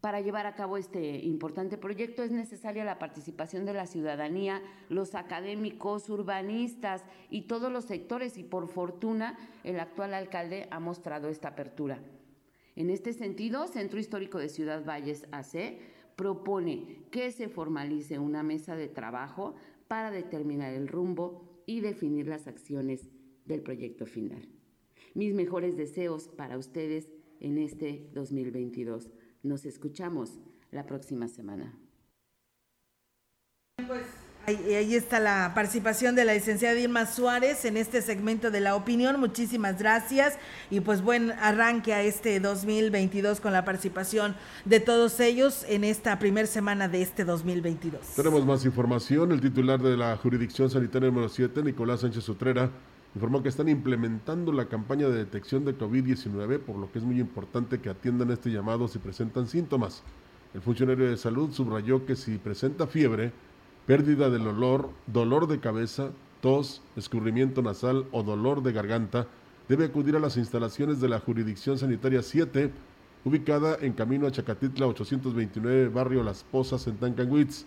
Para 0.00 0.20
llevar 0.20 0.46
a 0.46 0.54
cabo 0.54 0.76
este 0.76 1.18
importante 1.24 1.76
proyecto 1.76 2.22
es 2.22 2.30
necesaria 2.30 2.84
la 2.84 3.00
participación 3.00 3.64
de 3.64 3.72
la 3.72 3.86
ciudadanía, 3.86 4.62
los 4.88 5.16
académicos, 5.16 6.08
urbanistas 6.08 7.04
y 7.30 7.42
todos 7.42 7.72
los 7.72 7.84
sectores 7.84 8.38
y 8.38 8.44
por 8.44 8.68
fortuna 8.68 9.36
el 9.64 9.80
actual 9.80 10.14
alcalde 10.14 10.68
ha 10.70 10.78
mostrado 10.78 11.28
esta 11.28 11.48
apertura. 11.48 11.98
En 12.76 12.90
este 12.90 13.12
sentido, 13.12 13.66
Centro 13.66 13.98
Histórico 13.98 14.38
de 14.38 14.48
Ciudad 14.48 14.84
Valles 14.84 15.26
AC 15.32 15.80
propone 16.14 17.06
que 17.10 17.32
se 17.32 17.48
formalice 17.48 18.20
una 18.20 18.44
mesa 18.44 18.76
de 18.76 18.86
trabajo 18.86 19.56
para 19.88 20.12
determinar 20.12 20.72
el 20.74 20.86
rumbo 20.86 21.47
y 21.68 21.80
definir 21.80 22.26
las 22.26 22.46
acciones 22.46 23.10
del 23.44 23.60
proyecto 23.60 24.06
final. 24.06 24.48
Mis 25.12 25.34
mejores 25.34 25.76
deseos 25.76 26.26
para 26.26 26.56
ustedes 26.56 27.10
en 27.40 27.58
este 27.58 28.08
2022. 28.14 29.10
Nos 29.42 29.66
escuchamos 29.66 30.40
la 30.70 30.86
próxima 30.86 31.28
semana. 31.28 31.78
Pues 33.86 34.06
ahí, 34.46 34.74
ahí, 34.74 34.94
está 34.94 35.20
la 35.20 35.52
participación 35.54 36.14
de 36.14 36.24
la 36.24 36.34
licenciada 36.34 36.78
Irma 36.78 37.06
Suárez 37.06 37.64
en 37.64 37.76
este 37.76 38.02
segmento 38.02 38.50
de 38.50 38.60
la 38.60 38.74
opinión. 38.74 39.18
Muchísimas 39.20 39.78
gracias 39.78 40.38
y 40.70 40.80
pues 40.80 41.02
buen 41.02 41.32
arranque 41.32 41.92
a 41.94 42.02
este 42.02 42.40
2022 42.40 43.40
con 43.40 43.52
la 43.52 43.64
participación 43.64 44.34
de 44.64 44.80
todos 44.80 45.20
ellos 45.20 45.64
en 45.68 45.84
esta 45.84 46.18
primera 46.18 46.46
semana 46.46 46.88
de 46.88 47.02
este 47.02 47.24
2022. 47.24 48.00
Tenemos 48.16 48.44
más 48.46 48.64
información. 48.64 49.32
El 49.32 49.40
titular 49.40 49.80
de 49.80 49.96
la 49.96 50.16
jurisdicción 50.16 50.70
sanitaria 50.70 51.08
número 51.08 51.28
7, 51.28 51.62
Nicolás 51.62 52.00
Sánchez 52.00 52.28
Utrera, 52.28 52.70
informó 53.14 53.42
que 53.42 53.48
están 53.48 53.68
implementando 53.68 54.52
la 54.52 54.66
campaña 54.66 55.08
de 55.08 55.16
detección 55.16 55.64
de 55.64 55.76
COVID-19, 55.76 56.60
por 56.60 56.76
lo 56.76 56.90
que 56.92 56.98
es 56.98 57.04
muy 57.04 57.20
importante 57.20 57.80
que 57.80 57.90
atiendan 57.90 58.30
este 58.30 58.50
llamado 58.50 58.88
si 58.88 58.98
presentan 58.98 59.48
síntomas. 59.48 60.02
El 60.54 60.62
funcionario 60.62 61.10
de 61.10 61.16
salud 61.16 61.52
subrayó 61.52 62.06
que 62.06 62.16
si 62.16 62.38
presenta 62.38 62.86
fiebre, 62.86 63.32
pérdida 63.88 64.28
del 64.28 64.46
olor, 64.46 64.90
dolor 65.06 65.46
de 65.46 65.60
cabeza, 65.60 66.10
tos, 66.42 66.82
escurrimiento 66.94 67.62
nasal 67.62 68.04
o 68.12 68.22
dolor 68.22 68.62
de 68.62 68.72
garganta, 68.72 69.26
debe 69.66 69.86
acudir 69.86 70.14
a 70.14 70.20
las 70.20 70.36
instalaciones 70.36 71.00
de 71.00 71.08
la 71.08 71.20
Jurisdicción 71.20 71.78
Sanitaria 71.78 72.20
7, 72.20 72.70
ubicada 73.24 73.78
en 73.80 73.94
camino 73.94 74.26
a 74.26 74.30
Chacatitla 74.30 74.86
829, 74.88 75.88
barrio 75.88 76.22
Las 76.22 76.44
Pozas, 76.44 76.86
en 76.86 76.98
Tancanwitz, 76.98 77.64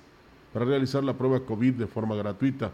para 0.54 0.66
realizar 0.66 1.04
la 1.04 1.18
prueba 1.18 1.40
COVID 1.40 1.74
de 1.74 1.88
forma 1.88 2.14
gratuita. 2.14 2.70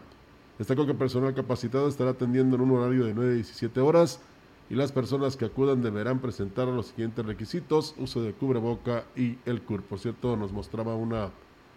Destacó 0.58 0.84
que 0.84 0.92
personal 0.92 1.32
capacitado 1.32 1.88
estará 1.88 2.10
atendiendo 2.10 2.56
en 2.56 2.60
un 2.60 2.72
horario 2.72 3.06
de 3.06 3.14
9 3.14 3.30
a 3.30 3.34
17 3.36 3.80
horas 3.80 4.20
y 4.68 4.74
las 4.74 4.92
personas 4.92 5.38
que 5.38 5.46
acudan 5.46 5.80
deberán 5.80 6.18
presentar 6.18 6.68
los 6.68 6.88
siguientes 6.88 7.24
requisitos, 7.24 7.94
uso 7.96 8.20
de 8.20 8.34
cubreboca 8.34 9.04
y 9.16 9.38
el 9.46 9.62
CUR. 9.62 9.80
Por 9.84 10.00
cierto, 10.00 10.36
nos 10.36 10.52
mostraba 10.52 10.94
una 10.96 11.30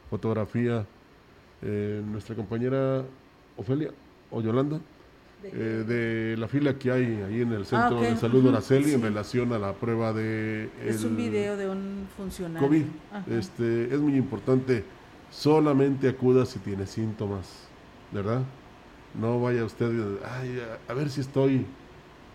fotografía 0.10 0.86
eh, 1.62 2.02
nuestra 2.06 2.36
compañera 2.36 3.04
Ofelia 3.58 3.92
o 4.32 4.42
Yolanda 4.42 4.80
eh, 5.44 5.84
de 5.88 6.38
la 6.38 6.48
fila 6.48 6.78
que 6.78 6.92
hay 6.92 7.04
ahí 7.28 7.42
en 7.42 7.52
el 7.52 7.66
Centro 7.66 7.98
Ah, 7.98 8.02
ok. 8.02 8.08
de 8.10 8.18
Salud 8.18 8.48
Araceli 8.50 8.94
en 8.94 9.02
relación 9.02 9.52
a 9.54 9.60
la 9.60 9.74
prueba 9.74 10.14
de 10.14 10.70
Es 10.86 11.04
un 11.04 11.18
video 11.18 11.58
de 11.58 11.68
un 11.70 12.08
funcionario. 12.16 12.68
COVID. 12.68 12.84
Ajá. 13.12 13.26
Este, 13.32 13.86
es 13.94 14.00
muy 14.00 14.16
importante, 14.16 14.84
solamente 15.32 16.08
acuda 16.10 16.46
si 16.46 16.60
tiene 16.60 16.86
síntomas, 16.86 17.48
¿verdad? 18.12 18.42
No 19.20 19.42
vaya 19.42 19.66
usted, 19.66 19.90
"Ay, 20.24 20.60
a, 20.88 20.92
a 20.92 20.96
ver 20.96 21.10
si 21.10 21.22
estoy 21.22 21.66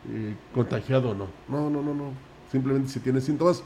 eh, 0.09 0.35
contagiado 0.55 1.11
o 1.11 1.15
no. 1.15 1.27
No, 1.49 1.69
no, 1.71 1.83
no, 1.83 1.95
no. 1.95 2.11
Simplemente 2.53 2.89
si 2.91 3.01
tiene 3.01 3.21
síntomas. 3.21 3.63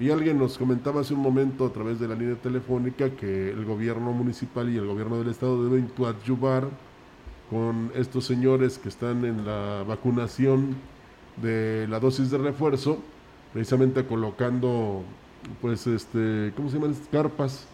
Y 0.00 0.10
alguien 0.10 0.38
nos 0.38 0.56
comentaba 0.56 1.02
hace 1.02 1.12
un 1.12 1.20
momento 1.20 1.66
a 1.66 1.72
través 1.74 2.00
de 2.00 2.08
la 2.08 2.14
línea 2.14 2.34
telefónica 2.36 3.10
que 3.10 3.50
el 3.50 3.66
gobierno 3.66 4.12
municipal 4.12 4.70
y 4.70 4.78
el 4.78 4.86
gobierno 4.86 5.18
del 5.18 5.28
estado 5.28 5.62
deben 5.62 5.88
coadyuvar 5.88 6.68
con 7.50 7.92
estos 7.94 8.24
señores 8.24 8.78
que 8.78 8.88
están 8.88 9.26
en 9.26 9.44
la 9.44 9.84
vacunación 9.86 10.76
de 11.36 11.86
la 11.90 12.00
dosis 12.00 12.30
de 12.30 12.38
refuerzo, 12.38 12.98
precisamente 13.52 14.06
colocando, 14.06 15.02
pues, 15.60 15.86
este, 15.86 16.54
¿cómo 16.56 16.70
se 16.70 16.78
llaman? 16.78 16.96
Carpas 17.12 17.66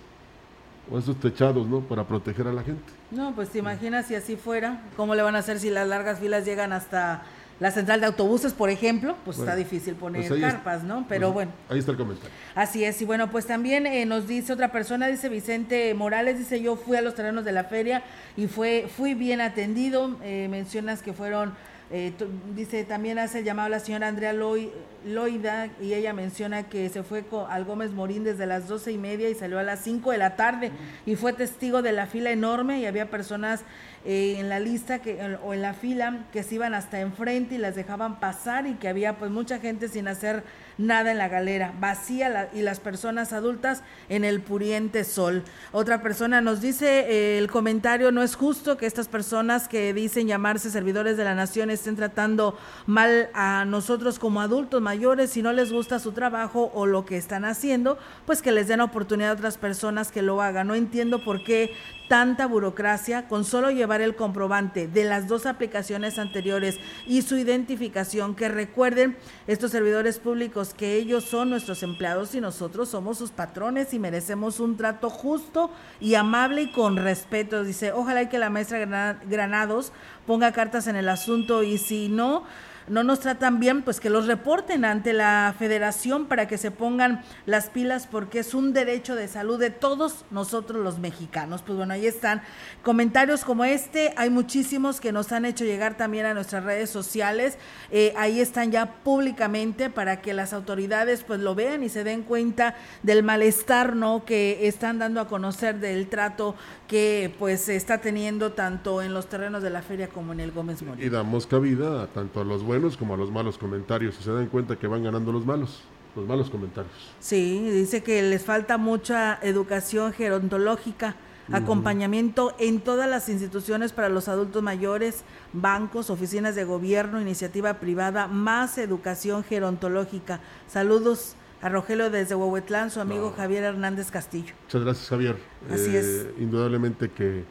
o 0.90 0.98
esos 0.98 1.14
techados, 1.20 1.68
¿no? 1.68 1.78
Para 1.80 2.08
proteger 2.08 2.48
a 2.48 2.52
la 2.52 2.64
gente. 2.64 2.82
No, 3.12 3.36
pues 3.36 3.50
te 3.50 3.58
imaginas 3.58 4.06
si 4.06 4.16
así 4.16 4.34
fuera, 4.34 4.82
¿cómo 4.96 5.14
le 5.14 5.22
van 5.22 5.36
a 5.36 5.38
hacer 5.38 5.60
si 5.60 5.70
las 5.70 5.86
largas 5.86 6.18
filas 6.18 6.44
llegan 6.44 6.72
hasta 6.72 7.22
la 7.58 7.70
central 7.70 8.00
de 8.00 8.06
autobuses, 8.06 8.52
por 8.52 8.68
ejemplo? 8.70 9.16
Pues 9.24 9.36
Bueno, 9.38 9.50
está 9.52 9.56
difícil 9.56 9.94
poner 9.94 10.26
pues 10.28 10.40
es- 10.40 10.46
carpas, 10.52 10.82
¿no? 10.84 11.06
Pero 11.08 11.28
pues 11.32 11.46
bueno. 11.46 11.52
Ahí 11.70 11.78
está 11.78 11.92
el 11.92 11.96
comentario. 11.96 12.30
Así 12.54 12.84
es, 12.84 13.00
y 13.00 13.04
bueno, 13.04 13.30
pues 13.30 13.46
también 13.46 13.86
eh, 13.86 14.04
nos 14.04 14.28
dice 14.28 14.52
otra 14.52 14.70
persona, 14.72 15.06
dice 15.06 15.28
Vicente 15.28 15.92
Morales, 15.94 16.38
dice 16.38 16.60
yo 16.60 16.76
fui 16.76 16.96
a 16.96 17.02
los 17.02 17.14
terrenos 17.14 17.44
de 17.44 17.52
la 17.52 17.64
feria 17.64 18.02
y 18.36 18.46
fue 18.46 18.88
fui 18.96 19.14
bien 19.14 19.40
atendido, 19.40 20.16
eh, 20.22 20.48
mencionas 20.50 21.00
que 21.02 21.12
fueron, 21.14 21.54
eh, 21.90 22.12
dice 22.54 22.84
también 22.84 23.18
hace 23.18 23.38
el 23.38 23.44
llamado 23.44 23.68
la 23.68 23.80
señora 23.80 24.08
Andrea 24.08 24.32
Loi- 24.34 24.70
Loida 25.06 25.68
y 25.80 25.94
ella 25.94 26.12
menciona 26.12 26.64
que 26.64 26.88
se 26.88 27.02
fue 27.04 27.22
co- 27.22 27.46
al 27.46 27.64
Gómez 27.64 27.92
Morín 27.92 28.24
desde 28.24 28.44
las 28.44 28.66
doce 28.66 28.90
y 28.92 28.98
media 28.98 29.30
y 29.30 29.34
salió 29.34 29.58
a 29.58 29.62
las 29.62 29.80
5 29.80 30.10
de 30.10 30.18
la 30.18 30.34
tarde 30.36 30.72
y 31.06 31.14
fue 31.14 31.32
testigo 31.32 31.80
de 31.82 31.92
la 31.92 32.06
fila 32.06 32.32
enorme 32.32 32.80
y 32.80 32.86
había 32.86 33.08
personas 33.08 33.62
eh, 34.04 34.36
en 34.38 34.48
la 34.48 34.60
lista 34.60 35.00
que 35.00 35.38
o 35.42 35.54
en 35.54 35.62
la 35.62 35.74
fila 35.74 36.26
que 36.32 36.42
se 36.42 36.56
iban 36.56 36.74
hasta 36.74 37.00
enfrente 37.00 37.56
y 37.56 37.58
las 37.58 37.74
dejaban 37.74 38.20
pasar 38.20 38.66
y 38.66 38.74
que 38.74 38.88
había 38.88 39.18
pues 39.18 39.30
mucha 39.30 39.58
gente 39.58 39.88
sin 39.88 40.08
hacer 40.08 40.44
nada 40.78 41.10
en 41.10 41.18
la 41.18 41.28
galera, 41.28 41.72
vacía 41.80 42.50
y 42.52 42.60
las 42.60 42.80
personas 42.80 43.32
adultas 43.32 43.82
en 44.08 44.24
el 44.24 44.40
puriente 44.40 45.04
sol. 45.04 45.42
Otra 45.72 46.02
persona 46.02 46.40
nos 46.40 46.60
dice, 46.60 47.06
eh, 47.08 47.38
el 47.38 47.50
comentario 47.50 48.12
no 48.12 48.22
es 48.22 48.34
justo 48.36 48.76
que 48.76 48.86
estas 48.86 49.08
personas 49.08 49.68
que 49.68 49.94
dicen 49.94 50.28
llamarse 50.28 50.70
servidores 50.70 51.16
de 51.16 51.24
la 51.24 51.34
nación 51.34 51.70
estén 51.70 51.96
tratando 51.96 52.58
mal 52.86 53.30
a 53.32 53.64
nosotros 53.64 54.18
como 54.18 54.40
adultos 54.40 54.82
mayores, 54.82 55.30
si 55.30 55.42
no 55.42 55.52
les 55.52 55.72
gusta 55.72 55.98
su 55.98 56.12
trabajo 56.12 56.70
o 56.74 56.86
lo 56.86 57.04
que 57.06 57.16
están 57.16 57.44
haciendo, 57.44 57.98
pues 58.26 58.42
que 58.42 58.52
les 58.52 58.68
den 58.68 58.80
oportunidad 58.80 59.30
a 59.30 59.34
otras 59.34 59.58
personas 59.58 60.12
que 60.12 60.22
lo 60.22 60.42
hagan. 60.42 60.66
No 60.66 60.74
entiendo 60.74 61.24
por 61.24 61.42
qué 61.42 61.74
tanta 62.08 62.46
burocracia 62.46 63.28
con 63.28 63.44
solo 63.44 63.70
llevar 63.70 64.00
el 64.00 64.14
comprobante 64.14 64.86
de 64.88 65.04
las 65.04 65.26
dos 65.26 65.46
aplicaciones 65.46 66.18
anteriores 66.18 66.78
y 67.06 67.22
su 67.22 67.36
identificación, 67.36 68.34
que 68.34 68.48
recuerden 68.48 69.16
estos 69.46 69.70
servidores 69.72 70.18
públicos 70.18 70.74
que 70.74 70.94
ellos 70.94 71.24
son 71.24 71.50
nuestros 71.50 71.82
empleados 71.82 72.34
y 72.34 72.40
nosotros 72.40 72.88
somos 72.88 73.18
sus 73.18 73.30
patrones 73.30 73.92
y 73.92 73.98
merecemos 73.98 74.60
un 74.60 74.76
trato 74.76 75.10
justo 75.10 75.70
y 76.00 76.14
amable 76.14 76.62
y 76.62 76.72
con 76.72 76.96
respeto. 76.96 77.64
Dice, 77.64 77.92
ojalá 77.92 78.28
que 78.28 78.38
la 78.38 78.50
maestra 78.50 78.78
Grana- 78.78 79.20
Granados 79.28 79.92
ponga 80.26 80.52
cartas 80.52 80.86
en 80.86 80.96
el 80.96 81.08
asunto 81.08 81.62
y 81.62 81.78
si 81.78 82.08
no, 82.08 82.44
no 82.88 83.04
nos 83.04 83.20
tratan 83.20 83.60
bien, 83.60 83.82
pues 83.82 84.00
que 84.00 84.10
los 84.10 84.26
reporten 84.26 84.84
ante 84.84 85.12
la 85.12 85.54
federación 85.58 86.26
para 86.26 86.46
que 86.46 86.58
se 86.58 86.70
pongan 86.70 87.22
las 87.46 87.70
pilas 87.70 88.06
porque 88.06 88.40
es 88.40 88.54
un 88.54 88.72
derecho 88.72 89.14
de 89.14 89.28
salud 89.28 89.58
de 89.58 89.70
todos 89.70 90.24
nosotros 90.30 90.82
los 90.82 90.98
mexicanos. 90.98 91.62
Pues 91.62 91.76
bueno, 91.76 91.94
ahí 91.94 92.06
están 92.06 92.42
comentarios 92.82 93.44
como 93.44 93.64
este, 93.64 94.12
hay 94.16 94.30
muchísimos 94.30 95.00
que 95.00 95.12
nos 95.12 95.32
han 95.32 95.44
hecho 95.44 95.64
llegar 95.64 95.96
también 95.96 96.26
a 96.26 96.34
nuestras 96.34 96.64
redes 96.64 96.90
sociales, 96.90 97.58
Eh, 97.90 98.12
ahí 98.16 98.40
están 98.40 98.72
ya 98.72 98.86
públicamente 99.04 99.90
para 99.90 100.20
que 100.20 100.34
las 100.34 100.52
autoridades 100.52 101.22
pues 101.22 101.40
lo 101.40 101.54
vean 101.54 101.82
y 101.82 101.88
se 101.88 102.04
den 102.04 102.22
cuenta 102.22 102.74
del 103.02 103.22
malestar, 103.22 103.94
¿no? 103.94 104.24
Que 104.24 104.66
están 104.66 104.98
dando 104.98 105.20
a 105.20 105.28
conocer 105.28 105.78
del 105.78 106.08
trato 106.08 106.54
que 106.88 107.32
pues 107.38 107.62
se 107.62 107.76
está 107.76 107.98
teniendo 107.98 108.52
tanto 108.52 109.02
en 109.02 109.14
los 109.14 109.28
terrenos 109.28 109.62
de 109.62 109.70
la 109.70 109.82
feria 109.82 110.08
como 110.08 110.32
en 110.32 110.40
el 110.40 110.52
Gómez 110.52 110.82
Morín. 110.82 111.04
Y 111.04 111.08
damos 111.08 111.46
cabida 111.46 112.06
tanto 112.08 112.40
a 112.40 112.44
los 112.44 112.62
buenos 112.62 112.75
como 112.96 113.14
a 113.14 113.16
los 113.16 113.30
malos 113.30 113.58
comentarios. 113.58 114.16
Y 114.20 114.22
se 114.22 114.32
dan 114.32 114.46
cuenta 114.46 114.76
que 114.76 114.86
van 114.86 115.02
ganando 115.04 115.32
los 115.32 115.46
malos, 115.46 115.82
los 116.14 116.26
malos 116.26 116.50
comentarios. 116.50 116.92
Sí, 117.20 117.68
dice 117.70 118.02
que 118.02 118.22
les 118.22 118.44
falta 118.44 118.78
mucha 118.78 119.38
educación 119.42 120.12
gerontológica, 120.12 121.16
acompañamiento 121.52 122.54
en 122.58 122.80
todas 122.80 123.08
las 123.08 123.28
instituciones 123.28 123.92
para 123.92 124.08
los 124.08 124.28
adultos 124.28 124.62
mayores, 124.62 125.22
bancos, 125.52 126.10
oficinas 126.10 126.54
de 126.54 126.64
gobierno, 126.64 127.20
iniciativa 127.20 127.74
privada, 127.74 128.26
más 128.26 128.78
educación 128.78 129.44
gerontológica. 129.44 130.40
Saludos 130.66 131.36
a 131.62 131.68
Rogelio 131.68 132.10
desde 132.10 132.34
Huehuetlán, 132.34 132.90
su 132.90 133.00
amigo 133.00 133.32
Javier 133.36 133.64
Hernández 133.64 134.10
Castillo. 134.10 134.52
Muchas 134.64 134.82
gracias, 134.82 135.08
Javier. 135.08 135.36
Así 135.72 135.90
Eh, 135.94 136.34
Indudablemente 136.38 137.10
que 137.10 137.44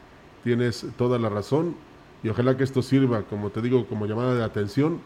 tienes 0.44 0.86
toda 0.96 1.18
la 1.18 1.28
razón 1.28 1.74
y 2.22 2.28
ojalá 2.28 2.56
que 2.56 2.64
esto 2.64 2.82
sirva, 2.82 3.22
como 3.22 3.50
te 3.50 3.62
digo, 3.62 3.86
como 3.86 4.06
llamada 4.06 4.34
de 4.34 4.44
atención 4.44 5.00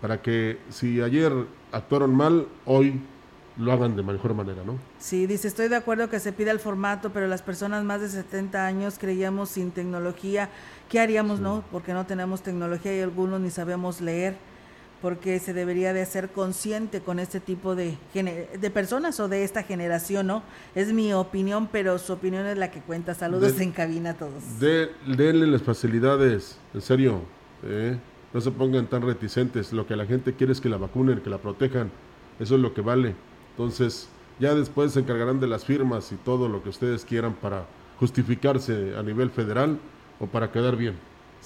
para 0.00 0.20
que 0.22 0.58
si 0.70 1.00
ayer 1.00 1.32
actuaron 1.72 2.14
mal, 2.14 2.46
hoy 2.64 3.00
lo 3.58 3.72
hagan 3.72 3.96
de 3.96 4.02
mejor 4.02 4.34
manera, 4.34 4.62
¿no? 4.66 4.76
Sí, 4.98 5.26
dice, 5.26 5.48
estoy 5.48 5.68
de 5.68 5.76
acuerdo 5.76 6.10
que 6.10 6.20
se 6.20 6.32
pida 6.32 6.50
el 6.50 6.60
formato, 6.60 7.10
pero 7.10 7.26
las 7.26 7.40
personas 7.40 7.84
más 7.84 8.02
de 8.02 8.08
70 8.10 8.66
años 8.66 8.98
creíamos 8.98 9.48
sin 9.48 9.70
tecnología. 9.70 10.50
¿Qué 10.90 11.00
haríamos, 11.00 11.40
no? 11.40 11.64
Porque 11.72 11.94
no 11.94 12.04
tenemos 12.04 12.42
tecnología 12.42 12.94
y 12.96 13.00
algunos 13.00 13.40
ni 13.40 13.48
sabemos 13.50 14.02
leer, 14.02 14.36
porque 15.00 15.38
se 15.38 15.54
debería 15.54 15.94
de 15.94 16.02
hacer 16.02 16.28
consciente 16.30 17.00
con 17.00 17.18
este 17.18 17.40
tipo 17.40 17.74
de, 17.74 17.96
de 18.12 18.70
personas 18.70 19.18
o 19.20 19.28
de 19.28 19.42
esta 19.44 19.62
generación, 19.62 20.26
¿no? 20.26 20.42
Es 20.74 20.92
mi 20.92 21.14
opinión, 21.14 21.66
pero 21.72 21.98
su 21.98 22.12
opinión 22.12 22.44
es 22.46 22.58
la 22.58 22.70
que 22.70 22.80
cuenta. 22.80 23.14
Saludos 23.14 23.56
De- 23.56 23.64
en 23.64 23.72
cabina 23.72 24.10
a 24.10 24.14
todos. 24.14 24.60
De, 24.60 24.90
denle 25.06 25.46
las 25.46 25.62
facilidades, 25.62 26.58
en 26.74 26.80
serio, 26.82 27.20
¿eh? 27.64 27.96
No 28.36 28.42
se 28.42 28.50
pongan 28.50 28.86
tan 28.86 29.00
reticentes. 29.00 29.72
Lo 29.72 29.86
que 29.86 29.96
la 29.96 30.04
gente 30.04 30.34
quiere 30.34 30.52
es 30.52 30.60
que 30.60 30.68
la 30.68 30.76
vacunen, 30.76 31.20
que 31.22 31.30
la 31.30 31.38
protejan. 31.38 31.90
Eso 32.38 32.56
es 32.56 32.60
lo 32.60 32.74
que 32.74 32.82
vale. 32.82 33.14
Entonces, 33.52 34.08
ya 34.38 34.54
después 34.54 34.92
se 34.92 35.00
encargarán 35.00 35.40
de 35.40 35.46
las 35.46 35.64
firmas 35.64 36.12
y 36.12 36.16
todo 36.16 36.46
lo 36.46 36.62
que 36.62 36.68
ustedes 36.68 37.06
quieran 37.06 37.32
para 37.32 37.64
justificarse 37.98 38.94
a 38.94 39.02
nivel 39.02 39.30
federal 39.30 39.78
o 40.20 40.26
para 40.26 40.52
quedar 40.52 40.76
bien. 40.76 40.96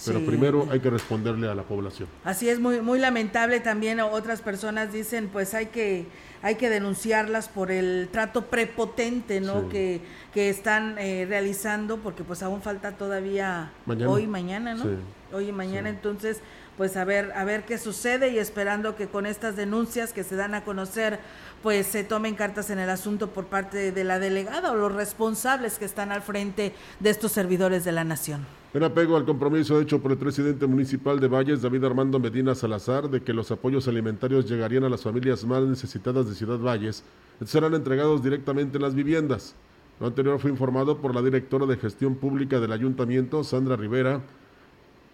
Pero 0.05 0.19
Sí. 0.19 0.25
primero 0.27 0.67
hay 0.71 0.81
que 0.81 0.91
responderle 0.91 1.49
a 1.49 1.55
la 1.55 1.63
población. 1.63 2.09
Así 2.25 2.49
es 2.49 2.59
muy 2.59 2.81
muy 2.81 2.99
lamentable 2.99 3.61
también 3.61 4.01
otras 4.01 4.41
personas 4.41 4.93
dicen 4.93 5.29
pues 5.33 5.53
hay 5.55 5.67
que 5.67 6.07
hay 6.43 6.55
que 6.55 6.71
denunciarlas 6.71 7.49
por 7.49 7.71
el 7.71 8.09
trato 8.11 8.47
prepotente 8.47 9.41
no 9.41 9.61
Sí. 9.63 9.67
que, 9.71 10.01
que 10.33 10.49
están 10.49 10.97
eh, 10.99 11.27
realizando 11.29 11.99
porque 11.99 12.25
pues 12.25 12.43
aún 12.43 12.63
falta 12.63 12.93
todavía 12.93 13.73
Mañana. 13.85 14.11
hoy 14.11 14.23
y 14.23 14.27
mañana 14.27 14.75
no 14.75 14.85
Sí. 14.85 14.89
hoy 15.35 15.49
y 15.49 15.53
mañana 15.53 15.91
entonces 15.91 16.41
pues 16.77 16.97
a 16.97 17.05
ver 17.05 17.33
a 17.35 17.45
ver 17.45 17.65
qué 17.65 17.79
sucede 17.79 18.31
y 18.31 18.39
esperando 18.39 18.97
que 18.97 19.09
con 19.09 19.27
estas 19.27 19.57
denuncias 19.57 20.13
que 20.13 20.25
se 20.25 20.37
dan 20.37 20.55
a 20.55 20.65
conocer 20.65 21.19
pues 21.63 21.87
se 21.87 22.05
tomen 22.05 22.35
cartas 22.35 22.71
en 22.71 22.79
el 22.79 22.91
asunto 22.91 23.29
por 23.29 23.47
parte 23.47 23.93
de 23.93 24.05
la 24.05 24.19
delegada 24.19 24.73
o 24.73 24.77
los 24.77 24.95
responsables 24.95 25.79
que 25.79 25.85
están 25.85 26.13
al 26.13 26.23
frente 26.23 26.73
de 27.01 27.11
estos 27.11 27.33
servidores 27.33 27.85
de 27.85 27.93
la 27.93 28.05
nación. 28.05 28.47
En 28.73 28.85
apego 28.85 29.17
al 29.17 29.25
compromiso 29.25 29.81
hecho 29.81 30.01
por 30.01 30.13
el 30.13 30.19
presidente 30.19 30.65
municipal 30.67 31.19
de 31.19 31.27
Valles, 31.27 31.61
David 31.61 31.85
Armando 31.85 32.21
Medina 32.21 32.55
Salazar, 32.55 33.11
de 33.11 33.21
que 33.21 33.33
los 33.33 33.51
apoyos 33.51 33.89
alimentarios 33.89 34.49
llegarían 34.49 34.85
a 34.85 34.89
las 34.89 35.03
familias 35.03 35.45
más 35.45 35.65
necesitadas 35.65 36.29
de 36.29 36.37
Ciudad 36.37 36.59
Valles, 36.59 37.03
serán 37.45 37.75
entregados 37.75 38.23
directamente 38.23 38.77
en 38.77 38.83
las 38.83 38.95
viviendas. 38.95 39.57
Lo 39.99 40.07
anterior 40.07 40.39
fue 40.39 40.51
informado 40.51 40.99
por 40.99 41.15
la 41.15 41.21
directora 41.21 41.67
de 41.67 41.77
gestión 41.79 42.15
pública 42.15 42.61
del 42.61 42.73
ayuntamiento, 42.73 43.43
Sandra 43.43 43.75
Rivera, 43.75 44.23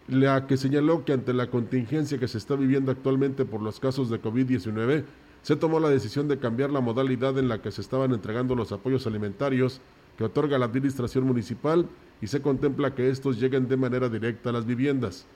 la 0.09 0.47
que 0.47 0.57
señaló 0.57 1.05
que 1.05 1.13
ante 1.13 1.33
la 1.33 1.51
contingencia 1.51 2.19
que 2.19 2.29
se 2.29 2.39
está 2.39 2.55
viviendo 2.55 2.93
actualmente 2.93 3.45
por 3.45 3.61
los 3.61 3.81
casos 3.81 4.09
de 4.09 4.21
COVID-19, 4.23 5.05
se 5.43 5.57
tomó 5.57 5.81
la 5.81 5.89
decisión 5.89 6.29
de 6.29 6.39
cambiar 6.39 6.71
la 6.71 6.81
modalidad 6.81 7.39
en 7.39 7.49
la 7.49 7.61
que 7.61 7.73
se 7.73 7.81
estaban 7.81 8.13
entregando 8.13 8.55
los 8.55 8.73
apoyos 8.73 9.07
alimentarios 9.07 9.81
que 10.17 10.25
otorga 10.25 10.59
la 10.59 10.67
administración 10.67 11.25
municipal 11.25 11.89
y 12.21 12.29
se 12.29 12.41
contempla 12.41 12.95
que 12.95 13.11
estos 13.11 13.39
lleguen 13.39 13.69
de 13.69 13.77
manera 13.77 14.09
directa 14.09 14.51
a 14.51 14.53
las 14.53 14.67
viviendas. 14.67 15.27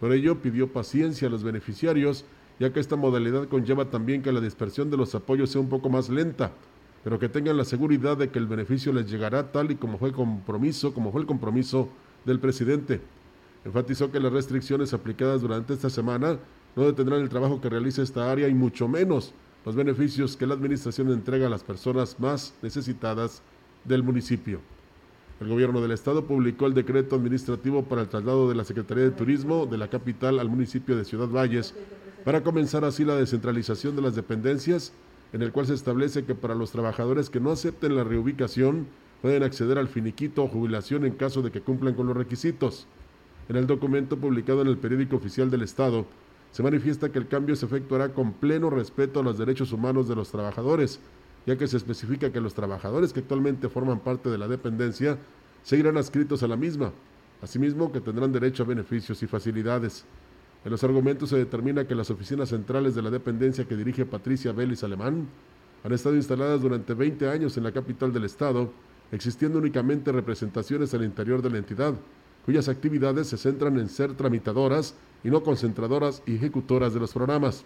Por 0.00 0.12
ello, 0.12 0.40
pidió 0.40 0.72
paciencia 0.72 1.28
a 1.28 1.30
los 1.30 1.44
beneficiarios, 1.44 2.24
ya 2.58 2.72
que 2.72 2.80
esta 2.80 2.96
modalidad 2.96 3.48
conlleva 3.48 3.90
también 3.90 4.22
que 4.22 4.32
la 4.32 4.40
dispersión 4.40 4.90
de 4.90 4.96
los 4.96 5.14
apoyos 5.14 5.50
sea 5.50 5.60
un 5.60 5.68
poco 5.68 5.88
más 5.88 6.08
lenta, 6.08 6.52
pero 7.02 7.18
que 7.18 7.28
tengan 7.28 7.56
la 7.56 7.64
seguridad 7.64 8.16
de 8.16 8.30
que 8.30 8.38
el 8.38 8.46
beneficio 8.46 8.92
les 8.92 9.10
llegará 9.10 9.52
tal 9.52 9.70
y 9.70 9.76
como 9.76 9.98
fue 9.98 10.12
compromiso, 10.12 10.92
como 10.92 11.12
fue 11.12 11.20
el 11.20 11.26
compromiso 11.26 11.88
del 12.24 12.40
presidente. 12.40 13.00
Enfatizó 13.64 14.12
que 14.12 14.20
las 14.20 14.32
restricciones 14.32 14.92
aplicadas 14.92 15.40
durante 15.40 15.72
esta 15.72 15.88
semana 15.88 16.38
no 16.76 16.84
detendrán 16.84 17.20
el 17.20 17.28
trabajo 17.28 17.60
que 17.60 17.70
realiza 17.70 18.02
esta 18.02 18.30
área 18.30 18.48
y 18.48 18.54
mucho 18.54 18.88
menos 18.88 19.32
los 19.64 19.74
beneficios 19.74 20.36
que 20.36 20.46
la 20.46 20.54
administración 20.54 21.10
entrega 21.10 21.46
a 21.46 21.50
las 21.50 21.64
personas 21.64 22.20
más 22.20 22.54
necesitadas 22.62 23.42
del 23.84 24.02
municipio. 24.02 24.60
El 25.40 25.48
gobierno 25.48 25.80
del 25.80 25.92
estado 25.92 26.26
publicó 26.26 26.66
el 26.66 26.74
decreto 26.74 27.16
administrativo 27.16 27.84
para 27.84 28.02
el 28.02 28.08
traslado 28.08 28.48
de 28.48 28.54
la 28.54 28.64
Secretaría 28.64 29.04
de 29.04 29.10
Turismo 29.10 29.66
de 29.66 29.78
la 29.78 29.88
capital 29.88 30.38
al 30.38 30.48
municipio 30.48 30.96
de 30.96 31.04
Ciudad 31.04 31.28
Valles 31.28 31.74
para 32.24 32.42
comenzar 32.42 32.84
así 32.84 33.04
la 33.04 33.16
descentralización 33.16 33.96
de 33.96 34.02
las 34.02 34.14
dependencias, 34.14 34.92
en 35.32 35.42
el 35.42 35.52
cual 35.52 35.66
se 35.66 35.74
establece 35.74 36.24
que 36.24 36.34
para 36.34 36.54
los 36.54 36.70
trabajadores 36.70 37.30
que 37.30 37.40
no 37.40 37.50
acepten 37.50 37.96
la 37.96 38.04
reubicación 38.04 38.86
pueden 39.22 39.42
acceder 39.42 39.78
al 39.78 39.88
finiquito 39.88 40.44
o 40.44 40.48
jubilación 40.48 41.04
en 41.04 41.14
caso 41.14 41.42
de 41.42 41.50
que 41.50 41.62
cumplan 41.62 41.94
con 41.94 42.06
los 42.06 42.16
requisitos. 42.16 42.86
En 43.48 43.56
el 43.56 43.66
documento 43.66 44.16
publicado 44.16 44.62
en 44.62 44.68
el 44.68 44.78
periódico 44.78 45.16
oficial 45.16 45.50
del 45.50 45.62
Estado, 45.62 46.06
se 46.50 46.62
manifiesta 46.62 47.10
que 47.10 47.18
el 47.18 47.28
cambio 47.28 47.56
se 47.56 47.66
efectuará 47.66 48.14
con 48.14 48.32
pleno 48.32 48.70
respeto 48.70 49.20
a 49.20 49.22
los 49.22 49.36
derechos 49.36 49.72
humanos 49.72 50.08
de 50.08 50.14
los 50.14 50.30
trabajadores, 50.30 51.00
ya 51.46 51.58
que 51.58 51.66
se 51.66 51.76
especifica 51.76 52.32
que 52.32 52.40
los 52.40 52.54
trabajadores 52.54 53.12
que 53.12 53.20
actualmente 53.20 53.68
forman 53.68 54.00
parte 54.00 54.30
de 54.30 54.38
la 54.38 54.48
dependencia 54.48 55.18
seguirán 55.62 55.98
adscritos 55.98 56.42
a 56.42 56.48
la 56.48 56.56
misma, 56.56 56.92
asimismo 57.42 57.92
que 57.92 58.00
tendrán 58.00 58.32
derecho 58.32 58.62
a 58.62 58.66
beneficios 58.66 59.22
y 59.22 59.26
facilidades. 59.26 60.06
En 60.64 60.70
los 60.70 60.82
argumentos 60.82 61.28
se 61.28 61.36
determina 61.36 61.86
que 61.86 61.94
las 61.94 62.10
oficinas 62.10 62.48
centrales 62.48 62.94
de 62.94 63.02
la 63.02 63.10
dependencia 63.10 63.66
que 63.66 63.76
dirige 63.76 64.06
Patricia 64.06 64.52
Vélez 64.52 64.82
Alemán 64.84 65.28
han 65.82 65.92
estado 65.92 66.16
instaladas 66.16 66.62
durante 66.62 66.94
20 66.94 67.28
años 67.28 67.58
en 67.58 67.64
la 67.64 67.72
capital 67.72 68.10
del 68.10 68.24
estado, 68.24 68.72
existiendo 69.12 69.58
únicamente 69.58 70.12
representaciones 70.12 70.94
al 70.94 71.04
interior 71.04 71.42
de 71.42 71.50
la 71.50 71.58
entidad, 71.58 71.94
cuyas 72.44 72.68
actividades 72.68 73.28
se 73.28 73.36
centran 73.36 73.78
en 73.78 73.88
ser 73.88 74.14
tramitadoras 74.14 74.94
y 75.22 75.30
no 75.30 75.42
concentradoras 75.42 76.22
y 76.26 76.36
ejecutoras 76.36 76.92
de 76.92 77.00
los 77.00 77.12
programas. 77.12 77.64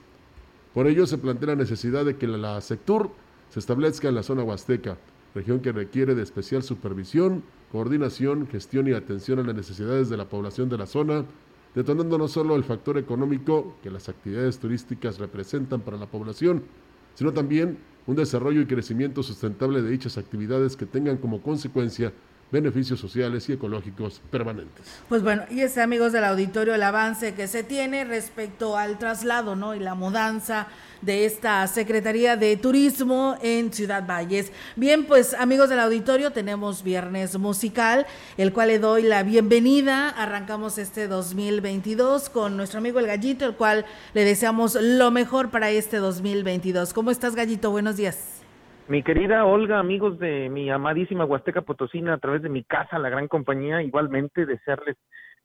Por 0.72 0.86
ello 0.86 1.06
se 1.06 1.18
plantea 1.18 1.48
la 1.48 1.56
necesidad 1.56 2.04
de 2.04 2.16
que 2.16 2.26
la 2.26 2.60
SECTUR 2.60 3.10
se 3.50 3.58
establezca 3.58 4.08
en 4.08 4.14
la 4.14 4.22
zona 4.22 4.44
huasteca, 4.44 4.96
región 5.34 5.60
que 5.60 5.72
requiere 5.72 6.14
de 6.14 6.22
especial 6.22 6.62
supervisión, 6.62 7.42
coordinación, 7.72 8.46
gestión 8.46 8.86
y 8.86 8.92
atención 8.92 9.38
a 9.38 9.42
las 9.42 9.54
necesidades 9.54 10.08
de 10.08 10.16
la 10.16 10.28
población 10.28 10.68
de 10.68 10.78
la 10.78 10.86
zona, 10.86 11.24
detonando 11.74 12.18
no 12.18 12.28
solo 12.28 12.54
el 12.56 12.64
factor 12.64 12.98
económico 12.98 13.74
que 13.82 13.90
las 13.90 14.08
actividades 14.08 14.58
turísticas 14.58 15.18
representan 15.18 15.80
para 15.80 15.96
la 15.96 16.06
población, 16.06 16.62
sino 17.14 17.32
también 17.32 17.78
un 18.06 18.16
desarrollo 18.16 18.60
y 18.60 18.66
crecimiento 18.66 19.22
sustentable 19.22 19.82
de 19.82 19.90
dichas 19.90 20.16
actividades 20.16 20.76
que 20.76 20.86
tengan 20.86 21.18
como 21.18 21.42
consecuencia 21.42 22.12
beneficios 22.50 22.98
sociales 22.98 23.48
y 23.48 23.52
ecológicos 23.52 24.20
permanentes. 24.30 24.86
Pues 25.08 25.22
bueno, 25.22 25.42
y 25.50 25.60
ese 25.60 25.82
amigos 25.82 26.12
del 26.12 26.24
auditorio 26.24 26.74
el 26.74 26.82
avance 26.82 27.34
que 27.34 27.46
se 27.46 27.62
tiene 27.62 28.04
respecto 28.04 28.76
al 28.76 28.98
traslado, 28.98 29.56
¿no? 29.56 29.74
y 29.74 29.80
la 29.80 29.94
mudanza 29.94 30.68
de 31.02 31.26
esta 31.26 31.66
Secretaría 31.66 32.36
de 32.36 32.56
Turismo 32.56 33.36
en 33.42 33.72
Ciudad 33.72 34.04
Valles. 34.06 34.50
Bien, 34.76 35.04
pues 35.04 35.34
amigos 35.34 35.68
del 35.68 35.80
auditorio, 35.80 36.32
tenemos 36.32 36.82
viernes 36.82 37.38
musical, 37.38 38.06
el 38.36 38.52
cual 38.52 38.68
le 38.68 38.78
doy 38.78 39.02
la 39.02 39.22
bienvenida. 39.22 40.08
Arrancamos 40.08 40.78
este 40.78 41.06
2022 41.06 42.30
con 42.30 42.56
nuestro 42.56 42.78
amigo 42.78 42.98
el 42.98 43.06
Gallito, 43.06 43.44
el 43.44 43.54
cual 43.54 43.84
le 44.14 44.24
deseamos 44.24 44.74
lo 44.74 45.10
mejor 45.10 45.50
para 45.50 45.70
este 45.70 45.98
2022. 45.98 46.92
¿Cómo 46.92 47.10
estás, 47.10 47.34
Gallito? 47.34 47.70
Buenos 47.70 47.96
días. 47.96 48.37
Mi 48.88 49.02
querida 49.02 49.44
Olga, 49.44 49.78
amigos 49.78 50.18
de 50.18 50.48
mi 50.48 50.70
amadísima 50.70 51.26
Huasteca 51.26 51.60
Potosina, 51.60 52.14
a 52.14 52.18
través 52.18 52.40
de 52.40 52.48
mi 52.48 52.64
casa, 52.64 52.98
la 52.98 53.10
gran 53.10 53.28
compañía, 53.28 53.82
igualmente 53.82 54.46
desearles 54.46 54.96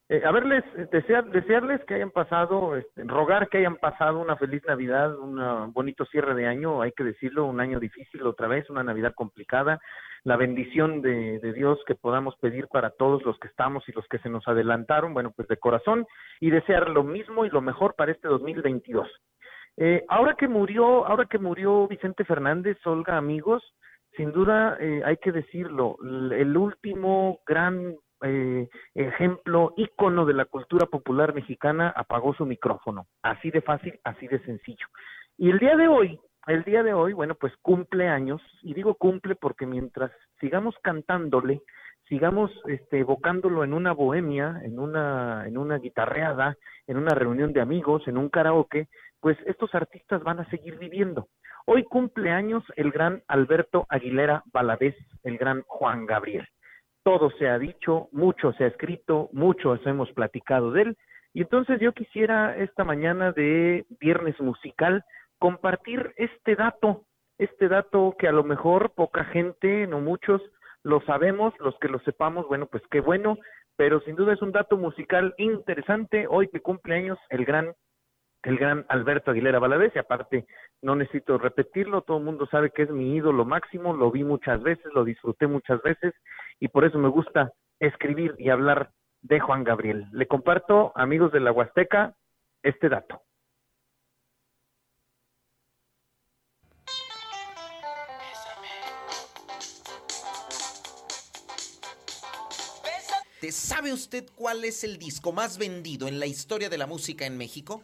eh, 0.07 0.21
a 0.23 0.31
verles, 0.31 0.63
desear, 0.91 1.25
desearles 1.25 1.83
que 1.83 1.95
hayan 1.95 2.11
pasado, 2.11 2.77
este, 2.77 3.03
rogar 3.03 3.49
que 3.49 3.57
hayan 3.57 3.75
pasado 3.75 4.19
una 4.19 4.37
feliz 4.37 4.63
Navidad, 4.65 5.19
un 5.19 5.73
bonito 5.73 6.05
cierre 6.05 6.35
de 6.35 6.47
año, 6.47 6.81
hay 6.81 6.93
que 6.93 7.03
decirlo, 7.03 7.45
un 7.45 7.59
año 7.59 7.81
difícil 7.81 8.25
otra 8.25 8.47
vez, 8.47 8.69
una 8.69 8.83
Navidad 8.83 9.13
complicada, 9.13 9.81
la 10.23 10.37
bendición 10.37 11.01
de, 11.01 11.39
de, 11.39 11.51
Dios 11.51 11.79
que 11.85 11.95
podamos 11.95 12.37
pedir 12.37 12.67
para 12.69 12.91
todos 12.91 13.23
los 13.23 13.37
que 13.39 13.49
estamos 13.49 13.83
y 13.89 13.91
los 13.91 14.07
que 14.07 14.19
se 14.19 14.29
nos 14.29 14.47
adelantaron, 14.47 15.13
bueno, 15.13 15.33
pues 15.35 15.49
de 15.49 15.57
corazón, 15.57 16.05
y 16.39 16.49
desear 16.49 16.89
lo 16.89 17.03
mismo 17.03 17.45
y 17.45 17.49
lo 17.49 17.59
mejor 17.59 17.95
para 17.95 18.13
este 18.13 18.29
2022. 18.29 19.09
Eh, 19.77 20.03
ahora 20.07 20.35
que 20.35 20.47
murió, 20.47 21.05
ahora 21.05 21.25
que 21.25 21.39
murió 21.39 21.87
Vicente 21.87 22.25
Fernández, 22.25 22.77
Olga, 22.85 23.17
amigos, 23.17 23.63
sin 24.15 24.31
duda 24.31 24.77
eh, 24.79 25.01
hay 25.03 25.17
que 25.17 25.31
decirlo, 25.31 25.97
el 26.03 26.55
último 26.55 27.39
gran 27.47 27.95
eh, 28.23 28.69
ejemplo, 28.93 29.73
ícono 29.75 30.25
de 30.25 30.33
la 30.33 30.45
cultura 30.45 30.85
popular 30.85 31.33
mexicana, 31.33 31.91
apagó 31.95 32.33
su 32.33 32.45
micrófono. 32.45 33.07
Así 33.21 33.51
de 33.51 33.61
fácil, 33.61 33.99
así 34.03 34.27
de 34.27 34.39
sencillo. 34.45 34.87
Y 35.37 35.49
el 35.49 35.59
día 35.59 35.75
de 35.75 35.87
hoy, 35.87 36.19
el 36.47 36.63
día 36.63 36.83
de 36.83 36.93
hoy, 36.93 37.13
bueno, 37.13 37.35
pues 37.35 37.53
cumple 37.61 38.07
años, 38.07 38.41
y 38.61 38.73
digo 38.73 38.95
cumple 38.95 39.35
porque 39.35 39.65
mientras 39.65 40.11
sigamos 40.39 40.75
cantándole, 40.81 41.61
sigamos 42.07 42.51
este, 42.67 42.99
evocándolo 42.99 43.63
en 43.63 43.73
una 43.73 43.91
bohemia, 43.91 44.61
en 44.63 44.79
una, 44.79 45.47
en 45.47 45.57
una 45.57 45.77
guitarreada, 45.77 46.55
en 46.87 46.97
una 46.97 47.15
reunión 47.15 47.53
de 47.53 47.61
amigos, 47.61 48.07
en 48.07 48.17
un 48.17 48.29
karaoke, 48.29 48.87
pues 49.23 49.39
estos 49.47 49.73
artistas 49.73 50.21
van 50.21 50.39
a 50.39 50.49
seguir 50.51 50.77
viviendo. 50.77 51.29
Hoy 51.65 51.83
cumple 51.85 52.29
años 52.29 52.63
el 52.75 52.91
gran 52.91 53.23
Alberto 53.27 53.87
Aguilera 53.89 54.43
Valadez, 54.53 54.95
el 55.23 55.39
gran 55.39 55.63
Juan 55.65 56.05
Gabriel 56.05 56.47
todo 57.03 57.31
se 57.31 57.49
ha 57.49 57.59
dicho, 57.59 58.07
mucho 58.11 58.53
se 58.53 58.63
ha 58.63 58.67
escrito, 58.67 59.29
mucho 59.33 59.75
hemos 59.85 60.11
platicado 60.13 60.71
de 60.71 60.83
él. 60.83 60.97
Y 61.33 61.41
entonces 61.41 61.79
yo 61.79 61.93
quisiera 61.93 62.55
esta 62.57 62.83
mañana 62.83 63.31
de 63.31 63.85
viernes 63.99 64.39
musical 64.39 65.03
compartir 65.37 66.13
este 66.15 66.55
dato, 66.55 67.03
este 67.37 67.67
dato 67.67 68.15
que 68.17 68.27
a 68.27 68.31
lo 68.31 68.43
mejor 68.43 68.91
poca 68.91 69.25
gente, 69.25 69.87
no 69.87 69.99
muchos, 69.99 70.41
lo 70.83 71.01
sabemos, 71.01 71.53
los 71.59 71.77
que 71.79 71.89
lo 71.89 71.99
sepamos, 71.99 72.47
bueno, 72.47 72.67
pues 72.67 72.83
qué 72.89 73.01
bueno, 73.01 73.37
pero 73.75 73.99
sin 74.01 74.15
duda 74.15 74.33
es 74.33 74.41
un 74.41 74.51
dato 74.51 74.77
musical 74.77 75.33
interesante, 75.37 76.27
hoy 76.29 76.47
que 76.47 76.61
cumple 76.61 76.95
años 76.95 77.17
el 77.29 77.45
gran 77.45 77.73
el 78.43 78.57
gran 78.57 78.85
Alberto 78.89 79.31
Aguilera 79.31 79.59
Valadez, 79.59 79.93
y 79.95 79.99
aparte 79.99 80.45
no 80.81 80.95
necesito 80.95 81.37
repetirlo, 81.37 82.01
todo 82.01 82.17
el 82.17 82.23
mundo 82.23 82.45
sabe 82.47 82.71
que 82.71 82.83
es 82.83 82.89
mi 82.89 83.15
ídolo 83.15 83.45
máximo, 83.45 83.93
lo 83.93 84.11
vi 84.11 84.23
muchas 84.23 84.61
veces, 84.61 84.85
lo 84.93 85.03
disfruté 85.03 85.47
muchas 85.47 85.81
veces, 85.81 86.13
y 86.59 86.67
por 86.67 86.85
eso 86.85 86.97
me 86.97 87.09
gusta 87.09 87.51
escribir 87.79 88.35
y 88.37 88.49
hablar 88.49 88.91
de 89.21 89.39
Juan 89.39 89.63
Gabriel. 89.63 90.07
Le 90.11 90.27
comparto, 90.27 90.91
amigos 90.95 91.31
de 91.31 91.39
la 91.39 91.51
Huasteca, 91.51 92.15
este 92.61 92.89
dato. 92.89 93.21
¿Sabe 103.51 103.91
usted 103.91 104.25
cuál 104.35 104.63
es 104.63 104.85
el 104.85 104.97
disco 104.97 105.33
más 105.33 105.57
vendido 105.57 106.07
en 106.07 106.17
la 106.19 106.25
historia 106.25 106.69
de 106.69 106.77
la 106.77 106.87
música 106.87 107.25
en 107.25 107.37
México? 107.37 107.83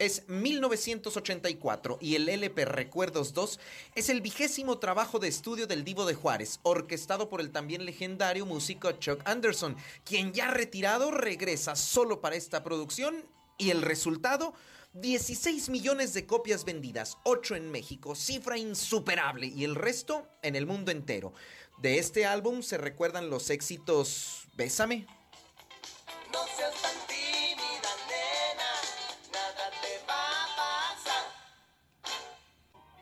Es 0.00 0.26
1984 0.28 1.98
y 2.00 2.16
el 2.16 2.28
LP 2.28 2.64
Recuerdos 2.64 3.34
2 3.34 3.60
es 3.94 4.08
el 4.08 4.22
vigésimo 4.22 4.78
trabajo 4.78 5.18
de 5.18 5.28
estudio 5.28 5.66
del 5.66 5.84
Divo 5.84 6.06
de 6.06 6.14
Juárez, 6.14 6.58
orquestado 6.62 7.28
por 7.28 7.42
el 7.42 7.52
también 7.52 7.84
legendario 7.84 8.46
músico 8.46 8.90
Chuck 8.92 9.20
Anderson, 9.26 9.76
quien 10.04 10.32
ya 10.32 10.50
retirado 10.50 11.10
regresa 11.10 11.76
solo 11.76 12.22
para 12.22 12.34
esta 12.34 12.64
producción 12.64 13.26
y 13.58 13.70
el 13.70 13.82
resultado 13.82 14.54
16 14.94 15.68
millones 15.68 16.14
de 16.14 16.24
copias 16.24 16.64
vendidas, 16.64 17.18
8 17.24 17.56
en 17.56 17.70
México, 17.70 18.14
cifra 18.14 18.56
insuperable 18.56 19.48
y 19.48 19.64
el 19.64 19.74
resto 19.74 20.26
en 20.42 20.56
el 20.56 20.66
mundo 20.66 20.90
entero. 20.90 21.34
De 21.76 21.98
este 21.98 22.24
álbum 22.24 22.62
se 22.62 22.78
recuerdan 22.78 23.28
los 23.28 23.50
éxitos 23.50 24.48
Bésame, 24.56 25.06
no 26.32 26.40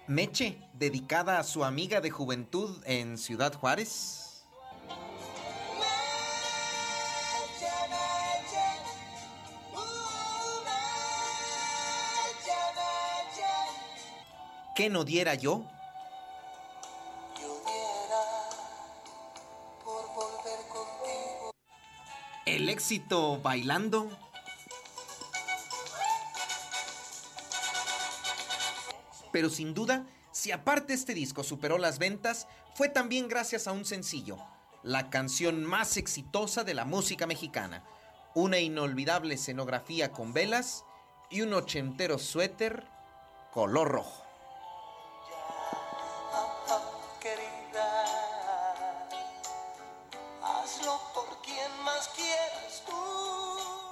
Meche, 0.08 0.58
dedicada 0.72 1.38
a 1.38 1.44
su 1.44 1.62
amiga 1.64 2.00
de 2.00 2.08
juventud 2.08 2.82
en 2.86 3.18
Ciudad 3.18 3.52
Juárez. 3.52 4.42
¿Qué 14.74 14.88
no 14.88 15.04
diera 15.04 15.34
yo? 15.34 15.66
El 22.46 22.70
éxito 22.70 23.38
bailando. 23.42 24.08
Pero 29.32 29.50
sin 29.50 29.74
duda, 29.74 30.06
si 30.32 30.52
aparte 30.52 30.94
este 30.94 31.14
disco 31.14 31.42
superó 31.42 31.78
las 31.78 31.98
ventas, 31.98 32.46
fue 32.74 32.88
también 32.88 33.28
gracias 33.28 33.66
a 33.66 33.72
un 33.72 33.84
sencillo, 33.84 34.38
la 34.82 35.10
canción 35.10 35.64
más 35.64 35.96
exitosa 35.96 36.64
de 36.64 36.74
la 36.74 36.84
música 36.84 37.26
mexicana, 37.26 37.84
una 38.34 38.58
inolvidable 38.58 39.34
escenografía 39.34 40.12
con 40.12 40.32
velas 40.32 40.84
y 41.30 41.40
un 41.40 41.52
ochentero 41.54 42.18
suéter 42.18 42.86
color 43.52 43.88
rojo. 43.88 44.24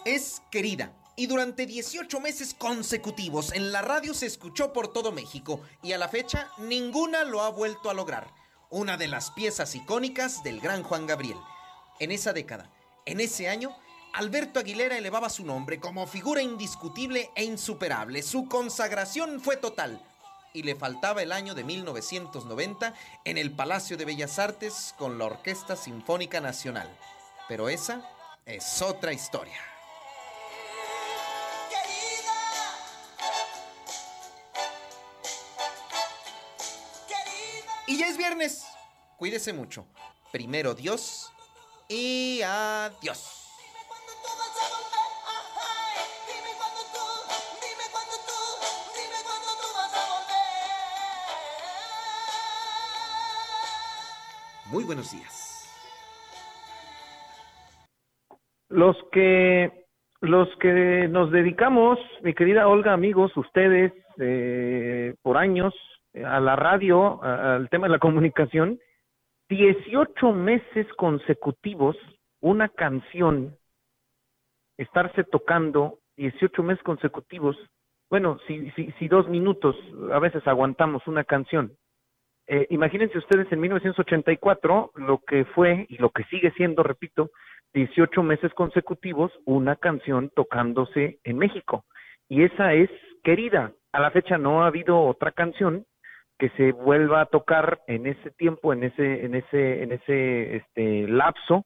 Es 0.04 0.40
querida 0.50 0.92
y 1.16 1.26
durante 1.26 1.66
18 1.66 2.20
meses 2.20 2.54
consecutivos 2.54 3.52
en 3.52 3.72
la 3.72 3.80
radio 3.80 4.12
se 4.12 4.26
escuchó 4.26 4.72
por 4.72 4.92
todo 4.92 5.12
México 5.12 5.62
y 5.82 5.92
a 5.92 5.98
la 5.98 6.08
fecha 6.08 6.50
ninguna 6.58 7.24
lo 7.24 7.40
ha 7.40 7.48
vuelto 7.48 7.88
a 7.88 7.94
lograr. 7.94 8.28
Una 8.68 8.96
de 8.98 9.08
las 9.08 9.30
piezas 9.30 9.74
icónicas 9.74 10.42
del 10.42 10.60
gran 10.60 10.82
Juan 10.82 11.06
Gabriel. 11.06 11.38
En 11.98 12.12
esa 12.12 12.34
década, 12.34 12.70
en 13.06 13.20
ese 13.20 13.48
año, 13.48 13.74
Alberto 14.12 14.60
Aguilera 14.60 14.98
elevaba 14.98 15.30
su 15.30 15.44
nombre 15.44 15.80
como 15.80 16.06
figura 16.06 16.42
indiscutible 16.42 17.30
e 17.34 17.44
insuperable. 17.44 18.22
Su 18.22 18.48
consagración 18.48 19.40
fue 19.40 19.56
total. 19.56 20.02
Y 20.52 20.62
le 20.62 20.74
faltaba 20.74 21.22
el 21.22 21.32
año 21.32 21.54
de 21.54 21.64
1990 21.64 22.94
en 23.24 23.38
el 23.38 23.52
Palacio 23.52 23.96
de 23.96 24.06
Bellas 24.06 24.38
Artes 24.38 24.94
con 24.98 25.18
la 25.18 25.26
Orquesta 25.26 25.76
Sinfónica 25.76 26.40
Nacional. 26.40 26.90
Pero 27.48 27.68
esa 27.68 28.10
es 28.46 28.82
otra 28.82 29.12
historia. 29.12 29.75
Viernes. 38.26 38.66
Cuídese 39.18 39.52
mucho. 39.52 39.86
Primero 40.32 40.74
Dios 40.74 41.32
y 41.88 42.40
adiós. 42.42 43.42
Muy 54.72 54.82
buenos 54.82 55.12
días. 55.12 55.70
Los 58.68 58.96
que 59.12 59.86
los 60.20 60.48
que 60.56 61.06
nos 61.08 61.30
dedicamos, 61.30 61.98
mi 62.22 62.34
querida 62.34 62.66
Olga, 62.66 62.92
amigos, 62.92 63.30
ustedes, 63.36 63.92
eh, 64.18 65.14
por 65.22 65.36
años, 65.36 65.72
a 66.24 66.40
la 66.40 66.56
radio, 66.56 67.22
al 67.22 67.68
tema 67.68 67.86
de 67.86 67.92
la 67.92 67.98
comunicación, 67.98 68.78
18 69.48 70.32
meses 70.32 70.86
consecutivos, 70.96 71.96
una 72.40 72.68
canción, 72.68 73.56
estarse 74.76 75.24
tocando 75.24 75.98
18 76.16 76.62
meses 76.62 76.82
consecutivos, 76.82 77.56
bueno, 78.10 78.38
si, 78.46 78.70
si, 78.72 78.92
si 78.92 79.08
dos 79.08 79.28
minutos 79.28 79.76
a 80.12 80.18
veces 80.18 80.46
aguantamos 80.46 81.06
una 81.06 81.24
canción. 81.24 81.72
Eh, 82.48 82.66
imagínense 82.70 83.18
ustedes 83.18 83.50
en 83.50 83.60
1984 83.60 84.92
lo 84.94 85.18
que 85.18 85.44
fue 85.46 85.86
y 85.88 85.96
lo 85.98 86.10
que 86.10 86.22
sigue 86.24 86.52
siendo, 86.52 86.82
repito, 86.82 87.30
18 87.74 88.22
meses 88.22 88.54
consecutivos 88.54 89.32
una 89.44 89.76
canción 89.76 90.30
tocándose 90.34 91.18
en 91.24 91.38
México. 91.38 91.84
Y 92.28 92.44
esa 92.44 92.72
es 92.72 92.88
querida. 93.24 93.72
A 93.92 94.00
la 94.00 94.10
fecha 94.12 94.38
no 94.38 94.62
ha 94.62 94.68
habido 94.68 95.00
otra 95.00 95.32
canción 95.32 95.84
que 96.38 96.50
se 96.50 96.72
vuelva 96.72 97.22
a 97.22 97.26
tocar 97.26 97.80
en 97.86 98.06
ese 98.06 98.30
tiempo, 98.32 98.72
en 98.72 98.84
ese, 98.84 99.24
en 99.24 99.34
ese, 99.34 99.82
en 99.82 99.92
ese 99.92 100.56
este 100.56 101.08
lapso, 101.08 101.64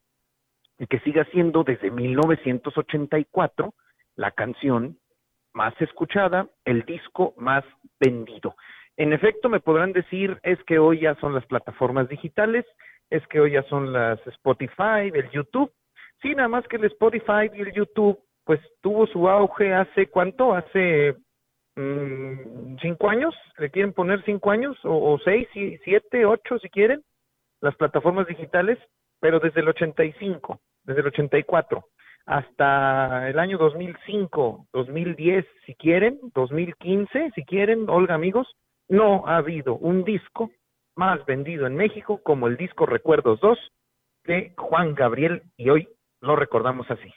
y 0.79 0.87
que 0.87 1.01
siga 1.01 1.25
siendo 1.27 1.65
desde 1.65 1.91
1984 1.91 3.75
la 4.17 4.31
canción 4.31 4.97
más 5.53 5.75
escuchada, 5.81 6.49
el 6.65 6.85
disco 6.85 7.35
más 7.37 7.65
vendido. 7.99 8.55
En 8.97 9.13
efecto, 9.13 9.49
me 9.49 9.61
podrán 9.61 9.93
decir, 9.93 10.39
es 10.43 10.63
que 10.65 10.79
hoy 10.79 11.01
ya 11.01 11.15
son 11.17 11.35
las 11.35 11.45
plataformas 11.47 12.09
digitales, 12.09 12.65
es 13.09 13.27
que 13.27 13.41
hoy 13.41 13.53
ya 13.53 13.63
son 13.65 13.93
las 13.93 14.25
Spotify, 14.27 15.11
el 15.13 15.31
YouTube. 15.31 15.73
Sí, 16.23 16.35
nada 16.35 16.49
más 16.49 16.67
que 16.69 16.77
el 16.77 16.85
Spotify 16.85 17.51
y 17.53 17.61
el 17.61 17.73
YouTube, 17.73 18.19
pues 18.45 18.61
tuvo 18.81 19.07
su 19.07 19.29
auge 19.29 19.75
hace 19.75 20.07
cuánto, 20.09 20.55
hace 20.55 21.17
cinco 21.75 23.09
años, 23.09 23.35
le 23.59 23.71
quieren 23.71 23.93
poner 23.93 24.23
cinco 24.25 24.51
años, 24.51 24.77
o, 24.85 25.19
seis, 25.25 25.49
siete, 25.85 26.27
ocho 26.27 26.59
si 26.59 26.69
quieren, 26.69 27.03
las 27.61 27.75
plataformas 27.77 28.27
digitales, 28.27 28.79
pero 29.21 29.39
desde 29.41 29.61
el 29.61 29.69
85, 29.69 30.61
desde 30.85 31.01
el 31.01 31.07
84 31.09 31.85
hasta 32.27 33.29
el 33.29 33.39
año 33.39 33.59
2005, 33.59 34.69
2010 34.73 35.47
si 35.67 35.75
quieren, 35.75 36.21
2015 36.35 37.33
si 37.35 37.45
quieren, 37.45 37.89
Olga 37.89 38.15
amigos, 38.15 38.47
no 38.89 39.27
ha 39.27 39.37
habido 39.39 39.75
un 39.77 40.05
disco 40.05 40.51
más 40.97 41.25
vendido 41.27 41.67
en 41.67 41.77
México 41.77 42.21
como 42.23 42.47
el 42.47 42.57
disco 42.57 42.87
Recuerdos 42.87 43.41
2 43.41 43.59
de 44.25 44.53
Juan 44.57 44.95
Gabriel 44.95 45.43
y 45.57 45.71
hoy 45.71 45.89
lo 46.21 46.37
recordamos 46.37 46.91
así. 46.91 47.13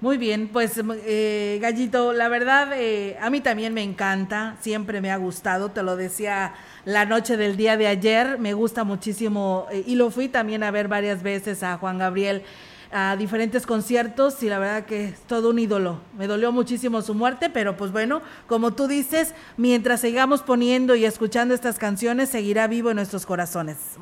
Muy 0.00 0.16
bien, 0.16 0.48
pues 0.48 0.82
eh, 1.04 1.58
Gallito, 1.60 2.14
la 2.14 2.30
verdad 2.30 2.72
eh, 2.74 3.18
a 3.20 3.28
mí 3.28 3.42
también 3.42 3.74
me 3.74 3.82
encanta, 3.82 4.56
siempre 4.60 5.02
me 5.02 5.10
ha 5.10 5.18
gustado, 5.18 5.72
te 5.72 5.82
lo 5.82 5.94
decía 5.94 6.54
la 6.86 7.04
noche 7.04 7.36
del 7.36 7.58
día 7.58 7.76
de 7.76 7.86
ayer, 7.86 8.38
me 8.38 8.54
gusta 8.54 8.82
muchísimo 8.84 9.66
eh, 9.70 9.84
y 9.86 9.96
lo 9.96 10.10
fui 10.10 10.28
también 10.28 10.62
a 10.62 10.70
ver 10.70 10.88
varias 10.88 11.22
veces 11.22 11.62
a 11.62 11.76
Juan 11.76 11.98
Gabriel 11.98 12.42
a 12.92 13.14
diferentes 13.16 13.66
conciertos 13.66 14.42
y 14.42 14.48
la 14.48 14.58
verdad 14.58 14.86
que 14.86 15.04
es 15.04 15.20
todo 15.26 15.50
un 15.50 15.58
ídolo. 15.58 16.00
Me 16.16 16.26
dolió 16.26 16.50
muchísimo 16.50 17.02
su 17.02 17.14
muerte, 17.14 17.50
pero 17.50 17.76
pues 17.76 17.92
bueno, 17.92 18.22
como 18.46 18.72
tú 18.72 18.88
dices, 18.88 19.34
mientras 19.58 20.00
sigamos 20.00 20.40
poniendo 20.42 20.94
y 20.94 21.04
escuchando 21.04 21.52
estas 21.52 21.78
canciones, 21.78 22.30
seguirá 22.30 22.68
vivo 22.68 22.88
en 22.88 22.96
nuestros 22.96 23.26
corazones. 23.26 23.98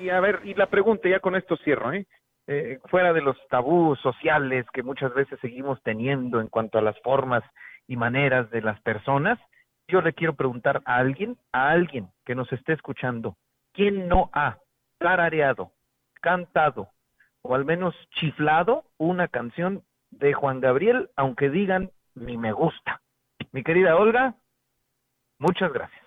Y 0.00 0.08
a 0.08 0.18
ver, 0.18 0.40
y 0.42 0.54
la 0.54 0.66
pregunta, 0.66 1.08
ya 1.08 1.20
con 1.20 1.36
esto 1.36 1.56
cierro, 1.62 1.92
¿eh? 1.92 2.04
Eh, 2.52 2.80
fuera 2.90 3.12
de 3.12 3.20
los 3.20 3.36
tabús 3.46 4.00
sociales 4.00 4.66
que 4.72 4.82
muchas 4.82 5.14
veces 5.14 5.38
seguimos 5.40 5.80
teniendo 5.84 6.40
en 6.40 6.48
cuanto 6.48 6.78
a 6.78 6.82
las 6.82 7.00
formas 7.00 7.44
y 7.86 7.94
maneras 7.94 8.50
de 8.50 8.60
las 8.60 8.80
personas, 8.80 9.38
yo 9.86 10.00
le 10.00 10.14
quiero 10.14 10.34
preguntar 10.34 10.82
a 10.84 10.96
alguien, 10.96 11.38
a 11.52 11.70
alguien 11.70 12.10
que 12.24 12.34
nos 12.34 12.52
esté 12.52 12.72
escuchando, 12.72 13.36
¿quién 13.72 14.08
no 14.08 14.30
ha 14.32 14.58
tarareado, 14.98 15.70
cantado 16.20 16.88
o 17.42 17.54
al 17.54 17.64
menos 17.64 17.94
chiflado 18.16 18.82
una 18.98 19.28
canción 19.28 19.84
de 20.10 20.32
Juan 20.32 20.60
Gabriel, 20.60 21.08
aunque 21.14 21.50
digan 21.50 21.92
ni 22.16 22.36
me 22.36 22.50
gusta? 22.50 23.00
Mi 23.52 23.62
querida 23.62 23.94
Olga, 23.94 24.34
muchas 25.38 25.72
gracias. 25.72 26.02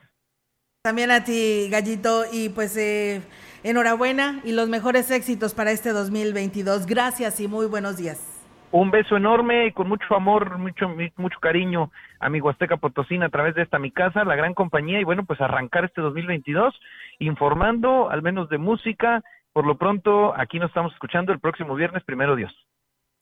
También 0.82 1.10
a 1.12 1.24
ti, 1.24 1.70
Gallito, 1.72 2.26
y 2.30 2.50
pues 2.50 2.76
eh, 2.76 3.22
enhorabuena 3.64 4.42
y 4.44 4.52
los 4.52 4.70
mejores 4.70 5.10
éxitos 5.12 5.54
para 5.54 5.72
este 5.72 5.92
2022. 5.92 6.86
Gracias 6.86 7.40
y 7.40 7.48
muy 7.48 7.66
buenos 7.66 7.98
días. 7.98 8.30
Un 8.72 8.90
beso 8.90 9.16
enorme 9.16 9.68
y 9.68 9.72
con 9.72 9.88
mucho 9.88 10.16
amor, 10.16 10.58
mucho, 10.58 10.90
mucho 11.18 11.40
cariño 11.40 11.92
a 12.20 12.30
mi 12.30 12.42
Huasteca 12.42 12.78
Potosina 12.78 13.28
a 13.28 13.30
través 13.30 13.54
de 13.54 13.62
esta 13.62 13.78
mi 13.78 13.92
casa, 13.92 14.24
la 14.24 14.36
gran 14.36 14.56
compañía, 14.56 15.00
y 15.00 15.04
bueno, 15.04 15.26
pues 15.26 15.40
arrancar 15.42 15.86
este 15.86 16.02
2022 16.02 16.74
informando 17.20 18.10
al 18.10 18.24
menos 18.24 18.50
de 18.50 18.58
música. 18.58 19.22
Por 19.54 19.68
lo 19.68 19.78
pronto, 19.78 20.34
aquí 20.36 20.58
nos 20.58 20.70
estamos 20.70 20.92
escuchando 20.94 21.32
el 21.32 21.40
próximo 21.40 21.76
viernes, 21.76 22.04
primero 22.04 22.36
Dios. 22.36 22.52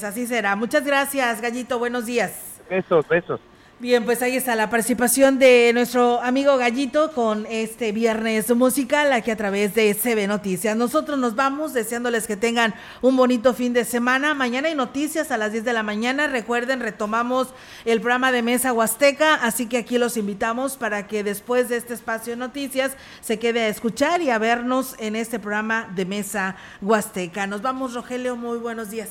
Así 0.01 0.25
será. 0.25 0.55
Muchas 0.55 0.85
gracias, 0.85 1.41
Gallito. 1.41 1.77
Buenos 1.79 2.05
días. 2.05 2.63
Besos, 2.69 3.05
besos. 3.09 3.41
Bien, 3.81 4.05
pues 4.05 4.21
ahí 4.21 4.35
está 4.35 4.55
la 4.55 4.69
participación 4.69 5.39
de 5.39 5.71
nuestro 5.73 6.21
amigo 6.21 6.55
Gallito 6.55 7.13
con 7.13 7.47
este 7.49 7.91
viernes 7.91 8.55
musical 8.55 9.11
aquí 9.11 9.31
a 9.31 9.35
través 9.35 9.73
de 9.73 9.95
CB 9.95 10.27
Noticias. 10.27 10.77
Nosotros 10.77 11.17
nos 11.17 11.33
vamos 11.33 11.73
deseándoles 11.73 12.27
que 12.27 12.37
tengan 12.37 12.75
un 13.01 13.17
bonito 13.17 13.55
fin 13.55 13.73
de 13.73 13.83
semana. 13.83 14.35
Mañana 14.35 14.67
hay 14.67 14.75
noticias 14.75 15.31
a 15.31 15.37
las 15.37 15.51
10 15.51 15.65
de 15.65 15.73
la 15.73 15.81
mañana. 15.81 16.27
Recuerden, 16.27 16.79
retomamos 16.79 17.47
el 17.83 18.01
programa 18.01 18.31
de 18.31 18.43
Mesa 18.43 18.71
Huasteca, 18.71 19.33
así 19.33 19.65
que 19.65 19.79
aquí 19.79 19.97
los 19.97 20.15
invitamos 20.15 20.77
para 20.77 21.07
que 21.07 21.23
después 21.23 21.67
de 21.67 21.77
este 21.77 21.95
espacio 21.95 22.33
de 22.33 22.37
noticias 22.37 22.91
se 23.21 23.39
quede 23.39 23.61
a 23.61 23.67
escuchar 23.67 24.21
y 24.21 24.29
a 24.29 24.37
vernos 24.37 24.93
en 24.99 25.15
este 25.15 25.39
programa 25.39 25.91
de 25.95 26.05
Mesa 26.05 26.55
Huasteca. 26.83 27.47
Nos 27.47 27.63
vamos, 27.63 27.95
Rogelio, 27.95 28.35
muy 28.35 28.59
buenos 28.59 28.91
días. 28.91 29.09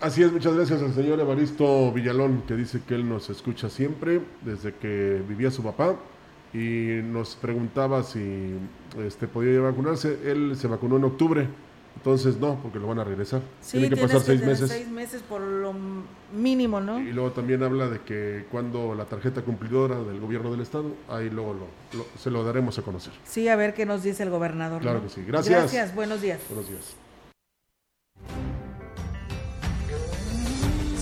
Así 0.00 0.22
es, 0.22 0.32
muchas 0.32 0.54
gracias 0.54 0.80
al 0.80 0.94
señor 0.94 1.18
Evaristo 1.18 1.90
Villalón, 1.92 2.42
que 2.46 2.54
dice 2.54 2.80
que 2.86 2.94
él 2.94 3.08
nos 3.08 3.30
escucha 3.30 3.68
siempre 3.68 4.20
desde 4.42 4.72
que 4.74 5.20
vivía 5.28 5.50
su 5.50 5.62
papá 5.62 5.96
y 6.54 7.00
nos 7.02 7.34
preguntaba 7.34 8.04
si 8.04 8.52
este, 9.04 9.26
podía 9.26 9.60
vacunarse. 9.60 10.18
Él 10.30 10.54
se 10.56 10.68
vacunó 10.68 10.96
en 10.98 11.04
octubre 11.04 11.48
Entonces 11.96 12.38
no, 12.38 12.54
porque 12.62 12.78
lo 12.78 12.86
van 12.86 13.00
a 13.00 13.04
regresar. 13.04 13.42
Sí, 13.60 13.78
Tiene 13.80 13.96
que 13.96 14.00
pasar 14.02 14.20
seis 14.20 14.38
tener 14.40 14.54
meses. 14.54 14.70
seis 14.70 14.88
meses 14.88 15.20
por 15.28 15.40
lo 15.40 15.74
mínimo, 16.32 16.80
¿no? 16.80 17.00
Y 17.00 17.12
luego 17.12 17.32
también 17.32 17.64
habla 17.64 17.88
de 17.90 17.98
que 18.02 18.46
cuando 18.52 18.94
la 18.94 19.04
tarjeta 19.06 19.42
cumplidora 19.42 20.00
del 20.04 20.20
gobierno 20.20 20.52
del 20.52 20.60
estado, 20.60 20.92
ahí 21.08 21.28
luego 21.28 21.54
lo- 21.54 21.98
lo- 21.98 22.06
se 22.16 22.30
lo 22.30 22.44
daremos 22.44 22.78
a 22.78 22.82
conocer. 22.82 23.12
Sí, 23.24 23.48
a 23.48 23.56
ver 23.56 23.74
qué 23.74 23.84
nos 23.84 24.04
dice 24.04 24.22
el 24.22 24.30
gobernador. 24.30 24.80
Claro 24.80 24.98
¿no? 24.98 25.04
que 25.06 25.10
sí. 25.10 25.24
Gracias. 25.26 25.58
Gracias, 25.58 25.92
buenos 25.92 26.22
días. 26.22 26.38
Buenos 26.48 26.68
días. 26.70 26.94